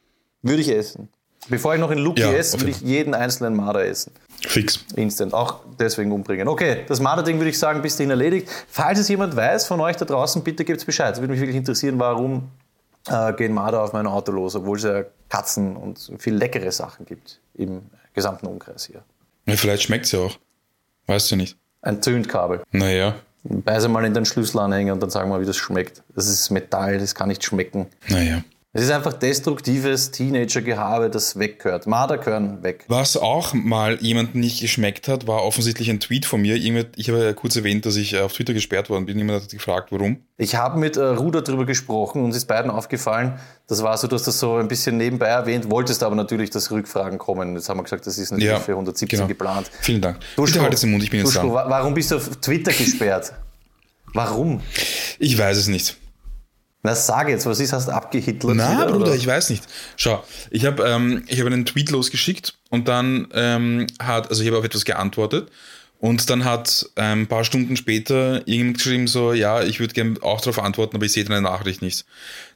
Würde 0.42 0.62
ich 0.62 0.70
essen. 0.70 1.08
Bevor 1.48 1.74
ich 1.74 1.80
noch 1.80 1.90
in 1.90 1.98
Luki 1.98 2.22
Ja, 2.22 2.32
esse, 2.32 2.60
würde 2.60 2.70
ich 2.70 2.80
jeden 2.80 3.14
einzelnen 3.14 3.56
Marder 3.56 3.84
essen. 3.84 4.12
Fix. 4.46 4.84
Instant. 4.96 5.34
Auch 5.34 5.60
deswegen 5.78 6.12
umbringen. 6.12 6.48
Okay, 6.48 6.84
das 6.88 7.00
Marder-Ding 7.00 7.38
würde 7.38 7.50
ich 7.50 7.58
sagen, 7.58 7.82
bis 7.82 7.96
dahin 7.96 8.10
erledigt. 8.10 8.48
Falls 8.68 8.98
es 8.98 9.08
jemand 9.08 9.36
weiß 9.36 9.66
von 9.66 9.80
euch 9.80 9.96
da 9.96 10.04
draußen, 10.04 10.42
bitte 10.42 10.64
gebt 10.64 10.84
Bescheid. 10.84 11.14
Es 11.14 11.20
würde 11.20 11.32
mich 11.32 11.40
wirklich 11.40 11.56
interessieren, 11.56 11.98
warum 11.98 12.48
äh, 13.08 13.32
gehen 13.34 13.52
Marder 13.52 13.82
auf 13.82 13.92
mein 13.92 14.06
Auto 14.06 14.32
los, 14.32 14.54
obwohl 14.56 14.76
es 14.76 14.84
ja 14.84 15.04
Katzen 15.28 15.76
und 15.76 16.12
viel 16.18 16.34
leckere 16.34 16.72
Sachen 16.72 17.06
gibt 17.06 17.40
im 17.54 17.82
gesamten 18.14 18.46
Umkreis 18.46 18.84
hier. 18.84 19.02
Ja, 19.46 19.56
vielleicht 19.56 19.84
schmeckt 19.84 20.06
es 20.06 20.12
ja 20.12 20.20
auch. 20.20 20.38
Weißt 21.06 21.30
du 21.30 21.36
nicht. 21.36 21.56
Ein 21.82 22.00
Zündkabel. 22.02 22.62
Naja, 22.70 23.14
Beiße 23.44 23.88
mal 23.88 24.04
in 24.04 24.14
den 24.14 24.24
Schlüsselanhänger 24.24 24.92
und 24.92 25.02
dann 25.02 25.10
sagen 25.10 25.28
wir, 25.30 25.40
wie 25.40 25.44
das 25.44 25.56
schmeckt. 25.56 26.02
Das 26.14 26.28
ist 26.28 26.50
Metall, 26.50 26.98
das 26.98 27.14
kann 27.14 27.28
nicht 27.28 27.44
schmecken. 27.44 27.86
naja. 28.08 28.42
Es 28.74 28.84
ist 28.84 28.90
einfach 28.90 29.12
destruktives 29.12 30.12
Teenager-Gehabe, 30.12 31.10
das 31.10 31.38
weggehört. 31.38 31.86
Marder 31.86 32.16
gehören 32.16 32.62
weg. 32.62 32.86
Was 32.88 33.18
auch 33.18 33.52
mal 33.52 33.98
jemandem 34.00 34.40
nicht 34.40 34.62
geschmeckt 34.62 35.08
hat, 35.08 35.26
war 35.26 35.44
offensichtlich 35.44 35.90
ein 35.90 36.00
Tweet 36.00 36.24
von 36.24 36.40
mir. 36.40 36.56
Ich 36.96 37.08
habe 37.10 37.22
ja 37.22 37.32
kurz 37.34 37.54
erwähnt, 37.54 37.84
dass 37.84 37.96
ich 37.96 38.14
äh, 38.14 38.20
auf 38.20 38.32
Twitter 38.32 38.54
gesperrt 38.54 38.88
worden 38.88 39.04
bin. 39.04 39.18
Jemand 39.18 39.42
hat 39.42 39.50
gefragt, 39.50 39.92
warum. 39.92 40.22
Ich 40.38 40.54
habe 40.54 40.78
mit 40.78 40.96
äh, 40.96 41.02
Ruder 41.02 41.42
drüber 41.42 41.66
gesprochen 41.66 42.24
und 42.24 42.30
es 42.30 42.38
ist 42.38 42.44
beiden 42.46 42.70
aufgefallen, 42.70 43.38
das 43.66 43.82
war 43.82 43.98
so, 43.98 44.06
du 44.08 44.14
hast 44.16 44.26
das 44.26 44.38
so 44.38 44.56
ein 44.56 44.68
bisschen 44.68 44.96
nebenbei 44.96 45.26
erwähnt, 45.26 45.70
wolltest 45.70 46.02
aber 46.02 46.14
natürlich, 46.16 46.48
dass 46.48 46.70
Rückfragen 46.70 47.18
kommen. 47.18 47.54
Jetzt 47.54 47.68
haben 47.68 47.76
wir 47.78 47.84
gesagt, 47.84 48.06
das 48.06 48.16
ist 48.16 48.30
natürlich 48.30 48.52
Ja, 48.52 48.58
für 48.58 48.72
117 48.72 49.06
genau. 49.18 49.28
geplant. 49.28 49.70
Vielen 49.82 50.00
Dank. 50.00 50.16
Duschko, 50.34 50.44
Bitte 50.46 50.62
halt 50.62 50.72
jetzt 50.72 50.82
den 50.82 50.92
Mund, 50.92 51.02
ich 51.04 51.10
bin 51.10 51.20
jetzt 51.20 51.34
Duschko, 51.34 51.48
dran. 51.48 51.54
wa- 51.54 51.66
warum 51.68 51.92
bist 51.92 52.10
du 52.10 52.16
auf 52.16 52.26
Twitter 52.40 52.72
gesperrt? 52.72 53.34
Warum? 54.14 54.62
Ich 55.18 55.36
weiß 55.36 55.58
es 55.58 55.68
nicht. 55.68 55.98
Na, 56.84 56.96
sag 56.96 57.28
jetzt, 57.28 57.46
was 57.46 57.60
ist, 57.60 57.72
hast 57.72 57.86
du 57.88 57.92
abgehitlert? 57.92 58.56
Na, 58.56 58.72
wieder, 58.72 58.86
Bruder, 58.86 59.06
oder? 59.06 59.14
ich 59.14 59.26
weiß 59.26 59.50
nicht. 59.50 59.64
Schau, 59.96 60.24
ich 60.50 60.64
habe 60.64 60.82
ähm, 60.84 61.22
ich 61.28 61.38
hab 61.38 61.46
einen 61.46 61.64
Tweet 61.64 61.90
losgeschickt 61.90 62.58
und 62.70 62.88
dann 62.88 63.28
ähm, 63.34 63.86
hat, 64.00 64.30
also 64.30 64.42
ich 64.42 64.48
habe 64.48 64.58
auf 64.58 64.64
etwas 64.64 64.84
geantwortet 64.84 65.48
und 66.00 66.28
dann 66.28 66.44
hat 66.44 66.90
ähm, 66.96 67.22
ein 67.22 67.26
paar 67.28 67.44
Stunden 67.44 67.76
später 67.76 68.38
irgendjemand 68.38 68.78
geschrieben 68.78 69.06
so, 69.06 69.32
ja, 69.32 69.62
ich 69.62 69.78
würde 69.78 69.94
gerne 69.94 70.14
auch 70.22 70.40
darauf 70.40 70.58
antworten, 70.58 70.96
aber 70.96 71.04
ich 71.04 71.12
sehe 71.12 71.24
deine 71.24 71.42
Nachricht 71.42 71.82
nicht. 71.82 72.04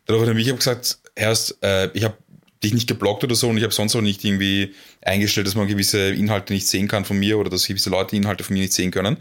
Darauf 0.06 0.22
hat 0.22 0.28
er 0.28 0.34
mich 0.34 0.52
gesagt, 0.52 0.98
erst, 1.14 1.62
äh, 1.62 1.88
ich 1.94 2.02
habe 2.02 2.16
dich 2.64 2.74
nicht 2.74 2.88
geblockt 2.88 3.22
oder 3.22 3.36
so 3.36 3.48
und 3.48 3.58
ich 3.58 3.62
habe 3.62 3.72
sonst 3.72 3.94
auch 3.94 4.00
nicht 4.00 4.24
irgendwie 4.24 4.74
eingestellt, 5.02 5.46
dass 5.46 5.54
man 5.54 5.68
gewisse 5.68 6.08
Inhalte 6.08 6.52
nicht 6.52 6.66
sehen 6.66 6.88
kann 6.88 7.04
von 7.04 7.16
mir 7.16 7.38
oder 7.38 7.50
dass 7.50 7.66
gewisse 7.66 7.90
Leute 7.90 8.16
Inhalte 8.16 8.42
von 8.42 8.54
mir 8.54 8.62
nicht 8.62 8.72
sehen 8.72 8.90
können. 8.90 9.18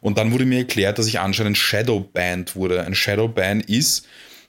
Und 0.00 0.18
dann 0.18 0.32
wurde 0.32 0.46
mir 0.46 0.58
erklärt, 0.58 0.98
dass 0.98 1.06
ich 1.06 1.20
anscheinend 1.20 1.56
Shadowbanned 1.56 2.56
wurde. 2.56 2.84
Ein 2.84 2.96
Shadowban 2.96 3.60
ist, 3.60 4.06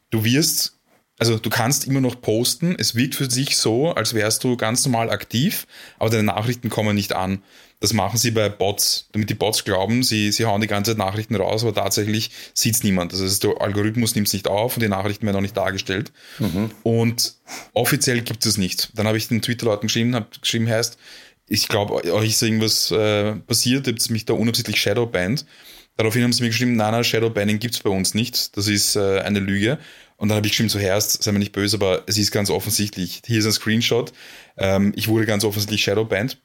du 0.10 0.24
wirst, 0.24 0.78
also 1.17 1.38
du 1.38 1.50
kannst 1.50 1.86
immer 1.88 2.02
noch 2.02 2.22
posten, 2.22 2.76
es 2.78 2.95
wirkt 2.95 3.15
für 3.15 3.30
sich 3.30 3.58
so, 3.58 3.91
als 3.91 4.13
wärst 4.13 4.43
du 4.43 4.58
ganz 4.58 4.86
normal 4.86 5.10
aktiv, 5.10 5.67
aber 5.98 6.10
deine 6.10 6.24
Nachrichten 6.24 6.69
kommen 6.69 6.95
nicht 6.95 7.13
an. 7.13 7.43
Das 7.82 7.93
machen 7.93 8.17
sie 8.17 8.32
bei 8.32 8.50
Bots, 8.50 9.08
damit 9.13 9.30
die 9.30 9.36
Bots 9.36 9.63
glauben, 9.63 10.04
sie, 10.04 10.34
sie 10.34 10.45
hauen 10.45 10.60
die 10.60 10.67
ganze 10.67 10.91
Zeit 10.91 10.98
Nachrichten 10.98 11.36
raus, 11.36 11.63
aber 11.63 11.74
tatsächlich 11.74 12.32
sieht 12.54 12.76
es 12.76 12.84
niemand. 12.84 13.13
Das 13.13 13.22
heißt, 13.22 13.43
der 13.43 13.62
Algorithmus 13.62 14.15
nimmt 14.15 14.28
es 14.28 14.34
nicht 14.34 14.50
auf 14.50 14.76
und 14.76 14.84
die 14.84 14.89
Nachrichten 14.89 15.26
werden 15.26 15.38
auch 15.38 15.41
nicht 15.41 15.56
dargestellt. 15.56 16.12
Und 16.84 17.36
offiziell 17.74 18.19
gibt 18.22 18.45
es 18.45 18.58
nicht. 18.58 18.89
Dann 18.95 19.08
habe 19.08 19.17
ich 19.17 19.30
den 19.30 19.41
Twitter-Leuten 19.41 19.88
geschrieben, 19.88 20.13
habe 20.13 20.28
geschrieben, 20.41 20.67
heißt, 20.67 20.98
ich 21.48 21.67
glaube, 21.67 22.04
euch 22.13 22.30
ist 22.30 22.41
irgendwas 22.41 22.91
äh, 22.91 23.34
passiert, 23.36 23.88
ihr 23.88 23.93
habt 23.93 24.10
mich 24.10 24.26
da 24.26 24.34
unabsichtlich 24.34 24.80
Shadowbanned. 24.80 25.45
Daraufhin 26.00 26.24
haben 26.24 26.32
sie 26.32 26.44
mir 26.44 26.48
geschrieben, 26.48 26.78
nein, 26.78 26.94
nein, 26.94 27.04
Shadowbanning 27.04 27.60
gibt's 27.60 27.82
bei 27.82 27.90
uns 27.90 28.14
nicht. 28.14 28.56
Das 28.56 28.70
ist 28.70 28.96
äh, 28.96 29.20
eine 29.20 29.40
Lüge. 29.40 29.80
Und 30.16 30.30
dann 30.30 30.38
habe 30.38 30.48
ich 30.48 30.54
geschrieben, 30.54 30.70
so 30.70 30.80
Herrst, 30.80 31.22
sei 31.22 31.34
mir 31.34 31.40
nicht 31.40 31.52
böse, 31.52 31.76
aber 31.76 32.04
es 32.06 32.18
ist 32.18 32.32
ganz 32.32 32.50
offensichtlich. 32.50 33.22
Hier 33.26 33.40
ist 33.40 33.46
ein 33.46 33.52
Screenshot. 33.52 34.14
Ähm, 34.56 34.94
ich 34.96 35.10
wurde 35.10 35.26
ganz 35.26 35.44
offensichtlich 35.44 35.84
Shadowbanned. 35.84 36.38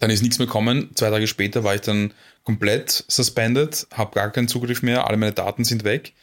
Dann 0.00 0.08
ist 0.08 0.22
nichts 0.22 0.38
mehr 0.38 0.46
gekommen. 0.46 0.88
Zwei 0.94 1.10
Tage 1.10 1.26
später 1.26 1.64
war 1.64 1.74
ich 1.74 1.82
dann 1.82 2.14
komplett 2.44 3.04
suspended, 3.08 3.88
habe 3.92 4.14
gar 4.14 4.30
keinen 4.30 4.48
Zugriff 4.48 4.80
mehr, 4.80 5.06
alle 5.06 5.18
meine 5.18 5.32
Daten 5.32 5.62
sind 5.64 5.84
weg. 5.84 6.14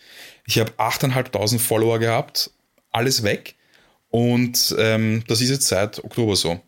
Ich 0.47 0.57
habe 0.57 0.71
8.500 0.79 1.59
Follower 1.59 1.99
gehabt, 1.99 2.49
alles 2.91 3.21
weg. 3.21 3.53
Und 4.09 4.75
ähm, 4.79 5.23
das 5.27 5.39
ist 5.39 5.51
jetzt 5.51 5.67
seit 5.67 6.03
Oktober 6.03 6.35
so. 6.35 6.59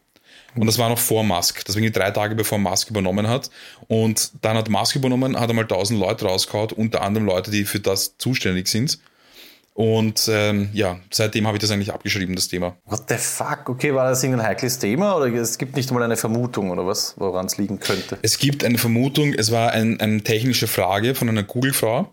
Und 0.55 0.67
das 0.67 0.77
war 0.77 0.89
noch 0.89 0.99
vor 0.99 1.23
Musk, 1.23 1.65
deswegen 1.65 1.91
drei 1.91 2.11
Tage 2.11 2.35
bevor 2.35 2.57
Musk 2.57 2.89
übernommen 2.89 3.27
hat. 3.27 3.49
Und 3.87 4.31
dann 4.41 4.57
hat 4.57 4.69
Musk 4.69 4.95
übernommen, 4.95 5.39
hat 5.39 5.49
einmal 5.49 5.65
1000 5.65 5.99
Leute 5.99 6.25
rausgehauen, 6.25 6.71
unter 6.71 7.01
anderem 7.01 7.25
Leute, 7.25 7.51
die 7.51 7.65
für 7.65 7.79
das 7.79 8.17
zuständig 8.17 8.67
sind. 8.67 8.99
Und 9.75 10.29
ähm, 10.31 10.69
ja, 10.71 10.99
seitdem 11.11 11.45
habe 11.45 11.57
ich 11.57 11.61
das 11.61 11.69
eigentlich 11.69 11.93
abgeschrieben, 11.93 12.33
das 12.33 12.47
Thema. 12.47 12.77
What 12.85 13.09
the 13.09 13.15
fuck? 13.15 13.67
Okay, 13.67 13.93
war 13.93 14.09
das 14.09 14.23
irgendein 14.23 14.47
heikles 14.47 14.79
Thema 14.79 15.17
oder 15.17 15.27
es 15.33 15.57
gibt 15.57 15.75
nicht 15.75 15.91
mal 15.91 16.01
eine 16.01 16.15
Vermutung 16.15 16.71
oder 16.71 16.87
was, 16.87 17.15
woran 17.17 17.47
es 17.47 17.57
liegen 17.57 17.81
könnte? 17.81 18.17
Es 18.21 18.37
gibt 18.37 18.63
eine 18.63 18.77
Vermutung, 18.77 19.33
es 19.33 19.51
war 19.51 19.71
ein, 19.71 19.99
eine 19.99 20.21
technische 20.21 20.67
Frage 20.67 21.13
von 21.13 21.27
einer 21.27 21.43
Google-Frau, 21.43 22.09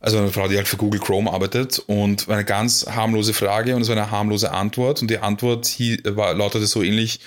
also 0.00 0.18
eine 0.18 0.30
Frau, 0.30 0.48
die 0.48 0.56
halt 0.56 0.68
für 0.68 0.76
Google 0.76 1.00
Chrome 1.00 1.32
arbeitet. 1.32 1.78
Und 1.78 2.28
war 2.28 2.36
eine 2.36 2.44
ganz 2.44 2.86
harmlose 2.86 3.34
Frage 3.34 3.74
und 3.74 3.82
es 3.82 3.88
war 3.88 3.96
eine 3.96 4.10
harmlose 4.10 4.52
Antwort. 4.52 5.02
Und 5.02 5.10
die 5.10 5.18
Antwort 5.18 5.66
hier 5.66 5.98
war, 6.16 6.34
lautete 6.34 6.66
so 6.66 6.82
ähnlich, 6.82 7.20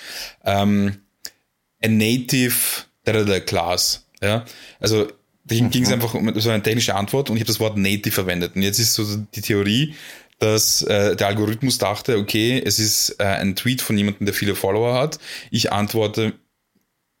ähm, 0.44 0.98
a 1.82 1.88
native 1.88 2.84
class, 3.46 4.06
ja, 4.22 4.44
also 4.78 5.08
da 5.44 5.56
ging 5.56 5.82
es 5.82 5.90
einfach 5.90 6.14
um, 6.14 6.26
war 6.26 6.52
eine 6.52 6.62
technische 6.62 6.94
Antwort 6.94 7.30
und 7.30 7.36
ich 7.36 7.40
habe 7.40 7.48
das 7.48 7.60
Wort 7.60 7.76
native 7.76 8.12
verwendet. 8.12 8.54
Und 8.54 8.62
jetzt 8.62 8.78
ist 8.78 8.94
so 8.94 9.04
die 9.16 9.40
Theorie, 9.40 9.94
dass 10.38 10.82
äh, 10.82 11.16
der 11.16 11.26
Algorithmus 11.26 11.78
dachte, 11.78 12.18
okay, 12.18 12.62
es 12.64 12.78
ist 12.78 13.16
äh, 13.18 13.24
ein 13.24 13.56
Tweet 13.56 13.82
von 13.82 13.96
jemandem, 13.98 14.26
der 14.26 14.34
viele 14.34 14.54
Follower 14.54 14.94
hat, 14.94 15.18
ich 15.50 15.72
antworte 15.72 16.34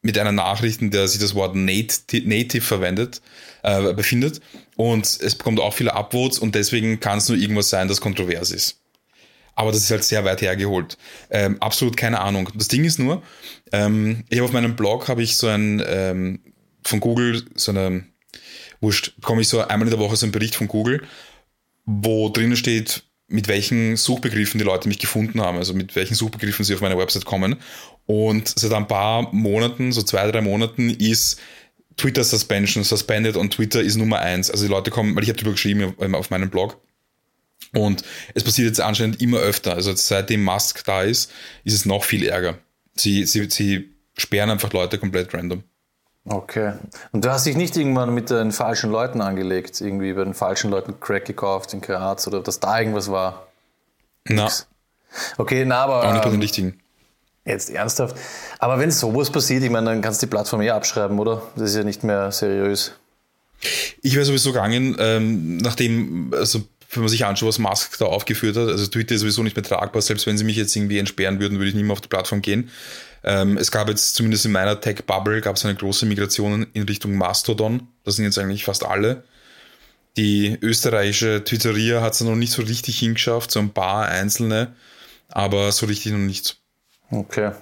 mit 0.02 0.18
einer 0.18 0.32
Nachricht, 0.32 0.80
in 0.80 0.90
der 0.90 1.08
sich 1.08 1.20
das 1.20 1.34
Wort 1.34 1.54
Native, 1.54 2.60
verwendet, 2.60 3.20
äh, 3.62 3.92
befindet. 3.92 4.40
Und 4.76 5.04
es 5.04 5.34
bekommt 5.34 5.60
auch 5.60 5.74
viele 5.74 5.94
Upvotes 5.94 6.38
und 6.38 6.54
deswegen 6.54 7.00
kann 7.00 7.18
es 7.18 7.28
nur 7.28 7.36
irgendwas 7.36 7.70
sein, 7.70 7.88
das 7.88 8.00
kontrovers 8.00 8.50
ist. 8.50 8.80
Aber 9.54 9.72
das 9.72 9.82
ist 9.82 9.90
halt 9.90 10.04
sehr 10.04 10.24
weit 10.24 10.40
hergeholt. 10.40 10.96
Ähm, 11.28 11.60
absolut 11.60 11.96
keine 11.96 12.20
Ahnung. 12.20 12.48
Das 12.54 12.68
Ding 12.68 12.84
ist 12.84 12.98
nur, 12.98 13.22
ähm, 13.72 14.24
ich 14.30 14.38
habe 14.38 14.46
auf 14.46 14.52
meinem 14.52 14.74
Blog 14.74 15.08
habe 15.08 15.22
ich 15.22 15.36
so 15.36 15.48
ein 15.48 15.82
ähm, 15.86 16.40
von 16.82 17.00
Google 17.00 17.44
so 17.54 17.72
eine 17.72 18.04
wurscht, 18.80 19.14
bekomme 19.16 19.42
ich 19.42 19.48
so 19.48 19.60
einmal 19.60 19.86
in 19.86 19.90
der 19.90 20.00
Woche 20.00 20.16
so 20.16 20.24
einen 20.24 20.32
Bericht 20.32 20.54
von 20.54 20.68
Google, 20.68 21.02
wo 21.84 22.30
drinnen 22.30 22.56
steht, 22.56 23.02
mit 23.28 23.46
welchen 23.46 23.96
Suchbegriffen 23.96 24.58
die 24.58 24.64
Leute 24.64 24.88
mich 24.88 24.98
gefunden 24.98 25.40
haben, 25.40 25.58
also 25.58 25.72
mit 25.72 25.94
welchen 25.94 26.14
Suchbegriffen 26.14 26.64
sie 26.64 26.74
auf 26.74 26.80
meine 26.80 26.98
Website 26.98 27.24
kommen. 27.24 27.56
Und 28.10 28.58
seit 28.58 28.72
ein 28.72 28.88
paar 28.88 29.32
Monaten, 29.32 29.92
so 29.92 30.02
zwei, 30.02 30.28
drei 30.28 30.40
Monaten, 30.40 30.90
ist 30.90 31.38
Twitter 31.96 32.24
Suspension, 32.24 32.82
Suspended 32.82 33.36
und 33.36 33.52
Twitter 33.54 33.80
ist 33.80 33.94
Nummer 33.94 34.18
eins. 34.18 34.50
Also 34.50 34.64
die 34.64 34.70
Leute 34.70 34.90
kommen, 34.90 35.14
weil 35.14 35.22
ich 35.22 35.28
habe 35.28 35.38
darüber 35.38 35.52
geschrieben 35.52 35.94
auf 36.16 36.28
meinem 36.28 36.50
Blog. 36.50 36.76
Und 37.72 38.02
es 38.34 38.42
passiert 38.42 38.66
jetzt 38.66 38.80
anscheinend 38.80 39.22
immer 39.22 39.38
öfter. 39.38 39.74
Also 39.74 39.94
seitdem 39.94 40.42
Musk 40.42 40.82
da 40.86 41.02
ist, 41.02 41.30
ist 41.62 41.74
es 41.74 41.86
noch 41.86 42.02
viel 42.02 42.26
ärger. 42.26 42.58
Sie, 42.96 43.26
sie, 43.26 43.48
sie 43.48 43.94
sperren 44.16 44.50
einfach 44.50 44.72
Leute 44.72 44.98
komplett 44.98 45.32
random. 45.32 45.62
Okay. 46.24 46.72
Und 47.12 47.24
du 47.24 47.30
hast 47.30 47.46
dich 47.46 47.56
nicht 47.56 47.76
irgendwann 47.76 48.12
mit 48.12 48.30
den 48.30 48.50
falschen 48.50 48.90
Leuten 48.90 49.20
angelegt, 49.20 49.80
irgendwie 49.80 50.14
bei 50.14 50.24
den 50.24 50.34
falschen 50.34 50.72
Leuten 50.72 50.98
Crack 50.98 51.26
gekauft 51.26 51.74
in 51.74 51.80
Graz 51.80 52.26
oder 52.26 52.40
dass 52.40 52.58
da 52.58 52.76
irgendwas 52.76 53.08
war? 53.08 53.46
Na, 54.24 54.50
Okay, 55.36 55.64
na, 55.64 55.84
aber 55.84 56.04
auch 56.04 56.12
nicht 56.12 56.22
bei 56.22 56.30
den 56.30 56.34
ähm, 56.34 56.40
richtigen. 56.40 56.79
Jetzt 57.50 57.70
ernsthaft. 57.70 58.16
Aber 58.58 58.78
wenn 58.78 58.90
sowas 58.90 59.30
passiert, 59.30 59.62
ich 59.62 59.70
meine, 59.70 59.90
dann 59.90 60.00
kannst 60.00 60.22
du 60.22 60.26
die 60.26 60.30
Plattform 60.30 60.62
eh 60.62 60.70
abschreiben, 60.70 61.18
oder? 61.18 61.42
Das 61.56 61.70
ist 61.70 61.76
ja 61.76 61.84
nicht 61.84 62.04
mehr 62.04 62.32
seriös. 62.32 62.92
Ich 64.02 64.14
wäre 64.14 64.24
sowieso 64.24 64.52
gegangen, 64.52 64.96
ähm, 64.98 65.58
nachdem, 65.58 66.32
also 66.34 66.62
wenn 66.92 67.02
man 67.02 67.08
sich 67.08 67.24
anschaut, 67.24 67.48
was 67.48 67.58
Musk 67.58 67.98
da 67.98 68.06
aufgeführt 68.06 68.56
hat, 68.56 68.68
also 68.68 68.86
Twitter 68.86 69.14
ist 69.14 69.20
sowieso 69.20 69.42
nicht 69.42 69.54
mehr 69.54 69.62
tragbar, 69.62 70.02
selbst 70.02 70.26
wenn 70.26 70.38
sie 70.38 70.44
mich 70.44 70.56
jetzt 70.56 70.74
irgendwie 70.74 70.98
entsperren 70.98 71.38
würden, 71.38 71.58
würde 71.58 71.68
ich 71.68 71.74
nicht 71.74 71.84
mehr 71.84 71.92
auf 71.92 72.00
die 72.00 72.08
Plattform 72.08 72.42
gehen. 72.42 72.70
Ähm, 73.22 73.58
es 73.58 73.70
gab 73.70 73.88
jetzt 73.88 74.14
zumindest 74.14 74.46
in 74.46 74.52
meiner 74.52 74.80
Tech-Bubble 74.80 75.40
gab 75.40 75.56
es 75.56 75.64
eine 75.64 75.74
große 75.74 76.06
Migration 76.06 76.66
in 76.72 76.84
Richtung 76.84 77.14
Mastodon. 77.14 77.88
Das 78.04 78.16
sind 78.16 78.24
jetzt 78.24 78.38
eigentlich 78.38 78.64
fast 78.64 78.84
alle. 78.84 79.24
Die 80.16 80.58
österreichische 80.60 81.44
Twitteria 81.44 82.00
hat 82.00 82.14
es 82.14 82.20
noch 82.22 82.34
nicht 82.34 82.52
so 82.52 82.62
richtig 82.62 82.98
hingeschafft, 82.98 83.50
so 83.50 83.60
ein 83.60 83.70
paar 83.70 84.06
einzelne, 84.06 84.74
aber 85.28 85.70
so 85.70 85.86
richtig 85.86 86.12
noch 86.12 86.18
nicht. 86.18 86.59
Okay. 87.10 87.52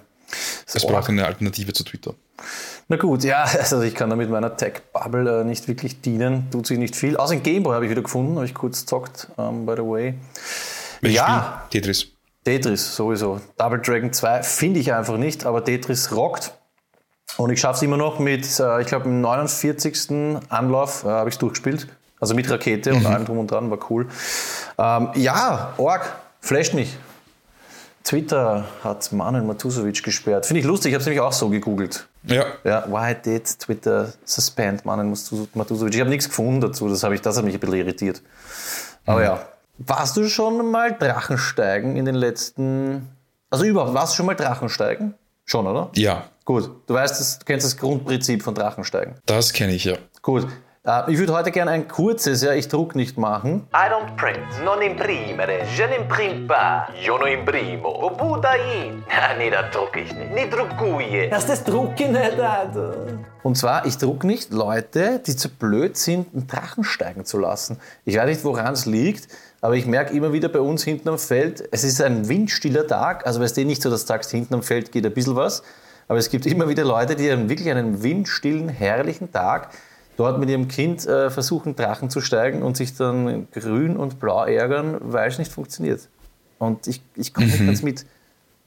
Es 0.66 0.86
braucht 0.86 1.08
eine 1.08 1.24
Alternative 1.26 1.72
zu 1.72 1.84
Twitter. 1.84 2.14
Na 2.88 2.96
gut, 2.96 3.24
ja, 3.24 3.42
also 3.58 3.82
ich 3.82 3.94
kann 3.94 4.10
da 4.10 4.16
mit 4.16 4.30
meiner 4.30 4.56
Tech-Bubble 4.56 5.40
äh, 5.40 5.44
nicht 5.44 5.68
wirklich 5.68 6.00
dienen, 6.00 6.50
tut 6.50 6.66
sich 6.66 6.78
nicht 6.78 6.96
viel. 6.96 7.16
Außer 7.16 7.34
in 7.34 7.42
Gameboy 7.42 7.74
habe 7.74 7.84
ich 7.84 7.90
wieder 7.90 8.02
gefunden, 8.02 8.36
habe 8.36 8.46
ich 8.46 8.54
kurz 8.54 8.86
zockt, 8.86 9.28
um, 9.36 9.60
ähm, 9.60 9.66
by 9.66 9.72
the 9.76 9.82
way. 9.82 10.14
Welches 11.00 11.16
ja, 11.16 11.62
Spiel? 11.66 11.80
Tetris. 11.80 12.06
Tetris, 12.44 12.96
sowieso. 12.96 13.40
Double 13.56 13.80
Dragon 13.80 14.12
2 14.12 14.42
finde 14.42 14.80
ich 14.80 14.92
einfach 14.92 15.16
nicht, 15.16 15.44
aber 15.44 15.64
Tetris 15.64 16.12
rockt. 16.12 16.52
Und 17.36 17.50
ich 17.50 17.60
schaffe 17.60 17.76
es 17.76 17.82
immer 17.82 17.98
noch 17.98 18.18
mit, 18.18 18.58
äh, 18.58 18.80
ich 18.80 18.86
glaube, 18.86 19.04
im 19.04 19.20
49. 19.20 20.40
Anlauf 20.48 21.04
äh, 21.04 21.08
habe 21.08 21.28
ich 21.28 21.34
es 21.34 21.38
durchgespielt. 21.38 21.88
Also 22.20 22.34
mit 22.34 22.50
Rakete 22.50 22.92
mhm. 22.92 22.98
und 22.98 23.06
allem 23.06 23.24
drum 23.26 23.38
und 23.38 23.50
dran, 23.50 23.70
war 23.70 23.78
cool. 23.90 24.08
Ähm, 24.78 25.10
ja, 25.14 25.74
Org, 25.76 26.16
flasht 26.40 26.74
mich. 26.74 26.96
Twitter 28.08 28.64
hat 28.82 29.12
Manuel 29.12 29.44
Matusovic 29.44 30.02
gesperrt. 30.02 30.46
Finde 30.46 30.60
ich 30.60 30.66
lustig, 30.66 30.90
ich 30.90 30.94
habe 30.94 31.00
es 31.00 31.06
nämlich 31.06 31.20
auch 31.20 31.32
so 31.32 31.50
gegoogelt. 31.50 32.08
Ja. 32.24 32.46
Ja, 32.64 32.86
why 32.88 33.14
did 33.14 33.46
Twitter 33.58 34.14
suspend 34.24 34.86
Manuel 34.86 35.14
Matusovic? 35.52 35.94
Ich 35.94 36.00
habe 36.00 36.08
nichts 36.08 36.26
gefunden 36.26 36.62
dazu, 36.62 36.88
das, 36.88 37.02
ich, 37.02 37.20
das 37.20 37.36
hat 37.36 37.44
mich 37.44 37.52
ein 37.52 37.60
bisschen 37.60 37.76
irritiert. 37.76 38.22
Aber 39.04 39.18
mhm. 39.18 39.24
ja. 39.24 39.48
Warst 39.76 40.16
du 40.16 40.26
schon 40.26 40.70
mal 40.70 40.92
Drachensteigen 40.92 41.96
in 41.96 42.06
den 42.06 42.14
letzten. 42.14 43.10
Also 43.50 43.66
überhaupt, 43.66 43.92
warst 43.92 44.14
du 44.14 44.16
schon 44.16 44.26
mal 44.26 44.34
Drachensteigen? 44.34 45.12
Schon, 45.44 45.66
oder? 45.66 45.90
Ja. 45.94 46.24
Gut. 46.46 46.70
Du 46.86 46.94
weißt, 46.94 47.42
du 47.42 47.44
kennst 47.44 47.66
das 47.66 47.76
Grundprinzip 47.76 48.42
von 48.42 48.54
Drachensteigen. 48.54 49.16
Das 49.26 49.52
kenne 49.52 49.74
ich, 49.74 49.84
ja. 49.84 49.98
Gut. 50.22 50.48
Ich 51.08 51.18
würde 51.18 51.34
heute 51.34 51.50
gerne 51.50 51.72
ein 51.72 51.86
kurzes, 51.88 52.42
ja, 52.42 52.52
ich 52.52 52.68
druck 52.68 52.94
nicht 52.94 53.18
machen. 53.18 53.66
I 53.74 53.90
don't 53.90 54.16
print, 54.16 54.38
non 54.64 54.80
imprimere, 54.80 55.64
je 55.76 55.84
n'imprime 55.84 56.46
pas, 56.46 56.88
io 57.04 57.18
non 57.18 57.26
imprimo, 57.28 57.88
o 57.88 58.10
budai. 58.10 58.92
nee, 59.38 59.50
da 59.50 59.62
druck 59.64 59.96
ich 59.96 60.14
nicht, 60.14 60.32
ni 60.32 60.48
druckuje. 60.48 61.28
Das 61.28 61.46
das 61.46 61.64
druck 61.64 62.00
ich 62.00 62.08
nicht, 62.08 62.40
Alter. 62.40 62.94
Und 63.42 63.56
zwar, 63.56 63.84
ich 63.86 63.98
druck 63.98 64.24
nicht 64.24 64.52
Leute, 64.52 65.20
die 65.26 65.36
zu 65.36 65.50
blöd 65.50 65.96
sind, 65.96 66.32
einen 66.32 66.46
Drachen 66.46 66.84
steigen 66.84 67.24
zu 67.24 67.38
lassen. 67.38 67.78
Ich 68.04 68.16
weiß 68.16 68.26
nicht, 68.26 68.44
woran 68.44 68.72
es 68.72 68.86
liegt, 68.86 69.28
aber 69.60 69.74
ich 69.74 69.84
merke 69.84 70.14
immer 70.14 70.32
wieder 70.32 70.48
bei 70.48 70.60
uns 70.60 70.84
hinten 70.84 71.08
am 71.08 71.18
Feld, 71.18 71.68
es 71.70 71.84
ist 71.84 72.00
ein 72.00 72.28
windstiller 72.28 72.86
Tag, 72.86 73.26
also 73.26 73.40
weißt 73.40 73.56
du 73.56 73.64
nicht 73.64 73.82
so, 73.82 73.90
dass 73.90 74.02
du 74.02 74.06
sagst, 74.06 74.30
hinten 74.30 74.54
am 74.54 74.62
Feld 74.62 74.92
geht 74.92 75.04
ein 75.04 75.12
bisschen 75.12 75.36
was, 75.36 75.62
aber 76.06 76.18
es 76.18 76.30
gibt 76.30 76.46
immer 76.46 76.68
wieder 76.68 76.84
Leute, 76.84 77.14
die 77.16 77.30
haben 77.30 77.50
wirklich 77.50 77.68
einen 77.68 78.02
windstillen, 78.02 78.68
herrlichen 78.70 79.30
Tag 79.32 79.68
dort 80.18 80.40
mit 80.40 80.50
ihrem 80.50 80.66
Kind 80.66 81.06
äh, 81.06 81.30
versuchen, 81.30 81.76
Drachen 81.76 82.10
zu 82.10 82.20
steigen 82.20 82.62
und 82.62 82.76
sich 82.76 82.94
dann 82.96 83.46
grün 83.52 83.96
und 83.96 84.18
blau 84.18 84.44
ärgern, 84.44 84.96
weil 85.00 85.28
es 85.28 85.38
nicht 85.38 85.52
funktioniert. 85.52 86.08
Und 86.58 86.88
ich, 86.88 87.00
ich 87.14 87.32
komme 87.32 87.46
nicht 87.46 87.60
mhm. 87.60 87.66
ganz 87.66 87.82
mit. 87.82 88.04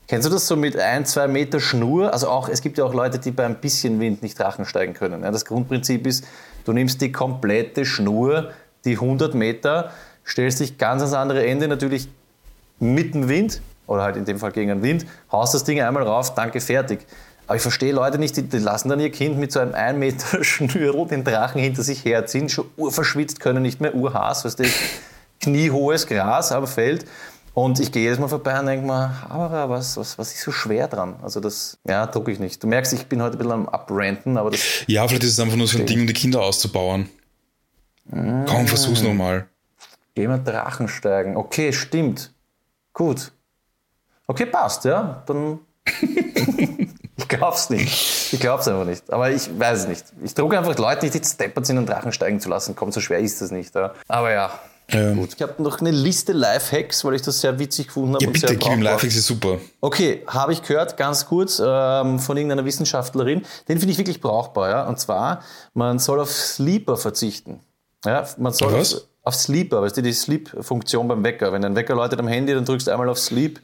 Kennst 0.07 0.25
du 0.25 0.31
das 0.31 0.47
so 0.47 0.55
mit 0.55 0.77
ein, 0.77 1.05
zwei 1.05 1.27
Meter 1.27 1.59
Schnur? 1.59 2.13
Also 2.13 2.29
auch, 2.29 2.47
es 2.47 2.61
gibt 2.61 2.77
ja 2.77 2.85
auch 2.85 2.93
Leute, 2.93 3.19
die 3.19 3.31
bei 3.31 3.45
ein 3.45 3.59
bisschen 3.59 3.99
Wind 3.99 4.23
nicht 4.23 4.39
Drachen 4.39 4.65
steigen 4.65 4.93
können. 4.93 5.23
Ja, 5.23 5.31
das 5.31 5.43
Grundprinzip 5.43 6.07
ist, 6.07 6.25
du 6.63 6.71
nimmst 6.71 7.01
die 7.01 7.11
komplette 7.11 7.85
Schnur, 7.85 8.51
die 8.85 8.93
100 8.93 9.35
Meter, 9.35 9.91
stellst 10.25 10.61
dich 10.61 10.77
ganz 10.77 11.01
ans 11.01 11.13
andere 11.13 11.45
Ende, 11.45 11.67
natürlich 11.67 12.07
mit 12.79 13.13
dem 13.13 13.27
Wind, 13.27 13.61
oder 13.87 14.03
halt 14.03 14.15
in 14.15 14.23
dem 14.23 14.39
Fall 14.39 14.53
gegen 14.53 14.69
den 14.69 14.83
Wind, 14.83 15.05
haust 15.31 15.53
das 15.53 15.65
Ding 15.65 15.81
einmal 15.81 16.03
rauf, 16.03 16.33
danke, 16.33 16.61
fertig. 16.61 17.05
Aber 17.47 17.55
ich 17.55 17.61
verstehe 17.61 17.91
Leute 17.91 18.17
nicht, 18.17 18.37
die, 18.37 18.43
die, 18.43 18.57
lassen 18.57 18.89
dann 18.89 18.99
ihr 18.99 19.11
Kind 19.11 19.37
mit 19.37 19.51
so 19.51 19.59
einem 19.59 19.73
1 19.73 19.97
Meter 19.97 20.43
Schnürl 20.43 21.07
den 21.07 21.23
Drachen 21.23 21.61
hinter 21.61 21.83
sich 21.83 22.05
herziehen, 22.05 22.49
schon 22.49 22.65
urverschwitzt, 22.77 23.39
können 23.39 23.61
nicht 23.61 23.81
mehr 23.81 23.93
urhaß, 23.95 24.45
weißt 24.45 24.59
du, 24.59 24.63
kniehohes 25.41 26.07
Gras 26.07 26.51
am 26.51 26.67
Feld. 26.67 27.05
Und 27.53 27.81
ich 27.81 27.91
gehe 27.91 28.03
jedes 28.03 28.17
Mal 28.17 28.29
vorbei 28.29 28.57
und 28.59 28.65
denke 28.65 28.85
mir, 28.85 29.13
aber 29.27 29.69
was, 29.69 29.97
was, 29.97 30.17
was 30.17 30.33
ist 30.33 30.41
so 30.41 30.53
schwer 30.53 30.87
dran? 30.87 31.17
Also 31.21 31.41
das, 31.41 31.77
ja, 31.85 32.07
drucke 32.07 32.31
ich 32.31 32.39
nicht. 32.39 32.63
Du 32.63 32.67
merkst, 32.67 32.93
ich 32.93 33.07
bin 33.07 33.21
heute 33.21 33.35
ein 33.35 33.39
bisschen 33.39 33.51
am 33.51 33.67
Abranten, 33.67 34.37
aber 34.37 34.51
das... 34.51 34.61
Ja, 34.87 35.05
vielleicht 35.05 35.23
ist 35.23 35.33
es 35.33 35.39
einfach 35.39 35.57
nur 35.57 35.67
so 35.67 35.77
ein 35.77 35.85
Ding, 35.85 35.99
um 35.99 36.07
die 36.07 36.13
Kinder 36.13 36.41
auszubauen. 36.41 37.09
Mmh. 38.05 38.45
Komm, 38.47 38.67
versuch's 38.67 39.01
nochmal. 39.01 39.47
Gehen 40.15 40.29
wir 40.29 40.37
Drachen 40.37 40.87
steigen. 40.87 41.35
Okay, 41.35 41.73
stimmt. 41.73 42.31
Gut. 42.93 43.33
Okay, 44.27 44.45
passt, 44.45 44.85
ja. 44.85 45.23
Dann 45.25 45.59
glaub's 47.37 47.69
nicht. 47.69 48.33
Ich 48.33 48.39
glaub's 48.39 48.67
einfach 48.67 48.85
nicht. 48.85 49.11
Aber 49.11 49.31
ich 49.31 49.49
weiß 49.57 49.79
es 49.79 49.87
nicht. 49.87 50.05
Ich 50.23 50.33
drucke 50.33 50.57
einfach 50.57 50.77
Leute 50.77 51.05
nicht, 51.05 51.15
die 51.15 51.27
steppert 51.27 51.65
sind, 51.65 51.77
einen 51.77 51.85
Drachen 51.85 52.11
steigen 52.11 52.39
zu 52.39 52.49
lassen. 52.49 52.75
Komm, 52.75 52.91
so 52.91 52.99
schwer 52.99 53.19
ist 53.19 53.41
das 53.41 53.51
nicht. 53.51 53.73
Ja. 53.73 53.93
Aber 54.07 54.31
ja. 54.31 54.51
ja. 54.89 55.13
Gut. 55.13 55.33
Ich 55.35 55.41
habe 55.41 55.61
noch 55.61 55.79
eine 55.79 55.91
Liste 55.91 56.33
Lifehacks, 56.33 57.03
weil 57.05 57.15
ich 57.15 57.21
das 57.21 57.41
sehr 57.41 57.57
witzig 57.57 57.87
gefunden 57.87 58.15
habe. 58.15 58.25
Ja, 58.25 58.31
bitte, 58.31 58.57
Kim, 58.57 58.81
Lifehacks 58.81 59.15
ist 59.15 59.27
super. 59.27 59.57
Okay, 59.79 60.23
habe 60.27 60.53
ich 60.53 60.61
gehört, 60.61 60.97
ganz 60.97 61.25
kurz, 61.25 61.61
ähm, 61.63 62.19
von 62.19 62.37
irgendeiner 62.37 62.65
Wissenschaftlerin. 62.65 63.43
Den 63.67 63.79
finde 63.79 63.93
ich 63.93 63.97
wirklich 63.97 64.21
brauchbar. 64.21 64.69
Ja? 64.69 64.87
Und 64.87 64.99
zwar, 64.99 65.41
man 65.73 65.99
soll 65.99 66.19
auf 66.19 66.31
Sleeper 66.31 66.97
verzichten. 66.97 67.61
Ja, 68.05 68.27
man 68.37 68.51
soll 68.53 68.73
auf, 68.73 68.95
auf 69.23 69.35
Sleeper, 69.35 69.81
weißt 69.81 69.97
du, 69.97 70.01
die 70.01 70.13
Sleep-Funktion 70.13 71.07
beim 71.07 71.23
Wecker. 71.23 71.53
Wenn 71.53 71.63
ein 71.63 71.75
Wecker 71.75 71.95
läutet 71.95 72.19
am 72.19 72.27
Handy, 72.27 72.53
dann 72.53 72.65
drückst 72.65 72.87
du 72.87 72.91
einmal 72.91 73.09
auf 73.09 73.19
Sleep 73.19 73.59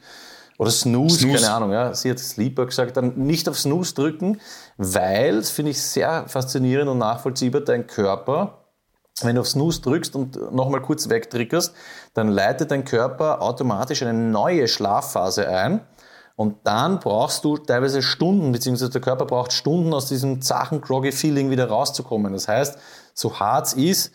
oder 0.58 0.70
Snooze, 0.72 1.20
Snooze, 1.20 1.34
keine 1.36 1.54
Ahnung. 1.54 1.72
Ja. 1.72 1.94
Sie 1.94 2.10
hat 2.10 2.18
Sleeper 2.18 2.66
gesagt, 2.66 2.96
dann 2.96 3.16
nicht 3.16 3.48
auf 3.48 3.58
Snooze 3.58 3.94
drücken, 3.94 4.40
weil, 4.76 5.36
das 5.36 5.50
finde 5.50 5.70
ich 5.70 5.80
sehr 5.80 6.28
faszinierend 6.28 6.90
und 6.90 6.98
nachvollziehbar, 6.98 7.62
dein 7.62 7.86
Körper, 7.86 8.64
wenn 9.22 9.36
du 9.36 9.40
auf 9.40 9.48
Snooze 9.48 9.80
drückst 9.80 10.16
und 10.16 10.52
nochmal 10.52 10.82
kurz 10.82 11.08
wegtriggerst, 11.08 11.72
dann 12.14 12.28
leitet 12.28 12.72
dein 12.72 12.84
Körper 12.84 13.40
automatisch 13.40 14.02
eine 14.02 14.12
neue 14.12 14.68
Schlafphase 14.68 15.48
ein. 15.48 15.80
Und 16.34 16.56
dann 16.64 17.00
brauchst 17.00 17.44
du 17.44 17.56
teilweise 17.56 18.00
Stunden, 18.00 18.52
beziehungsweise 18.52 18.92
der 18.92 19.00
Körper 19.00 19.26
braucht 19.26 19.52
Stunden, 19.52 19.92
aus 19.92 20.06
diesem 20.06 20.40
zachen, 20.40 20.80
groggy 20.80 21.10
Feeling 21.10 21.50
wieder 21.50 21.68
rauszukommen. 21.68 22.32
Das 22.32 22.46
heißt, 22.46 22.78
so 23.12 23.40
hart 23.40 23.66
es 23.66 23.72
ist, 23.74 24.12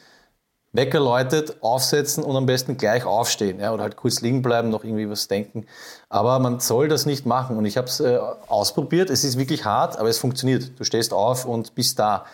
Wecker 0.74 1.00
läutet, 1.00 1.62
aufsetzen 1.62 2.24
und 2.24 2.36
am 2.36 2.48
besten 2.48 2.78
gleich 2.78 3.06
aufstehen. 3.06 3.60
Ja, 3.60 3.74
oder 3.74 3.84
halt 3.84 3.96
kurz 3.96 4.22
liegen 4.22 4.42
bleiben, 4.42 4.70
noch 4.70 4.84
irgendwie 4.84 5.08
was 5.08 5.28
denken. 5.28 5.68
Aber 6.10 6.40
man 6.40 6.60
soll 6.60 6.88
das 6.88 7.06
nicht 7.06 7.28
machen. 7.28 7.58
Und 7.58 7.66
ich 7.66 7.78
habe 7.78 7.88
es 7.88 8.00
äh, 8.00 8.18
ausprobiert. 8.48 9.12
Es 9.12 9.24
ist 9.24 9.38
wirklich 9.38 9.66
hart, 9.66 9.98
aber 9.98 10.10
es 10.10 10.18
funktioniert. 10.18 10.72
Du 10.78 10.84
stehst 10.84 11.14
auf 11.14 11.46
und 11.46 11.76
bist 11.76 12.00
da. 12.00 12.26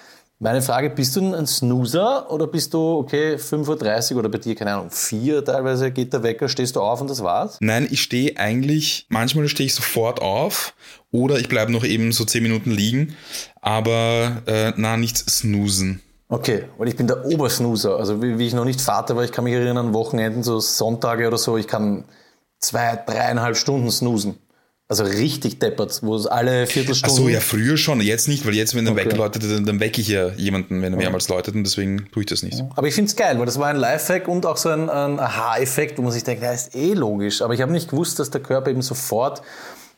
Meine 0.41 0.61
Frage, 0.61 0.89
bist 0.89 1.17
du 1.17 1.33
ein 1.35 1.47
Snoozer 1.47 2.31
oder 2.31 2.47
bist 2.47 2.73
du, 2.73 2.99
okay, 2.99 3.35
5.30 3.35 4.13
Uhr 4.13 4.19
oder 4.19 4.29
bei 4.29 4.37
dir, 4.37 4.55
keine 4.55 4.73
Ahnung, 4.73 4.89
4 4.89 5.43
teilweise 5.43 5.91
geht 5.91 6.13
der 6.13 6.23
Wecker, 6.23 6.47
stehst 6.47 6.77
du 6.77 6.79
auf 6.79 7.01
und 7.01 7.09
das 7.09 7.21
war's? 7.21 7.57
Nein, 7.59 7.89
ich 7.91 8.01
stehe 8.01 8.37
eigentlich, 8.37 9.05
manchmal 9.09 9.49
stehe 9.49 9.67
ich 9.67 9.75
sofort 9.75 10.21
auf 10.21 10.75
oder 11.11 11.39
ich 11.39 11.49
bleibe 11.49 11.73
noch 11.73 11.83
eben 11.83 12.13
so 12.13 12.23
10 12.23 12.41
Minuten 12.41 12.71
liegen, 12.71 13.17
aber 13.59 14.41
äh, 14.45 14.71
na, 14.77 14.95
nichts 14.95 15.25
snoosen. 15.39 16.01
Okay, 16.31 16.65
weil 16.77 16.87
ich 16.87 16.95
bin 16.95 17.07
der 17.07 17.25
Obersnoozer. 17.25 17.97
Also 17.97 18.21
wie, 18.21 18.37
wie, 18.37 18.45
ich 18.45 18.53
noch 18.53 18.65
nicht 18.65 18.79
Vater 18.79 19.15
war, 19.15 19.23
ich 19.23 19.31
kann 19.31 19.43
mich 19.43 19.53
erinnern 19.53 19.77
an 19.77 19.93
Wochenenden, 19.93 20.43
so 20.43 20.59
Sonntage 20.59 21.27
oder 21.27 21.39
so, 21.39 21.57
ich 21.57 21.67
kann 21.67 22.05
zwei, 22.59 22.99
dreieinhalb 23.05 23.57
Stunden 23.57 23.89
snoosen. 23.89 24.37
Also 24.87 25.03
richtig 25.03 25.59
deppert, 25.59 25.99
wo 26.01 26.15
es 26.15 26.25
alle 26.25 26.65
Viertelstunde. 26.65 27.13
Ach 27.13 27.17
so, 27.17 27.29
ja, 27.29 27.39
früher 27.39 27.77
schon, 27.77 28.01
jetzt 28.01 28.27
nicht, 28.27 28.45
weil 28.45 28.55
jetzt, 28.55 28.75
wenn 28.75 28.85
der 28.85 28.93
okay. 28.93 29.05
Wecker 29.05 29.17
läutet, 29.17 29.43
dann, 29.43 29.65
dann 29.65 29.79
wecke 29.79 30.01
ich 30.01 30.07
ja 30.07 30.29
jemanden, 30.29 30.81
wenn 30.81 30.93
er 30.93 30.97
mehrmals 30.97 31.29
läutet 31.29 31.53
und 31.53 31.63
deswegen 31.63 32.07
tue 32.11 32.23
ich 32.23 32.29
das 32.29 32.41
nicht. 32.41 32.63
Aber 32.75 32.87
ich 32.87 32.95
finde 32.95 33.09
es 33.09 33.15
geil, 33.15 33.37
weil 33.37 33.45
das 33.45 33.59
war 33.59 33.67
ein 33.67 33.75
Lifehack 33.75 34.27
und 34.27 34.47
auch 34.47 34.57
so 34.57 34.69
ein, 34.69 34.89
ein 34.89 35.19
Aha-Effekt, 35.19 35.97
wo 35.99 36.03
man 36.03 36.11
sich 36.11 36.23
denkt, 36.23 36.43
ja, 36.43 36.51
ist 36.51 36.75
eh 36.75 36.93
logisch. 36.93 37.43
Aber 37.43 37.53
ich 37.53 37.61
habe 37.61 37.71
nicht 37.71 37.89
gewusst, 37.89 38.17
dass 38.17 38.31
der 38.31 38.41
Körper 38.41 38.71
eben 38.71 38.81
sofort 38.81 39.43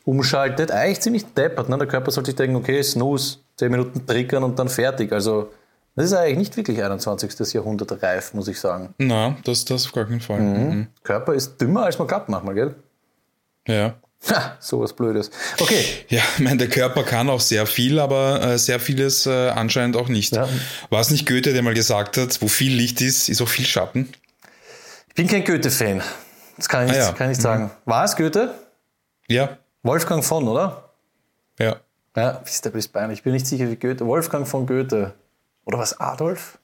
umschaltet. 0.04 0.72
Eigentlich 0.72 1.02
ziemlich 1.02 1.26
deppert. 1.26 1.70
Ne? 1.70 1.78
Der 1.78 1.88
Körper 1.88 2.12
sollte 2.12 2.32
sich 2.32 2.36
denken, 2.36 2.58
okay, 2.58 2.82
Snooze, 2.84 3.38
zehn 3.56 3.72
Minuten 3.72 4.06
triggern 4.06 4.44
und 4.44 4.60
dann 4.60 4.68
fertig. 4.68 5.14
Also 5.14 5.52
das 5.96 6.06
ist 6.06 6.14
eigentlich 6.14 6.38
nicht 6.38 6.58
wirklich 6.58 6.82
21. 6.82 7.54
Jahrhundert 7.54 8.02
reif, 8.02 8.34
muss 8.34 8.48
ich 8.48 8.60
sagen. 8.60 8.94
Na, 8.98 9.38
das, 9.44 9.66
das 9.66 9.86
auf 9.86 9.92
gar 9.92 10.06
keinen 10.06 10.22
Fall. 10.22 10.40
Mhm. 10.40 10.76
Mhm. 10.76 10.88
Körper 11.04 11.34
ist 11.34 11.60
dümmer, 11.60 11.84
als 11.84 12.00
man 12.00 12.08
glaubt 12.08 12.30
manchmal, 12.30 12.56
gell? 12.56 12.76
Ja. 13.68 13.96
Ha, 14.30 14.56
sowas 14.60 14.94
Blödes. 14.94 15.32
Okay. 15.60 15.84
Ja, 16.10 16.22
ich 16.38 16.44
meine, 16.44 16.58
der 16.58 16.70
Körper 16.70 17.04
kann 17.04 17.30
auch 17.30 17.40
sehr 17.40 17.66
viel, 17.66 18.00
aber 18.00 18.42
äh, 18.42 18.58
sehr 18.58 18.80
vieles 18.80 19.26
äh, 19.26 19.50
anscheinend 19.50 19.98
auch 19.98 20.10
nicht. 20.10 20.34
Ja. 20.34 20.48
War 20.90 21.02
es 21.02 21.10
nicht 21.10 21.28
Goethe, 21.28 21.54
der 21.54 21.64
mal 21.64 21.74
gesagt 21.74 22.18
hat, 22.18 22.42
wo 22.42 22.48
viel 22.48 22.74
Licht 22.74 23.02
ist, 23.02 23.30
ist 23.30 23.42
auch 23.42 23.48
viel 23.48 23.66
Schatten? 23.66 24.10
Ich 25.10 25.16
bin 25.16 25.28
kein 25.28 25.44
Goethe-Fan. 25.44 26.02
Das 26.56 26.70
kann 26.70 26.86
ich, 26.86 26.94
ah, 26.94 26.98
ja. 26.98 27.12
kann 27.14 27.32
ich 27.32 27.38
nicht 27.38 27.42
sagen. 27.42 27.64
Mhm. 27.64 27.70
War 27.86 28.06
es 28.06 28.16
Goethe? 28.16 28.54
Ja. 29.28 29.58
Wolfgang 29.82 30.24
von, 30.24 30.48
oder? 30.48 30.90
Ja. 31.60 31.78
Ja, 32.16 32.30
ist 32.46 32.64
der 32.64 32.70
bis 32.70 32.90
Ich 33.12 33.24
bin 33.24 33.34
nicht 33.34 33.48
sicher 33.48 33.70
wie 33.70 33.76
Goethe. 33.76 34.06
Wolfgang 34.06 34.48
von 34.48 34.68
Goethe. 34.68 35.16
Oder 35.66 35.78
was, 35.78 36.00
Adolf? 36.00 36.58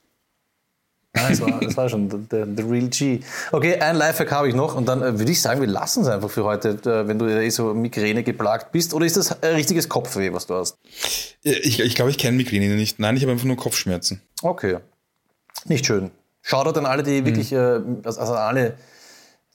Nein, 1.13 1.29
das 1.29 1.41
war, 1.41 1.59
das 1.59 1.77
war 1.77 1.89
schon 1.89 2.29
der, 2.29 2.45
der 2.45 2.69
Real 2.69 2.87
G. 2.89 3.21
Okay, 3.51 3.79
ein 3.79 3.95
Lifehack 3.95 4.31
habe 4.31 4.49
ich 4.49 4.55
noch 4.55 4.75
und 4.75 4.87
dann 4.87 5.01
äh, 5.01 5.17
würde 5.17 5.31
ich 5.31 5.41
sagen, 5.41 5.61
wir 5.61 5.67
lassen 5.67 6.03
es 6.03 6.07
einfach 6.07 6.29
für 6.29 6.43
heute, 6.43 6.69
äh, 6.69 7.07
wenn 7.07 7.17
du 7.17 7.25
eh 7.25 7.49
so 7.49 7.73
Migräne 7.73 8.23
geplagt 8.23 8.71
bist. 8.71 8.93
Oder 8.93 9.05
ist 9.05 9.17
das 9.17 9.41
ein 9.41 9.55
richtiges 9.55 9.89
Kopfweh, 9.89 10.33
was 10.33 10.47
du 10.47 10.55
hast? 10.55 10.77
Ich, 11.41 11.79
ich 11.79 11.95
glaube, 11.95 12.11
ich 12.11 12.17
kenne 12.17 12.37
Migräne 12.37 12.75
nicht. 12.75 12.99
Nein, 12.99 13.17
ich 13.17 13.23
habe 13.23 13.31
einfach 13.31 13.45
nur 13.45 13.57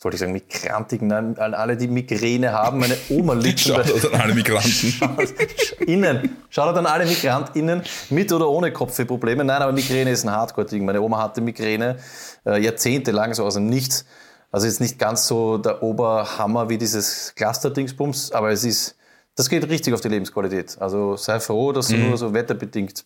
sollte 0.03 0.16
ich 0.16 0.20
sagen, 0.20 0.32
Migrantigen, 0.32 1.07
nein, 1.07 1.38
an 1.38 1.55
alle, 1.55 1.76
die 1.76 1.86
Migräne 1.86 2.53
haben. 2.53 2.80
Meine 2.80 2.96
Oma 3.09 3.34
liegt 3.34 3.61
Shoutout 3.61 4.09
an 4.09 4.20
alle 4.20 4.34
Migranten. 4.34 4.94
innen. 5.86 6.36
Schaut 6.50 6.76
an 6.76 6.86
alle 6.86 7.07
MigrantInnen 7.07 7.82
mit 8.11 8.32
oder 8.32 8.48
ohne 8.48 8.72
Kopfwehprobleme. 8.72 9.44
Nein, 9.44 9.62
aber 9.62 9.70
Migräne 9.70 10.11
ist 10.11 10.24
ein 10.24 10.32
Hardcore-Ding. 10.32 10.84
Meine 10.84 11.00
Oma 11.00 11.22
hatte 11.22 11.40
Migräne 11.40 11.98
äh, 12.44 12.61
jahrzehntelang 12.61 13.32
so 13.32 13.44
aus 13.44 13.55
dem 13.55 13.66
Nichts. 13.66 14.05
Also 14.50 14.66
ist 14.66 14.80
nicht 14.80 14.98
ganz 14.98 15.28
so 15.28 15.57
der 15.57 15.84
Oberhammer 15.84 16.68
wie 16.68 16.78
dieses 16.78 17.34
Cluster-Dingsbums, 17.36 18.32
aber 18.32 18.50
es 18.50 18.64
ist, 18.64 18.96
das 19.36 19.48
geht 19.48 19.68
richtig 19.68 19.94
auf 19.94 20.00
die 20.00 20.09
Lebensqualität. 20.09 20.76
Also 20.80 21.16
sei 21.16 21.38
froh, 21.38 21.70
dass 21.70 21.88
du 21.88 21.96
nur 21.96 22.18
so 22.18 22.34
wetterbedingt 22.34 23.05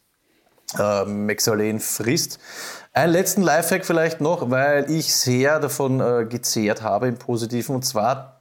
äh, 0.78 1.05
Mexalen 1.05 1.78
frisst. 1.78 2.40
Einen 2.97 3.12
letzten 3.12 3.42
Lifehack 3.42 3.84
vielleicht 3.84 4.22
noch, 4.22 4.51
weil 4.51 4.90
ich 4.90 5.14
sehr 5.14 5.61
davon 5.61 6.01
äh, 6.01 6.24
gezehrt 6.24 6.80
habe 6.80 7.09
im 7.09 7.18
Positiven. 7.18 7.74
Und 7.74 7.84
zwar, 7.84 8.40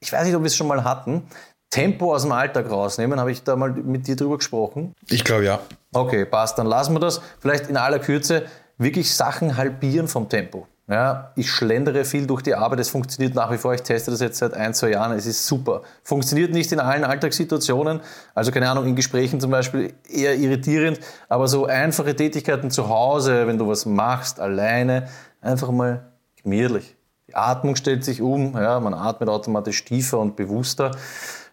ich 0.00 0.12
weiß 0.12 0.26
nicht, 0.26 0.34
ob 0.34 0.42
wir 0.42 0.48
es 0.48 0.56
schon 0.56 0.66
mal 0.66 0.82
hatten, 0.82 1.22
Tempo 1.70 2.12
aus 2.12 2.22
dem 2.22 2.32
Alltag 2.32 2.68
rausnehmen. 2.68 3.20
Habe 3.20 3.30
ich 3.30 3.44
da 3.44 3.54
mal 3.54 3.70
mit 3.70 4.08
dir 4.08 4.16
drüber 4.16 4.38
gesprochen? 4.38 4.92
Ich 5.08 5.22
glaube 5.22 5.44
ja. 5.44 5.60
Okay, 5.92 6.24
passt. 6.24 6.58
Dann 6.58 6.66
lassen 6.66 6.94
wir 6.94 6.98
das. 6.98 7.22
Vielleicht 7.38 7.68
in 7.68 7.76
aller 7.76 8.00
Kürze 8.00 8.46
wirklich 8.76 9.14
Sachen 9.14 9.56
halbieren 9.56 10.08
vom 10.08 10.28
Tempo. 10.28 10.66
Ja, 10.92 11.32
ich 11.36 11.50
schlendere 11.50 12.04
viel 12.04 12.26
durch 12.26 12.42
die 12.42 12.54
Arbeit, 12.54 12.78
es 12.80 12.90
funktioniert 12.90 13.34
nach 13.34 13.50
wie 13.50 13.56
vor. 13.56 13.72
Ich 13.72 13.80
teste 13.80 14.10
das 14.10 14.20
jetzt 14.20 14.36
seit 14.36 14.52
ein, 14.52 14.74
zwei 14.74 14.90
Jahren, 14.90 15.16
es 15.16 15.24
ist 15.24 15.46
super. 15.46 15.80
Funktioniert 16.02 16.52
nicht 16.52 16.70
in 16.70 16.80
allen 16.80 17.04
Alltagssituationen, 17.04 18.00
also 18.34 18.52
keine 18.52 18.68
Ahnung, 18.68 18.84
in 18.84 18.94
Gesprächen 18.94 19.40
zum 19.40 19.50
Beispiel 19.50 19.94
eher 20.06 20.36
irritierend, 20.36 21.00
aber 21.30 21.48
so 21.48 21.64
einfache 21.64 22.14
Tätigkeiten 22.14 22.70
zu 22.70 22.90
Hause, 22.90 23.46
wenn 23.46 23.56
du 23.56 23.66
was 23.66 23.86
machst, 23.86 24.38
alleine, 24.38 25.08
einfach 25.40 25.70
mal 25.70 26.12
gemütlich. 26.42 26.94
Die 27.26 27.36
Atmung 27.36 27.74
stellt 27.74 28.04
sich 28.04 28.20
um, 28.20 28.52
ja, 28.54 28.78
man 28.78 28.92
atmet 28.92 29.30
automatisch 29.30 29.82
tiefer 29.86 30.18
und 30.18 30.36
bewusster. 30.36 30.90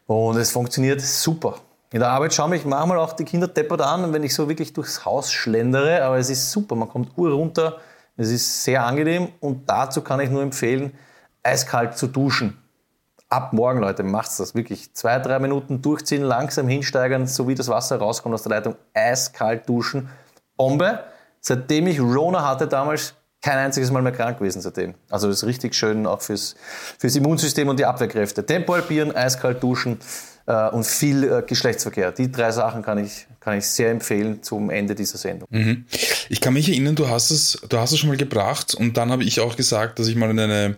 Und 0.06 0.36
es 0.36 0.52
funktioniert 0.52 1.00
super. 1.00 1.60
In 1.94 2.02
der 2.02 2.10
Arbeit 2.10 2.34
schaue 2.34 2.54
ich 2.58 2.66
manchmal 2.66 2.98
auch 2.98 3.14
die 3.14 3.24
Kinder 3.24 3.48
deppert 3.48 3.82
an, 3.82 4.12
wenn 4.12 4.24
ich 4.24 4.36
so 4.36 4.50
wirklich 4.50 4.74
durchs 4.74 5.06
Haus 5.06 5.32
schlendere, 5.32 6.04
aber 6.04 6.18
es 6.18 6.30
ist 6.30 6.52
super, 6.52 6.76
man 6.76 6.90
kommt 6.90 7.18
Uhr 7.18 7.32
runter, 7.32 7.78
es 8.20 8.32
ist 8.32 8.66
sehr 8.66 8.86
angenehm 8.86 9.30
und 9.40 9.70
dazu 9.70 10.02
kann 10.02 10.20
ich 10.20 10.30
nur 10.30 10.42
empfehlen, 10.42 10.92
eiskalt 11.42 11.98
zu 11.98 12.08
duschen. 12.08 12.58
Ab 13.30 13.54
morgen, 13.54 13.80
Leute, 13.80 14.04
macht's 14.04 14.38
das 14.38 14.56
wirklich. 14.56 14.94
Zwei, 14.94 15.20
drei 15.20 15.40
Minuten 15.40 15.82
durchziehen, 15.82 16.24
langsam 16.24 16.68
hinsteigern, 16.68 17.28
so 17.28 17.48
wie 17.48 17.56
das 17.56 17.70
Wasser 17.70 17.98
rauskommt 17.98 18.36
aus 18.36 18.44
der 18.44 18.50
Leitung, 18.50 18.76
eiskalt 18.94 19.70
duschen. 19.70 20.10
Bombe. 20.58 21.00
Seitdem 21.40 21.88
ich 21.88 22.02
Rona 22.02 22.46
hatte 22.46 22.68
damals, 22.68 23.14
kein 23.42 23.58
einziges 23.58 23.90
Mal 23.90 24.02
mehr 24.02 24.12
krank 24.12 24.40
gewesen 24.40 24.62
seitdem. 24.62 24.96
Also 25.10 25.28
das 25.28 25.38
ist 25.38 25.46
richtig 25.46 25.74
schön 25.74 26.06
auch 26.06 26.22
fürs, 26.22 26.56
fürs 26.98 27.16
Immunsystem 27.16 27.70
und 27.70 27.80
die 27.80 27.86
Abwehrkräfte. 27.86 28.46
Tempo 28.46 28.74
halbieren, 28.74 29.16
eiskalt 29.16 29.64
duschen 29.64 30.00
und 30.54 30.86
viel 30.86 31.24
äh, 31.24 31.44
Geschlechtsverkehr. 31.46 32.12
Die 32.12 32.32
drei 32.32 32.52
Sachen 32.52 32.82
kann 32.82 33.04
ich, 33.04 33.28
kann 33.40 33.58
ich 33.58 33.66
sehr 33.66 33.92
empfehlen 33.92 34.42
zum 34.42 34.70
Ende 34.70 34.96
dieser 34.96 35.18
Sendung. 35.18 35.48
Mhm. 35.52 35.86
Ich 36.30 36.42
kann 36.42 36.54
mich 36.54 36.70
erinnern, 36.70 36.96
du 36.96 37.08
hast 37.08 37.32
es, 37.32 37.62
du 37.70 37.78
hast 37.78 37.92
es 37.92 38.00
schon 38.00 38.10
mal 38.10 38.18
gebracht 38.18 38.74
und 38.74 38.98
dann 38.98 39.12
habe 39.12 39.24
ich 39.24 39.40
auch 39.40 39.56
gesagt, 39.56 40.00
dass 40.00 40.08
ich 40.08 40.16
mal 40.16 40.30
eine, 40.30 40.78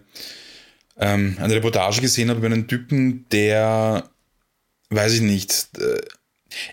ähm, 0.98 1.38
eine 1.40 1.56
Reportage 1.56 2.02
gesehen 2.02 2.30
habe 2.30 2.40
über 2.40 2.48
einen 2.48 2.68
Typen, 2.68 3.26
der, 3.32 4.04
weiß 4.90 5.14
ich 5.14 5.22
nicht, 5.22 5.78
äh, 5.80 6.02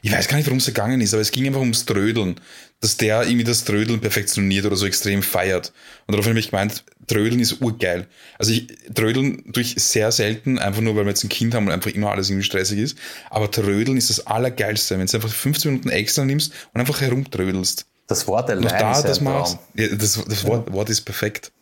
ich 0.03 0.11
weiß 0.11 0.26
gar 0.26 0.36
nicht, 0.36 0.46
worum 0.46 0.59
es 0.59 0.66
gegangen 0.66 1.01
ist, 1.01 1.14
aber 1.14 1.22
es 1.22 1.30
ging 1.30 1.46
einfach 1.46 1.61
ums 1.61 1.84
Trödeln, 1.84 2.40
dass 2.81 2.97
der 2.97 3.22
irgendwie 3.22 3.45
das 3.45 3.64
Trödeln 3.64 4.01
perfektioniert 4.01 4.64
oder 4.64 4.76
so 4.76 4.87
extrem 4.87 5.22
feiert. 5.22 5.72
Und 6.07 6.12
daraufhin 6.12 6.31
habe 6.31 6.41
ich 6.41 6.51
gemeint, 6.51 6.85
Trödeln 7.09 7.41
ist 7.41 7.61
urgeil. 7.61 8.07
Also 8.39 8.53
ich 8.53 8.68
Trödeln 8.95 9.43
durch 9.47 9.74
sehr 9.79 10.12
selten, 10.12 10.59
einfach 10.59 10.81
nur 10.81 10.95
weil 10.95 11.05
wir 11.05 11.11
jetzt 11.11 11.24
ein 11.24 11.29
Kind 11.29 11.55
haben 11.55 11.66
und 11.66 11.72
einfach 11.72 11.91
immer 11.91 12.11
alles 12.11 12.31
irgendwie 12.31 12.45
stressig 12.45 12.79
ist. 12.79 12.99
Aber 13.31 13.51
Trödeln 13.51 13.97
ist 13.97 14.11
das 14.11 14.26
Allergeilste, 14.26 14.99
wenn 14.99 15.07
du 15.07 15.16
einfach 15.16 15.29
15 15.29 15.70
Minuten 15.70 15.89
extra 15.89 16.24
nimmst 16.24 16.53
und 16.72 16.81
einfach 16.81 17.01
herumtrödelst. 17.01 17.87
Das 18.07 18.26
Wort 18.26 18.49
allein 18.49 18.68
da 18.68 18.93
ist 18.93 19.03
das 19.03 19.20
machst. 19.20 19.59
Ja, 19.74 19.89
das 19.89 20.22
das 20.24 20.47
Wort, 20.47 20.72
Wort 20.72 20.89
ist 20.89 21.03
perfekt. 21.03 21.53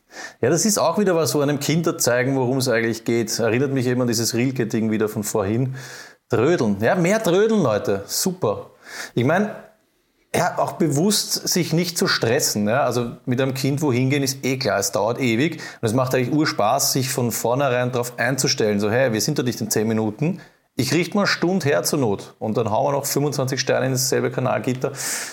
Ja, 0.40 0.48
das 0.50 0.64
ist 0.64 0.78
auch 0.78 0.98
wieder 0.98 1.14
was, 1.14 1.32
so 1.32 1.40
einem 1.40 1.60
Kind 1.60 2.00
zeigen, 2.00 2.36
worum 2.36 2.58
es 2.58 2.68
eigentlich 2.68 3.04
geht. 3.04 3.38
Erinnert 3.38 3.72
mich 3.72 3.86
eben 3.86 4.00
an 4.00 4.08
dieses 4.08 4.34
Rilke-Ding 4.34 4.90
wieder 4.90 5.08
von 5.08 5.24
vorhin. 5.24 5.74
Trödeln. 6.28 6.78
Ja, 6.80 6.94
mehr 6.94 7.22
trödeln, 7.22 7.62
Leute. 7.62 8.04
Super. 8.06 8.70
Ich 9.14 9.24
meine, 9.24 9.54
ja, 10.36 10.58
auch 10.58 10.72
bewusst 10.72 11.48
sich 11.48 11.72
nicht 11.72 11.96
zu 11.96 12.06
stressen. 12.06 12.68
Ja? 12.68 12.84
Also 12.84 13.12
mit 13.24 13.40
einem 13.40 13.54
Kind 13.54 13.82
wohin 13.82 14.10
gehen 14.10 14.22
ist 14.22 14.44
eh 14.44 14.58
klar, 14.58 14.78
es 14.78 14.92
dauert 14.92 15.18
ewig. 15.20 15.54
Und 15.80 15.86
es 15.86 15.94
macht 15.94 16.14
eigentlich 16.14 16.32
Urspaß, 16.32 16.92
sich 16.92 17.10
von 17.10 17.32
vornherein 17.32 17.92
darauf 17.92 18.18
einzustellen. 18.18 18.80
So, 18.80 18.90
hey, 18.90 19.12
wir 19.12 19.20
sind 19.20 19.38
doch 19.38 19.44
nicht 19.44 19.60
in 19.60 19.70
10 19.70 19.88
Minuten. 19.88 20.40
Ich 20.78 20.92
richte 20.92 21.14
mal 21.14 21.22
eine 21.22 21.28
Stunde 21.28 21.64
her 21.64 21.82
zur 21.84 21.98
Not. 22.00 22.34
Und 22.38 22.58
dann 22.58 22.70
hauen 22.70 22.92
wir 22.92 22.98
noch 22.98 23.06
25 23.06 23.58
Sterne 23.58 23.86
in 23.86 23.92
dasselbe 23.92 24.30
Kanalgitter. 24.30 24.92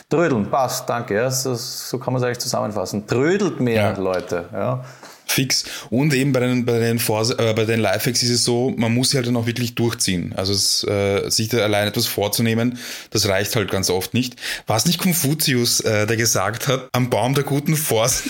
Trödeln, 0.10 0.49
passt, 0.49 0.89
danke. 0.89 1.16
Ja? 1.16 1.30
So, 1.30 1.54
so 1.56 1.99
kann 1.99 2.14
man 2.14 2.22
es 2.22 2.26
eigentlich 2.26 2.39
zusammenfassen. 2.39 3.06
Trödelt 3.08 3.60
mehr, 3.60 3.93
Ja. 3.93 3.99
Leute. 3.99 4.45
Ja? 4.54 4.86
Fix. 5.34 5.66
Und 5.90 6.14
eben 6.14 6.32
bei 6.32 6.40
den, 6.40 6.66
bei 6.66 6.80
den, 6.80 7.00
Vor 7.00 7.28
äh, 7.40 7.54
bei 7.54 7.66
den 7.66 7.80
Lifehacks 7.80 8.24
ist 8.24 8.30
es 8.30 8.44
so, 8.44 8.74
man 8.78 8.94
muss 8.94 9.12
sie 9.12 9.18
halt 9.18 9.28
dann 9.28 9.36
auch 9.36 9.48
wirklich 9.48 9.76
durchziehen. 9.76 10.34
Also 10.36 10.54
es, 10.54 10.84
äh, 10.84 11.30
sich 11.30 11.50
da 11.50 11.60
allein 11.60 11.88
etwas 11.88 12.06
vorzunehmen, 12.06 12.78
das 13.10 13.28
reicht 13.28 13.56
halt 13.56 13.72
ganz 13.72 13.90
oft 13.90 14.14
nicht. 14.14 14.36
War 14.68 14.78
es 14.78 14.86
nicht 14.86 15.00
Konfuzius, 15.00 15.80
äh, 15.82 16.06
der 16.08 16.18
gesagt 16.18 16.68
hat, 16.68 16.90
am 16.92 17.10
Baum 17.10 17.34
der 17.34 17.44
guten 17.44 17.76
Forst, 17.76 18.24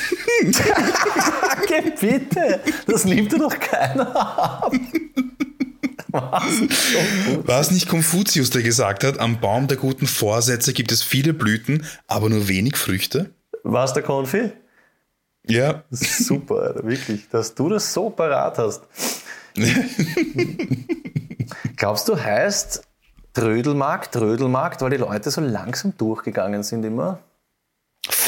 Danke, 0.43 1.93
bitte. 1.99 2.60
Das 2.88 3.06
nimmt 3.06 3.32
dir 3.32 3.39
doch 3.39 3.60
keiner 3.60 4.16
ab. 4.16 4.74
War 6.12 7.60
es 7.60 7.72
nicht 7.72 7.88
Konfuzius, 7.89 8.51
der 8.51 8.62
gesagt 8.62 9.04
hat, 9.04 9.20
am 9.20 9.39
Baum 9.39 9.68
der 9.68 9.78
guten 9.78 10.06
Vorsätze 10.06 10.74
gibt 10.74 10.91
es 10.91 11.01
viele 11.01 11.34
Blüten, 11.34 11.86
aber 12.08 12.30
nur 12.30 12.47
wenig 12.47 12.78
Früchte? 12.78 13.32
Was 13.64 13.93
der 13.93 14.04
Konfi? 14.04 14.51
Ja, 15.47 15.83
Super, 15.91 16.55
Alter, 16.55 16.83
wirklich, 16.83 17.27
dass 17.29 17.53
du 17.53 17.69
das 17.69 17.93
so 17.93 18.09
parat 18.09 18.57
hast. 18.57 18.83
Glaubst 21.75 22.07
du, 22.07 22.17
heißt 22.17 22.83
Trödelmarkt, 23.33 24.13
Trödelmarkt, 24.13 24.81
weil 24.81 24.91
die 24.91 24.97
Leute 24.97 25.31
so 25.31 25.41
langsam 25.41 25.97
durchgegangen 25.97 26.63
sind 26.63 26.85
immer? 26.85 27.19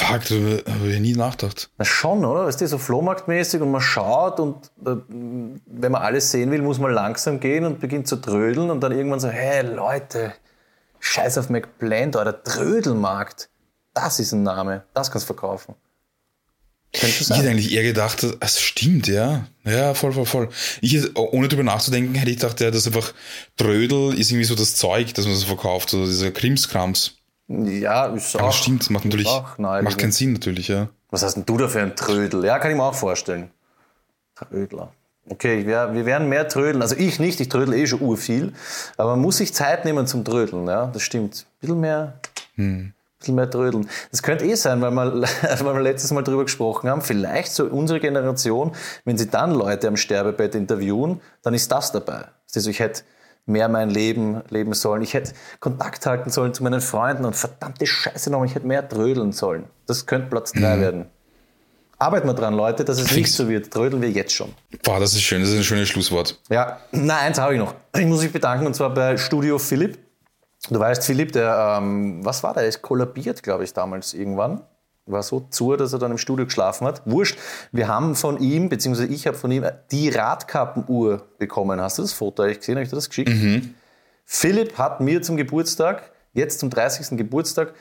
fuck, 0.06 0.30
habe 0.30 0.88
ich 0.88 1.00
nie 1.00 1.16
nachgedacht. 1.16 1.70
Na 1.78 1.86
schon, 1.86 2.24
oder? 2.26 2.46
Weißt 2.46 2.62
du, 2.62 2.68
so 2.68 2.78
Flohmarktmäßig 2.78 3.62
und 3.62 3.72
man 3.72 3.82
schaut 3.82 4.40
und 4.40 4.72
äh, 4.86 4.96
wenn 5.08 5.92
man 5.92 6.02
alles 6.02 6.32
sehen 6.32 6.52
will, 6.52 6.62
muss 6.62 6.80
man 6.80 6.92
langsam 6.94 7.40
gehen 7.40 7.66
und 7.66 7.80
beginnt 7.80 8.08
zu 8.08 8.18
trödeln 8.18 8.70
und 8.70 8.82
dann 8.82 8.92
irgendwann 8.92 9.20
so, 9.20 9.30
hey 9.30 9.66
Leute, 9.66 10.34
scheiß 11.00 11.38
auf 11.38 11.50
McPlant, 11.50 12.16
oder 12.16 12.44
Trödelmarkt, 12.44 13.50
das 13.94 14.20
ist 14.20 14.34
ein 14.34 14.44
Name, 14.44 14.84
das 14.94 15.12
kannst 15.12 15.30
du 15.30 15.34
verkaufen. 15.34 15.76
Ich 16.92 17.30
hätte 17.30 17.50
eigentlich 17.50 17.74
eher 17.74 17.84
gedacht, 17.84 18.26
es 18.40 18.62
stimmt, 18.62 19.08
ja. 19.08 19.48
Ja, 19.66 19.94
voll, 19.94 20.14
voll, 20.14 20.26
voll. 20.26 20.50
Ich 20.82 20.94
hätte, 20.94 21.12
ohne 21.16 21.50
drüber 21.50 21.64
nachzudenken, 21.64 22.16
hätte 22.16 22.32
ich 22.32 22.38
gedacht, 22.38 22.62
ja, 22.62 22.72
dass 22.72 22.88
einfach 22.88 23.14
Trödel 23.58 24.18
ist 24.18 24.32
irgendwie 24.32 24.46
so 24.46 24.56
das 24.56 24.76
Zeug, 24.76 25.14
das 25.14 25.26
man 25.26 25.36
so 25.36 25.46
verkauft, 25.46 25.90
so 25.90 26.06
dieser 26.06 26.32
Krimskrams. 26.32 27.18
Ja, 27.48 28.08
ist 28.08 28.36
Aber 28.36 28.50
auch, 28.50 28.54
stimmt, 28.54 28.82
das 28.82 28.90
macht 28.90 29.06
natürlich, 29.06 29.28
auch 29.28 29.58
macht 29.58 29.98
keinen 29.98 30.14
Sinn 30.14 30.34
natürlich, 30.34 30.70
ja. 30.70 30.90
Was 31.12 31.22
hast 31.22 31.36
denn 31.36 31.46
du 31.46 31.58
da 31.58 31.68
für 31.68 31.82
ein 31.82 31.96
Trödel? 31.96 32.44
Ja, 32.46 32.60
kann 32.60 32.72
ich 32.72 32.78
mir 32.78 32.84
auch 32.84 32.96
vorstellen. 32.96 33.52
Trödler. 34.36 34.92
Okay, 35.28 35.66
wir, 35.66 35.94
wir 35.94 36.06
werden 36.06 36.30
mehr 36.30 36.48
trödeln. 36.48 36.82
Also 36.82 36.96
ich 36.96 37.20
nicht, 37.20 37.40
ich 37.40 37.50
trödel 37.50 37.74
eh 37.74 37.88
schon 37.88 38.02
urviel. 38.02 38.54
Aber 38.98 39.12
man 39.12 39.22
muss 39.22 39.38
sich 39.38 39.54
Zeit 39.54 39.86
nehmen 39.86 40.08
zum 40.08 40.24
Trödeln, 40.24 40.68
ja, 40.68 40.88
das 40.88 41.02
stimmt. 41.02 41.46
Ein 41.46 41.60
bisschen 41.62 41.80
mehr, 41.80 42.20
bisschen 43.26 43.36
mehr 43.36 43.50
trödeln. 43.50 43.90
Das 44.12 44.24
könnte 44.24 44.46
eh 44.46 44.56
sein, 44.56 44.82
weil 44.82 44.92
wir, 44.92 45.22
weil 45.64 45.74
wir 45.76 45.82
letztes 45.82 46.12
Mal 46.12 46.24
drüber 46.24 46.44
gesprochen 46.44 46.90
haben, 46.90 47.02
vielleicht 47.02 47.52
so 47.52 47.66
unsere 47.66 48.00
Generation, 48.00 48.72
wenn 49.04 49.18
sie 49.18 49.30
dann 49.30 49.52
Leute 49.52 49.88
am 49.88 49.98
Sterbebett 49.98 50.56
interviewen, 50.56 51.22
dann 51.42 51.54
ist 51.54 51.72
das 51.72 51.92
dabei. 51.92 52.26
Also 52.56 52.70
ich 52.70 52.80
hätte 52.80 53.04
mehr 53.46 53.68
mein 53.68 53.90
Leben 53.90 54.42
leben 54.50 54.74
sollen. 54.74 55.02
Ich 55.02 55.14
hätte 55.14 55.34
Kontakt 55.60 56.06
halten 56.06 56.30
sollen 56.30 56.54
zu 56.54 56.64
meinen 56.64 56.82
Freunden 56.82 57.26
und 57.26 57.36
verdammte 57.36 57.86
Scheiße 57.86 58.30
noch, 58.32 58.44
ich 58.46 58.56
hätte 58.56 58.66
mehr 58.66 58.88
trödeln 58.88 59.34
sollen. 59.34 59.66
Das 59.88 60.06
könnte 60.06 60.30
Platz 60.30 60.52
drei 60.52 60.80
werden. 60.80 61.06
Arbeiten 61.98 62.28
wir 62.28 62.34
dran, 62.34 62.56
Leute, 62.56 62.84
dass 62.84 63.00
es 63.00 63.16
nicht 63.16 63.32
so 63.32 63.48
wird. 63.48 63.72
Trödeln 63.72 64.02
wir 64.02 64.10
jetzt 64.10 64.34
schon. 64.34 64.54
Boah, 64.84 65.00
das 65.00 65.14
ist 65.14 65.22
schön, 65.22 65.42
das 65.42 65.50
ist 65.50 65.58
ein 65.58 65.64
schönes 65.64 65.88
Schlusswort. 65.88 66.40
Ja, 66.50 66.80
na, 66.92 67.20
eins 67.20 67.40
habe 67.40 67.54
ich 67.54 67.60
noch. 67.60 67.74
Ich 67.98 68.06
muss 68.06 68.22
mich 68.22 68.34
bedanken 68.34 68.68
und 68.68 68.74
zwar 68.74 68.94
bei 68.94 69.16
Studio 69.18 69.58
Philipp. 69.60 70.05
Du 70.70 70.80
weißt, 70.80 71.04
Philipp, 71.04 71.32
der, 71.32 71.78
ähm, 71.78 72.26
was 72.26 72.44
war 72.44 72.54
der? 72.54 72.64
Er 72.64 72.70
ist 72.70 72.82
kollabiert, 72.82 73.44
glaube 73.44 73.64
ich, 73.64 73.74
damals 73.74 74.14
irgendwann. 74.14 74.62
War 75.06 75.22
so 75.22 75.42
zu, 75.52 75.76
dass 75.76 75.94
er 75.94 76.00
dann 76.00 76.12
im 76.12 76.18
Studio 76.18 76.46
geschlafen 76.46 76.88
hat. 76.88 77.04
Wurscht, 77.06 77.38
wir 77.72 77.88
haben 77.88 78.16
von 78.16 78.40
ihm, 78.40 78.70
beziehungsweise 78.70 79.08
ich 79.08 79.28
habe 79.28 79.38
von 79.38 79.52
ihm 79.52 79.64
die 79.92 80.10
Radkappenuhr 80.10 81.22
bekommen. 81.38 81.80
Hast 81.80 82.00
du 82.00 82.02
das 82.02 82.14
Foto 82.14 82.42
eigentlich 82.42 82.60
gesehen? 82.60 82.76
Habe 82.76 82.84
ich 82.84 82.90
dir 82.90 82.96
das 82.96 83.10
geschickt? 83.10 83.30
Philipp 84.26 84.78
hat 84.80 85.02
mir 85.02 85.22
zum 85.22 85.38
Geburtstag, 85.38 86.12
jetzt 86.34 86.60
zum 86.60 86.72
30. 86.72 87.16
Geburtstag, 87.18 87.76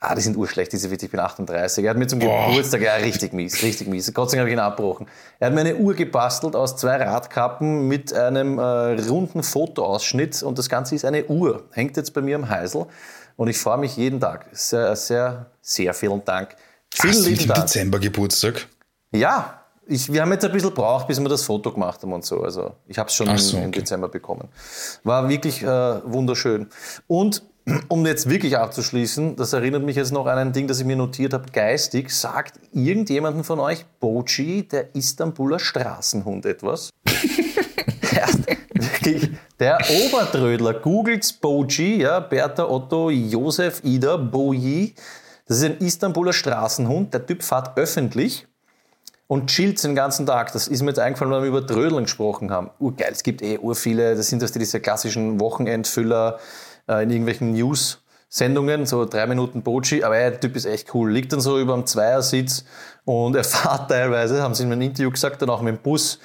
Ah, 0.00 0.14
die 0.14 0.20
sind 0.20 0.36
urschlecht, 0.36 0.72
diese 0.72 0.92
Witze, 0.92 1.06
ich 1.06 1.10
bin 1.10 1.18
38. 1.18 1.82
Er 1.82 1.90
hat 1.90 1.96
mir 1.96 2.06
zum 2.06 2.20
Geburtstag, 2.20 2.82
ja, 2.82 2.94
richtig 2.94 3.32
mies, 3.32 3.64
richtig 3.64 3.88
mies. 3.88 4.14
Gott 4.14 4.30
sei 4.30 4.36
Dank 4.36 4.42
habe 4.42 4.50
ich 4.50 4.54
ihn 4.54 4.60
abgebrochen. 4.60 5.08
Er 5.40 5.48
hat 5.48 5.54
mir 5.54 5.62
eine 5.62 5.74
Uhr 5.74 5.94
gebastelt 5.94 6.54
aus 6.54 6.76
zwei 6.76 6.96
Radkappen 6.98 7.88
mit 7.88 8.12
einem 8.12 8.60
äh, 8.60 8.62
runden 8.62 9.42
Fotoausschnitt 9.42 10.44
und 10.44 10.56
das 10.56 10.68
Ganze 10.68 10.94
ist 10.94 11.04
eine 11.04 11.24
Uhr. 11.26 11.64
Hängt 11.72 11.96
jetzt 11.96 12.14
bei 12.14 12.20
mir 12.20 12.36
am 12.36 12.48
Heisel 12.48 12.86
und 13.34 13.48
ich 13.48 13.58
freue 13.58 13.78
mich 13.78 13.96
jeden 13.96 14.20
Tag. 14.20 14.46
Sehr, 14.52 14.94
sehr, 14.94 15.46
sehr 15.60 15.92
vielen 15.94 16.24
Dank. 16.24 16.54
Vielen 16.94 17.14
Hast 17.14 17.26
lieben 17.26 17.40
im 17.40 17.48
Dank. 17.48 17.60
Dezember 17.62 17.98
Geburtstag? 17.98 18.68
Ja, 19.10 19.64
ich, 19.84 20.12
wir 20.12 20.22
haben 20.22 20.30
jetzt 20.30 20.44
ein 20.44 20.52
bisschen 20.52 20.68
gebraucht, 20.68 21.08
bis 21.08 21.18
wir 21.18 21.28
das 21.28 21.42
Foto 21.42 21.72
gemacht 21.72 22.00
haben 22.02 22.12
und 22.12 22.24
so. 22.24 22.40
Also 22.42 22.76
ich 22.86 22.98
habe 22.98 23.08
es 23.08 23.16
schon 23.16 23.36
so, 23.36 23.56
im, 23.56 23.64
im 23.64 23.68
okay. 23.70 23.80
Dezember 23.80 24.08
bekommen. 24.08 24.48
War 25.02 25.28
wirklich 25.28 25.60
äh, 25.62 25.66
wunderschön. 25.66 26.68
Und 27.08 27.42
um 27.88 28.06
jetzt 28.06 28.28
wirklich 28.28 28.56
abzuschließen, 28.56 29.36
das 29.36 29.52
erinnert 29.52 29.82
mich 29.82 29.96
jetzt 29.96 30.12
noch 30.12 30.26
an 30.26 30.38
ein 30.38 30.52
Ding, 30.52 30.66
das 30.66 30.80
ich 30.80 30.86
mir 30.86 30.96
notiert 30.96 31.32
habe, 31.32 31.50
geistig, 31.52 32.10
sagt 32.10 32.58
irgendjemanden 32.72 33.44
von 33.44 33.60
euch 33.60 33.84
Boji, 34.00 34.66
der 34.68 34.94
Istanbuler 34.94 35.58
Straßenhund, 35.58 36.46
etwas? 36.46 36.90
ja, 38.12 38.26
wirklich, 38.74 39.30
der 39.58 39.78
Obertrödler, 40.06 40.74
googelt's 40.74 41.32
Boji, 41.32 42.02
ja, 42.02 42.20
Bertha, 42.20 42.64
Otto, 42.64 43.10
Josef, 43.10 43.80
Ida, 43.84 44.16
Boji. 44.16 44.94
Das 45.46 45.58
ist 45.58 45.64
ein 45.64 45.78
Istanbuler 45.78 46.32
Straßenhund, 46.32 47.14
der 47.14 47.26
Typ 47.26 47.42
fährt 47.42 47.76
öffentlich 47.76 48.46
und 49.28 49.48
chillt 49.50 49.82
den 49.84 49.94
ganzen 49.94 50.26
Tag. 50.26 50.52
Das 50.52 50.68
ist 50.68 50.82
mir 50.82 50.90
jetzt 50.90 50.98
eingefallen, 50.98 51.32
weil 51.32 51.42
wir 51.42 51.48
über 51.48 51.66
Trödeln 51.66 52.04
gesprochen 52.04 52.50
haben. 52.50 52.70
Urgeil, 52.78 53.12
es 53.12 53.22
gibt 53.22 53.42
eh 53.42 53.58
urviele, 53.58 54.16
das 54.16 54.28
sind 54.28 54.42
das 54.42 54.52
die, 54.52 54.58
diese 54.58 54.80
klassischen 54.80 55.38
Wochenendfüller 55.38 56.38
äh, 56.88 57.02
in 57.02 57.10
irgendwelchen 57.10 57.52
News-Sendungen, 57.52 58.86
so 58.86 59.04
drei 59.04 59.26
Minuten 59.26 59.62
Boji, 59.62 60.02
aber 60.02 60.18
ja, 60.18 60.30
der 60.30 60.40
Typ 60.40 60.56
ist 60.56 60.64
echt 60.64 60.94
cool. 60.94 61.10
Liegt 61.10 61.32
dann 61.32 61.40
so 61.40 61.58
über 61.58 61.74
dem 61.74 61.86
Zweiersitz 61.86 62.64
und 63.04 63.36
er 63.36 63.44
fährt 63.44 63.90
teilweise, 63.90 64.42
haben 64.42 64.54
sie 64.54 64.64
in 64.64 64.72
einem 64.72 64.82
Interview 64.82 65.10
gesagt, 65.10 65.42
dann 65.42 65.50
auch 65.50 65.62
mit 65.62 65.76
dem 65.76 65.82
Bus 65.82 66.18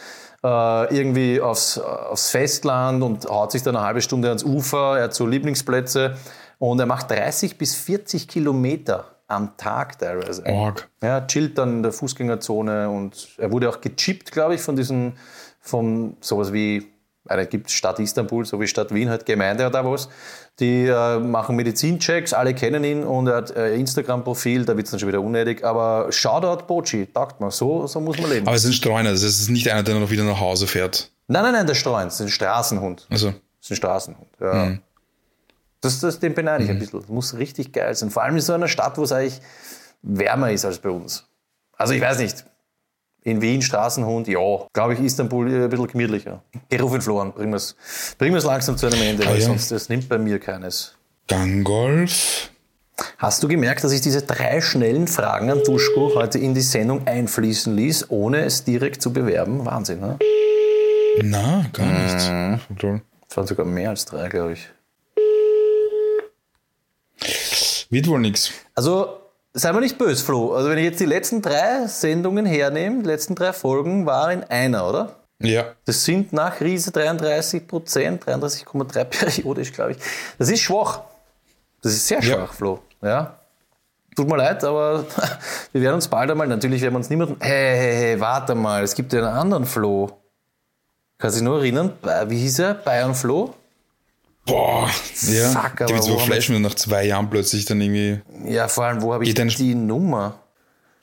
äh, 0.43 0.95
irgendwie 0.95 1.39
aufs, 1.39 1.77
aufs 1.77 2.29
Festland 2.29 3.03
und 3.03 3.25
haut 3.25 3.51
sich 3.51 3.63
dann 3.63 3.75
eine 3.75 3.85
halbe 3.85 4.01
Stunde 4.01 4.27
ans 4.27 4.43
Ufer, 4.43 4.97
er 4.97 5.05
hat 5.05 5.13
so 5.13 5.25
Lieblingsplätze 5.25 6.17
und 6.59 6.79
er 6.79 6.85
macht 6.85 7.11
30 7.11 7.57
bis 7.57 7.75
40 7.75 8.27
Kilometer 8.27 9.13
am 9.27 9.57
Tag 9.57 9.97
teilweise. 9.99 10.45
Org. 10.45 10.89
Ja, 11.01 11.21
chillt 11.21 11.57
dann 11.57 11.77
in 11.77 11.83
der 11.83 11.91
Fußgängerzone 11.91 12.89
und 12.89 13.29
er 13.37 13.51
wurde 13.51 13.69
auch 13.69 13.81
gechippt, 13.81 14.31
glaube 14.31 14.55
ich, 14.55 14.61
von 14.61 14.75
diesen, 14.75 15.13
von 15.59 16.17
sowas 16.19 16.53
wie, 16.53 16.91
es 17.25 17.49
gibt 17.49 17.71
Stadt 17.71 17.99
Istanbul, 17.99 18.45
so 18.45 18.59
wie 18.59 18.67
Stadt 18.67 18.93
Wien, 18.93 19.09
halt 19.09 19.25
Gemeinde 19.25 19.65
oder 19.65 19.89
was. 19.89 20.09
Die 20.59 20.85
äh, 20.85 21.17
machen 21.19 21.55
Medizinchecks, 21.55 22.31
alle 22.33 22.53
kennen 22.53 22.83
ihn 22.83 23.03
und 23.03 23.27
er 23.27 23.37
hat 23.37 23.57
ein 23.57 23.73
Instagram-Profil, 23.73 24.65
da 24.65 24.77
wird 24.77 24.85
es 24.85 24.91
dann 24.91 24.99
schon 24.99 25.09
wieder 25.09 25.21
unnötig, 25.21 25.63
aber 25.65 26.11
Shoutout 26.11 26.65
Bochi, 26.67 27.07
taugt 27.07 27.39
man, 27.41 27.49
so, 27.49 27.87
so 27.87 27.99
muss 27.99 28.19
man 28.19 28.29
leben. 28.29 28.45
Aber 28.45 28.55
es 28.55 28.63
ist 28.63 28.69
ein 28.69 28.73
Streuner, 28.73 29.09
das 29.11 29.23
ist 29.23 29.49
nicht 29.49 29.71
einer, 29.71 29.81
der 29.81 29.99
noch 29.99 30.11
wieder 30.11 30.23
nach 30.23 30.39
Hause 30.39 30.67
fährt. 30.67 31.09
nein, 31.27 31.41
nein, 31.41 31.53
nein, 31.53 31.65
der 31.65 31.73
Streuen, 31.73 32.05
das 32.05 32.15
ist 32.15 32.21
ein 32.21 32.29
Straßenhund. 32.29 33.07
Also, 33.09 33.29
Das 33.29 33.37
ist 33.61 33.71
ein 33.71 33.75
Straßenhund, 33.77 34.27
ja. 34.39 34.77
Das, 35.81 35.99
das, 35.99 36.19
den 36.19 36.33
beneide 36.33 36.63
ich 36.63 36.69
ein 36.69 36.79
bisschen. 36.79 37.01
Das 37.01 37.09
muss 37.09 37.33
richtig 37.35 37.73
geil 37.73 37.93
sein. 37.95 38.09
Vor 38.09 38.23
allem 38.23 38.35
in 38.35 38.41
so 38.41 38.53
einer 38.53 38.69
Stadt, 38.69 38.97
wo 38.97 39.03
es 39.03 39.11
eigentlich 39.11 39.41
wärmer 40.01 40.49
ist 40.51 40.63
als 40.63 40.77
bei 40.77 40.89
uns. 40.89 41.25
Also 41.75 41.93
ich 41.93 42.01
weiß 42.01 42.19
nicht. 42.19 42.45
In 43.23 43.41
Wien 43.41 43.61
Straßenhund, 43.61 44.27
ja. 44.27 44.67
Glaube 44.73 44.93
ich, 44.93 44.99
Istanbul 44.99 45.51
äh, 45.51 45.63
ein 45.63 45.69
bisschen 45.69 45.87
gemütlicher. 45.87 46.43
Geh 46.69 46.77
ruf 46.77 46.93
ihn 46.93 47.01
Florian, 47.01 47.31
bringen 47.31 47.51
wir 47.51 47.57
es 47.57 47.75
bringen 48.17 48.33
wir's 48.33 48.43
langsam 48.43 48.77
zu 48.77 48.87
einem 48.87 49.01
Ende, 49.01 49.25
weil 49.25 49.39
ja. 49.39 49.45
sonst 49.45 49.71
das 49.71 49.89
nimmt 49.89 50.09
bei 50.09 50.17
mir 50.17 50.39
keines. 50.39 50.95
Gangolf. 51.27 52.49
Hast 53.17 53.41
du 53.41 53.47
gemerkt, 53.47 53.83
dass 53.83 53.91
ich 53.91 54.01
diese 54.01 54.21
drei 54.21 54.61
schnellen 54.61 55.07
Fragen 55.07 55.49
an 55.49 55.63
Duschko 55.63 56.13
heute 56.15 56.37
in 56.37 56.53
die 56.53 56.61
Sendung 56.61 57.07
einfließen 57.07 57.75
ließ, 57.75 58.09
ohne 58.09 58.43
es 58.43 58.65
direkt 58.65 59.01
zu 59.01 59.13
bewerben? 59.13 59.65
Wahnsinn, 59.65 59.99
ne? 59.99 60.19
Na, 61.21 61.65
gar 61.73 61.85
nicht. 61.85 62.79
Mhm. 62.81 63.01
Das 63.27 63.37
waren 63.37 63.47
sogar 63.47 63.65
mehr 63.65 63.89
als 63.89 64.05
drei, 64.05 64.27
glaube 64.27 64.53
ich. 64.53 64.69
Wird 67.89 68.07
wohl 68.07 68.19
nix. 68.19 68.51
Also, 68.75 69.22
sei 69.53 69.71
mal 69.71 69.79
nicht 69.79 69.97
böse, 69.97 70.23
Flo. 70.23 70.53
Also, 70.53 70.69
wenn 70.69 70.77
ich 70.77 70.85
jetzt 70.85 70.99
die 70.99 71.05
letzten 71.05 71.41
drei 71.41 71.85
Sendungen 71.87 72.45
hernehme, 72.45 73.03
die 73.03 73.07
letzten 73.07 73.35
drei 73.35 73.53
Folgen 73.53 74.05
waren 74.05 74.41
in 74.41 74.43
einer, 74.45 74.87
oder? 74.89 75.15
Ja. 75.39 75.65
Das 75.85 76.03
sind 76.05 76.31
nach 76.33 76.61
Riese 76.61 76.91
33 76.91 77.67
Prozent, 77.67 78.23
33,3 78.25 79.03
periodisch, 79.05 79.73
glaube 79.73 79.91
ich. 79.91 79.97
Das 80.37 80.49
ist 80.49 80.61
schwach. 80.61 81.01
Das 81.81 81.91
ist 81.93 82.07
sehr 82.07 82.21
Ja. 82.21 82.35
schwach, 82.37 82.53
Flo. 82.53 82.79
Ja. 83.01 83.37
Tut 84.15 84.29
mir 84.29 84.37
leid, 84.37 84.63
aber 84.63 85.05
wir 85.73 85.81
werden 85.81 85.95
uns 85.95 86.07
bald 86.07 86.29
einmal, 86.31 86.47
natürlich 86.47 86.81
werden 86.81 86.93
wir 86.93 86.97
uns 86.99 87.09
niemanden, 87.09 87.35
hey, 87.41 87.75
hey, 87.77 87.95
hey, 87.95 88.19
warte 88.19 88.55
mal, 88.55 88.83
es 88.83 88.93
gibt 88.95 89.11
ja 89.11 89.19
einen 89.19 89.37
anderen 89.37 89.65
Flo. 89.65 90.11
Kannst 91.17 91.35
du 91.37 91.39
dich 91.41 91.45
nur 91.49 91.59
erinnern? 91.59 91.93
Wie 92.27 92.37
hieß 92.37 92.59
er? 92.59 92.73
Bayern 92.75 93.15
Flo? 93.15 93.53
Boah. 94.45 94.89
Ja. 95.21 95.49
Fuck, 95.49 95.81
aber 95.81 96.01
so 96.01 96.17
wenn 96.27 96.41
du 96.41 96.59
nach 96.59 96.75
zwei 96.75 97.05
Jahren 97.05 97.29
plötzlich 97.29 97.65
dann 97.65 97.79
irgendwie. 97.79 98.21
Ja, 98.45 98.67
vor 98.67 98.85
allem, 98.85 99.01
wo 99.01 99.13
habe 99.13 99.23
ich 99.23 99.33
denn- 99.33 99.47
die 99.47 99.75
Nummer? 99.75 100.39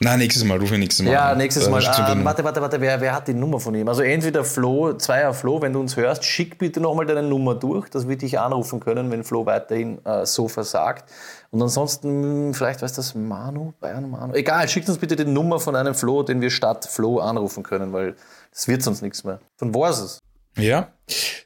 Nein, 0.03 0.18
nächstes 0.20 0.45
Mal, 0.45 0.57
ruf 0.59 0.72
ihn 0.72 0.80
nächstes 0.80 1.05
Mal. 1.05 1.12
Ja, 1.12 1.32
an. 1.32 1.36
nächstes 1.38 1.68
Mal. 1.68 1.84
Ah, 1.86 2.24
warte, 2.24 2.43
warte, 2.43 2.62
warte, 2.62 2.80
wer, 2.80 3.03
wer 3.03 3.14
hat 3.14 3.28
die 3.28 3.34
Nummer 3.34 3.61
von 3.61 3.74
ihm? 3.74 3.86
Also 3.86 4.01
entweder 4.01 4.45
Flo, 4.45 4.95
Zweier 4.95 5.34
Flo, 5.34 5.61
wenn 5.61 5.74
du 5.74 5.80
uns 5.80 5.95
hörst, 5.97 6.24
schick 6.24 6.57
bitte 6.57 6.80
nochmal 6.80 7.05
deine 7.05 7.22
Nummer 7.22 7.55
durch, 7.55 7.91
dass 7.91 8.09
wir 8.09 8.16
dich 8.16 8.38
anrufen 8.38 8.80
können, 8.80 9.11
wenn 9.11 9.24
Flo 9.24 9.45
weiterhin 9.45 10.03
äh, 10.07 10.24
so 10.24 10.49
versagt. 10.49 11.05
Und 11.51 11.61
ansonsten, 11.61 12.49
mh, 12.49 12.55
vielleicht 12.55 12.80
weiß 12.80 12.95
das 12.95 13.14
Manu, 13.14 13.74
Bayern 13.78 14.11
Manu. 14.11 14.32
Egal, 14.32 14.70
schickt 14.70 14.88
uns 14.88 14.97
bitte 14.97 15.16
die 15.16 15.26
Nummer 15.26 15.61
von 15.61 15.76
einem 15.76 15.95
Flo, 15.95 16.22
den 16.22 16.41
wir 16.41 16.51
statt 16.51 16.88
Flo 16.91 17.18
anrufen 17.18 17.62
können, 17.62 17.93
weil 17.93 18.16
das 18.55 18.68
wird 18.68 18.82
sonst 18.82 19.03
nichts 19.03 19.22
mehr. 19.24 19.38
Von 19.59 19.74
wo 19.74 19.84
ist 19.84 19.99
es? 19.99 20.18
Ja, 20.57 20.88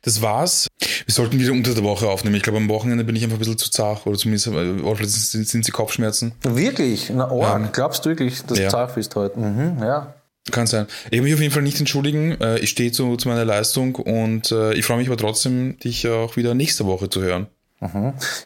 das 0.03 0.23
war's. 0.23 0.69
Wir 1.15 1.23
sollten 1.23 1.39
wieder 1.39 1.53
unter 1.53 1.75
der 1.75 1.85
Woche 1.85 2.09
aufnehmen. 2.09 2.35
Ich 2.35 2.43
glaube, 2.43 2.59
am 2.59 2.69
Wochenende 2.69 3.05
bin 3.05 3.15
ich 3.15 3.23
einfach 3.23 3.37
ein 3.37 3.39
bisschen 3.39 3.57
zu 3.57 3.71
zart 3.71 4.05
oder 4.05 4.19
zumindest 4.19 4.49
äh, 4.49 4.51
oder 4.51 4.97
vielleicht 4.97 5.13
sind, 5.13 5.47
sind 5.47 5.65
sie 5.65 5.71
Kopfschmerzen. 5.71 6.33
Wirklich? 6.43 7.13
Na, 7.15 7.31
oh, 7.31 7.41
Ja. 7.41 7.57
glaubst 7.73 8.05
du 8.05 8.09
wirklich, 8.11 8.43
dass 8.47 8.59
Ja. 8.59 8.65
du 8.65 8.71
zart 8.73 8.97
bist 8.97 9.15
heute? 9.15 9.39
Mhm, 9.39 9.79
ja. 9.81 10.13
Kann 10.51 10.67
sein. 10.67 10.87
Ich 11.07 11.13
will 11.13 11.23
mich 11.23 11.35
auf 11.35 11.41
jeden 11.41 11.53
Fall 11.55 11.63
nicht 11.63 11.79
entschuldigen. 11.79 12.33
Äh, 12.41 12.59
Ich 12.59 12.71
stehe 12.71 12.91
zu, 12.91 13.17
zu 13.17 13.29
meiner 13.29 13.45
Leistung 13.45 13.95
und 13.95 14.51
äh, 14.51 14.73
ich 14.75 14.85
freue 14.85 14.97
mich 14.97 15.07
aber 15.07 15.17
trotzdem, 15.17 15.79
dich 15.79 16.09
auch 16.09 16.37
wieder 16.37 16.53
nächste 16.55 16.85
Woche 16.85 17.09
zu 17.09 17.23
hören. 17.23 17.47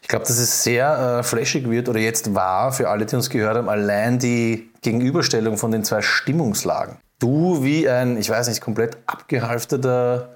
Ich 0.01 0.07
glaube, 0.07 0.25
dass 0.27 0.37
es 0.37 0.63
sehr 0.63 1.19
äh, 1.21 1.23
flashig 1.23 1.67
wird 1.71 1.89
oder 1.89 1.99
jetzt 1.99 2.35
war 2.35 2.71
für 2.71 2.89
alle, 2.89 3.07
die 3.07 3.15
uns 3.15 3.31
gehört 3.31 3.55
haben, 3.57 3.67
allein 3.69 4.19
die 4.19 4.69
Gegenüberstellung 4.83 5.57
von 5.57 5.71
den 5.71 5.83
zwei 5.83 6.03
Stimmungslagen. 6.03 6.97
Du 7.17 7.63
wie 7.63 7.89
ein, 7.89 8.15
ich 8.17 8.29
weiß 8.29 8.47
nicht, 8.47 8.61
komplett 8.61 8.97
abgehalfterter 9.07 10.35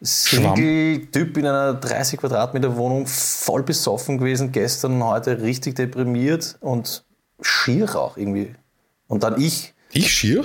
Single-Typ 0.00 1.36
in 1.36 1.46
einer 1.46 1.74
30 1.74 2.18
Quadratmeter 2.20 2.76
Wohnung, 2.76 3.06
voll 3.06 3.62
besoffen 3.62 4.18
gewesen, 4.18 4.50
gestern, 4.52 5.02
heute 5.04 5.40
richtig 5.42 5.76
deprimiert 5.76 6.56
und 6.60 7.04
schier 7.42 7.94
auch 7.96 8.16
irgendwie. 8.16 8.54
Und 9.08 9.22
dann 9.22 9.40
ich, 9.40 9.74
Ich 9.92 10.10
schier? 10.10 10.44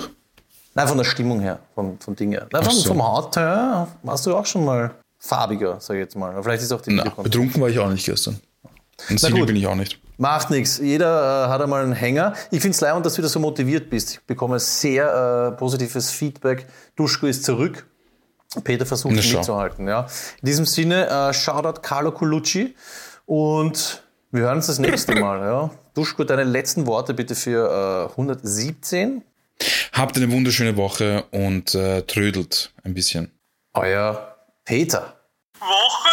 nein, 0.74 0.88
von 0.88 0.98
der 0.98 1.04
Stimmung 1.04 1.40
her, 1.40 1.58
vom, 1.74 1.98
vom 2.00 2.14
Ding 2.16 2.32
her. 2.32 2.46
Nein, 2.52 2.62
vom, 2.64 2.74
so. 2.74 2.88
vom 2.88 3.02
Haut 3.02 3.36
her 3.36 3.88
warst 4.02 4.26
du 4.26 4.36
auch 4.36 4.46
schon 4.46 4.64
mal 4.64 4.94
farbiger, 5.18 5.78
sag 5.80 5.94
ich 5.94 6.00
jetzt 6.00 6.16
mal. 6.16 6.42
Vielleicht 6.42 6.62
ist 6.62 6.72
auch 6.72 6.82
die 6.82 6.92
Na, 6.92 7.04
betrunken 7.04 7.60
war 7.60 7.68
ich 7.68 7.78
auch 7.78 7.88
nicht 7.88 8.04
gestern. 8.04 8.38
Und 9.10 9.32
gut. 9.32 9.46
bin 9.46 9.56
ich 9.56 9.66
auch 9.66 9.74
nicht. 9.74 10.00
Macht 10.18 10.50
nichts. 10.50 10.78
Jeder 10.78 11.46
äh, 11.46 11.48
hat 11.50 11.60
einmal 11.60 11.82
einen 11.82 11.92
Hänger. 11.92 12.32
Ich 12.50 12.60
finde 12.60 12.74
es 12.74 12.80
leid, 12.80 13.04
dass 13.04 13.14
du 13.14 13.18
wieder 13.18 13.28
so 13.28 13.38
motiviert 13.38 13.90
bist. 13.90 14.12
Ich 14.12 14.20
bekomme 14.22 14.58
sehr 14.58 15.52
äh, 15.52 15.56
positives 15.56 16.10
Feedback. 16.10 16.66
Duschko 16.96 17.26
ist 17.26 17.44
zurück. 17.44 17.86
Peter 18.64 18.86
versucht 18.86 19.14
mitzuhalten. 19.14 19.88
Ja. 19.88 20.06
In 20.40 20.46
diesem 20.46 20.66
Sinne, 20.66 21.08
äh, 21.08 21.34
Shoutout 21.34 21.80
Carlo 21.82 22.12
Colucci 22.12 22.74
und 23.26 24.02
wir 24.30 24.42
hören 24.42 24.56
uns 24.56 24.66
das 24.66 24.78
nächste 24.78 25.14
Mal. 25.14 25.40
Ja. 25.40 25.70
Duschko, 25.94 26.24
deine 26.24 26.44
letzten 26.44 26.86
Worte 26.86 27.14
bitte 27.14 27.34
für 27.34 28.08
äh, 28.08 28.10
117. 28.10 29.22
Habt 29.92 30.16
eine 30.16 30.30
wunderschöne 30.30 30.76
Woche 30.76 31.24
und 31.30 31.74
äh, 31.74 32.02
trödelt 32.02 32.72
ein 32.84 32.94
bisschen. 32.94 33.32
Euer 33.72 34.36
Peter. 34.64 35.16
Woche 35.58 36.08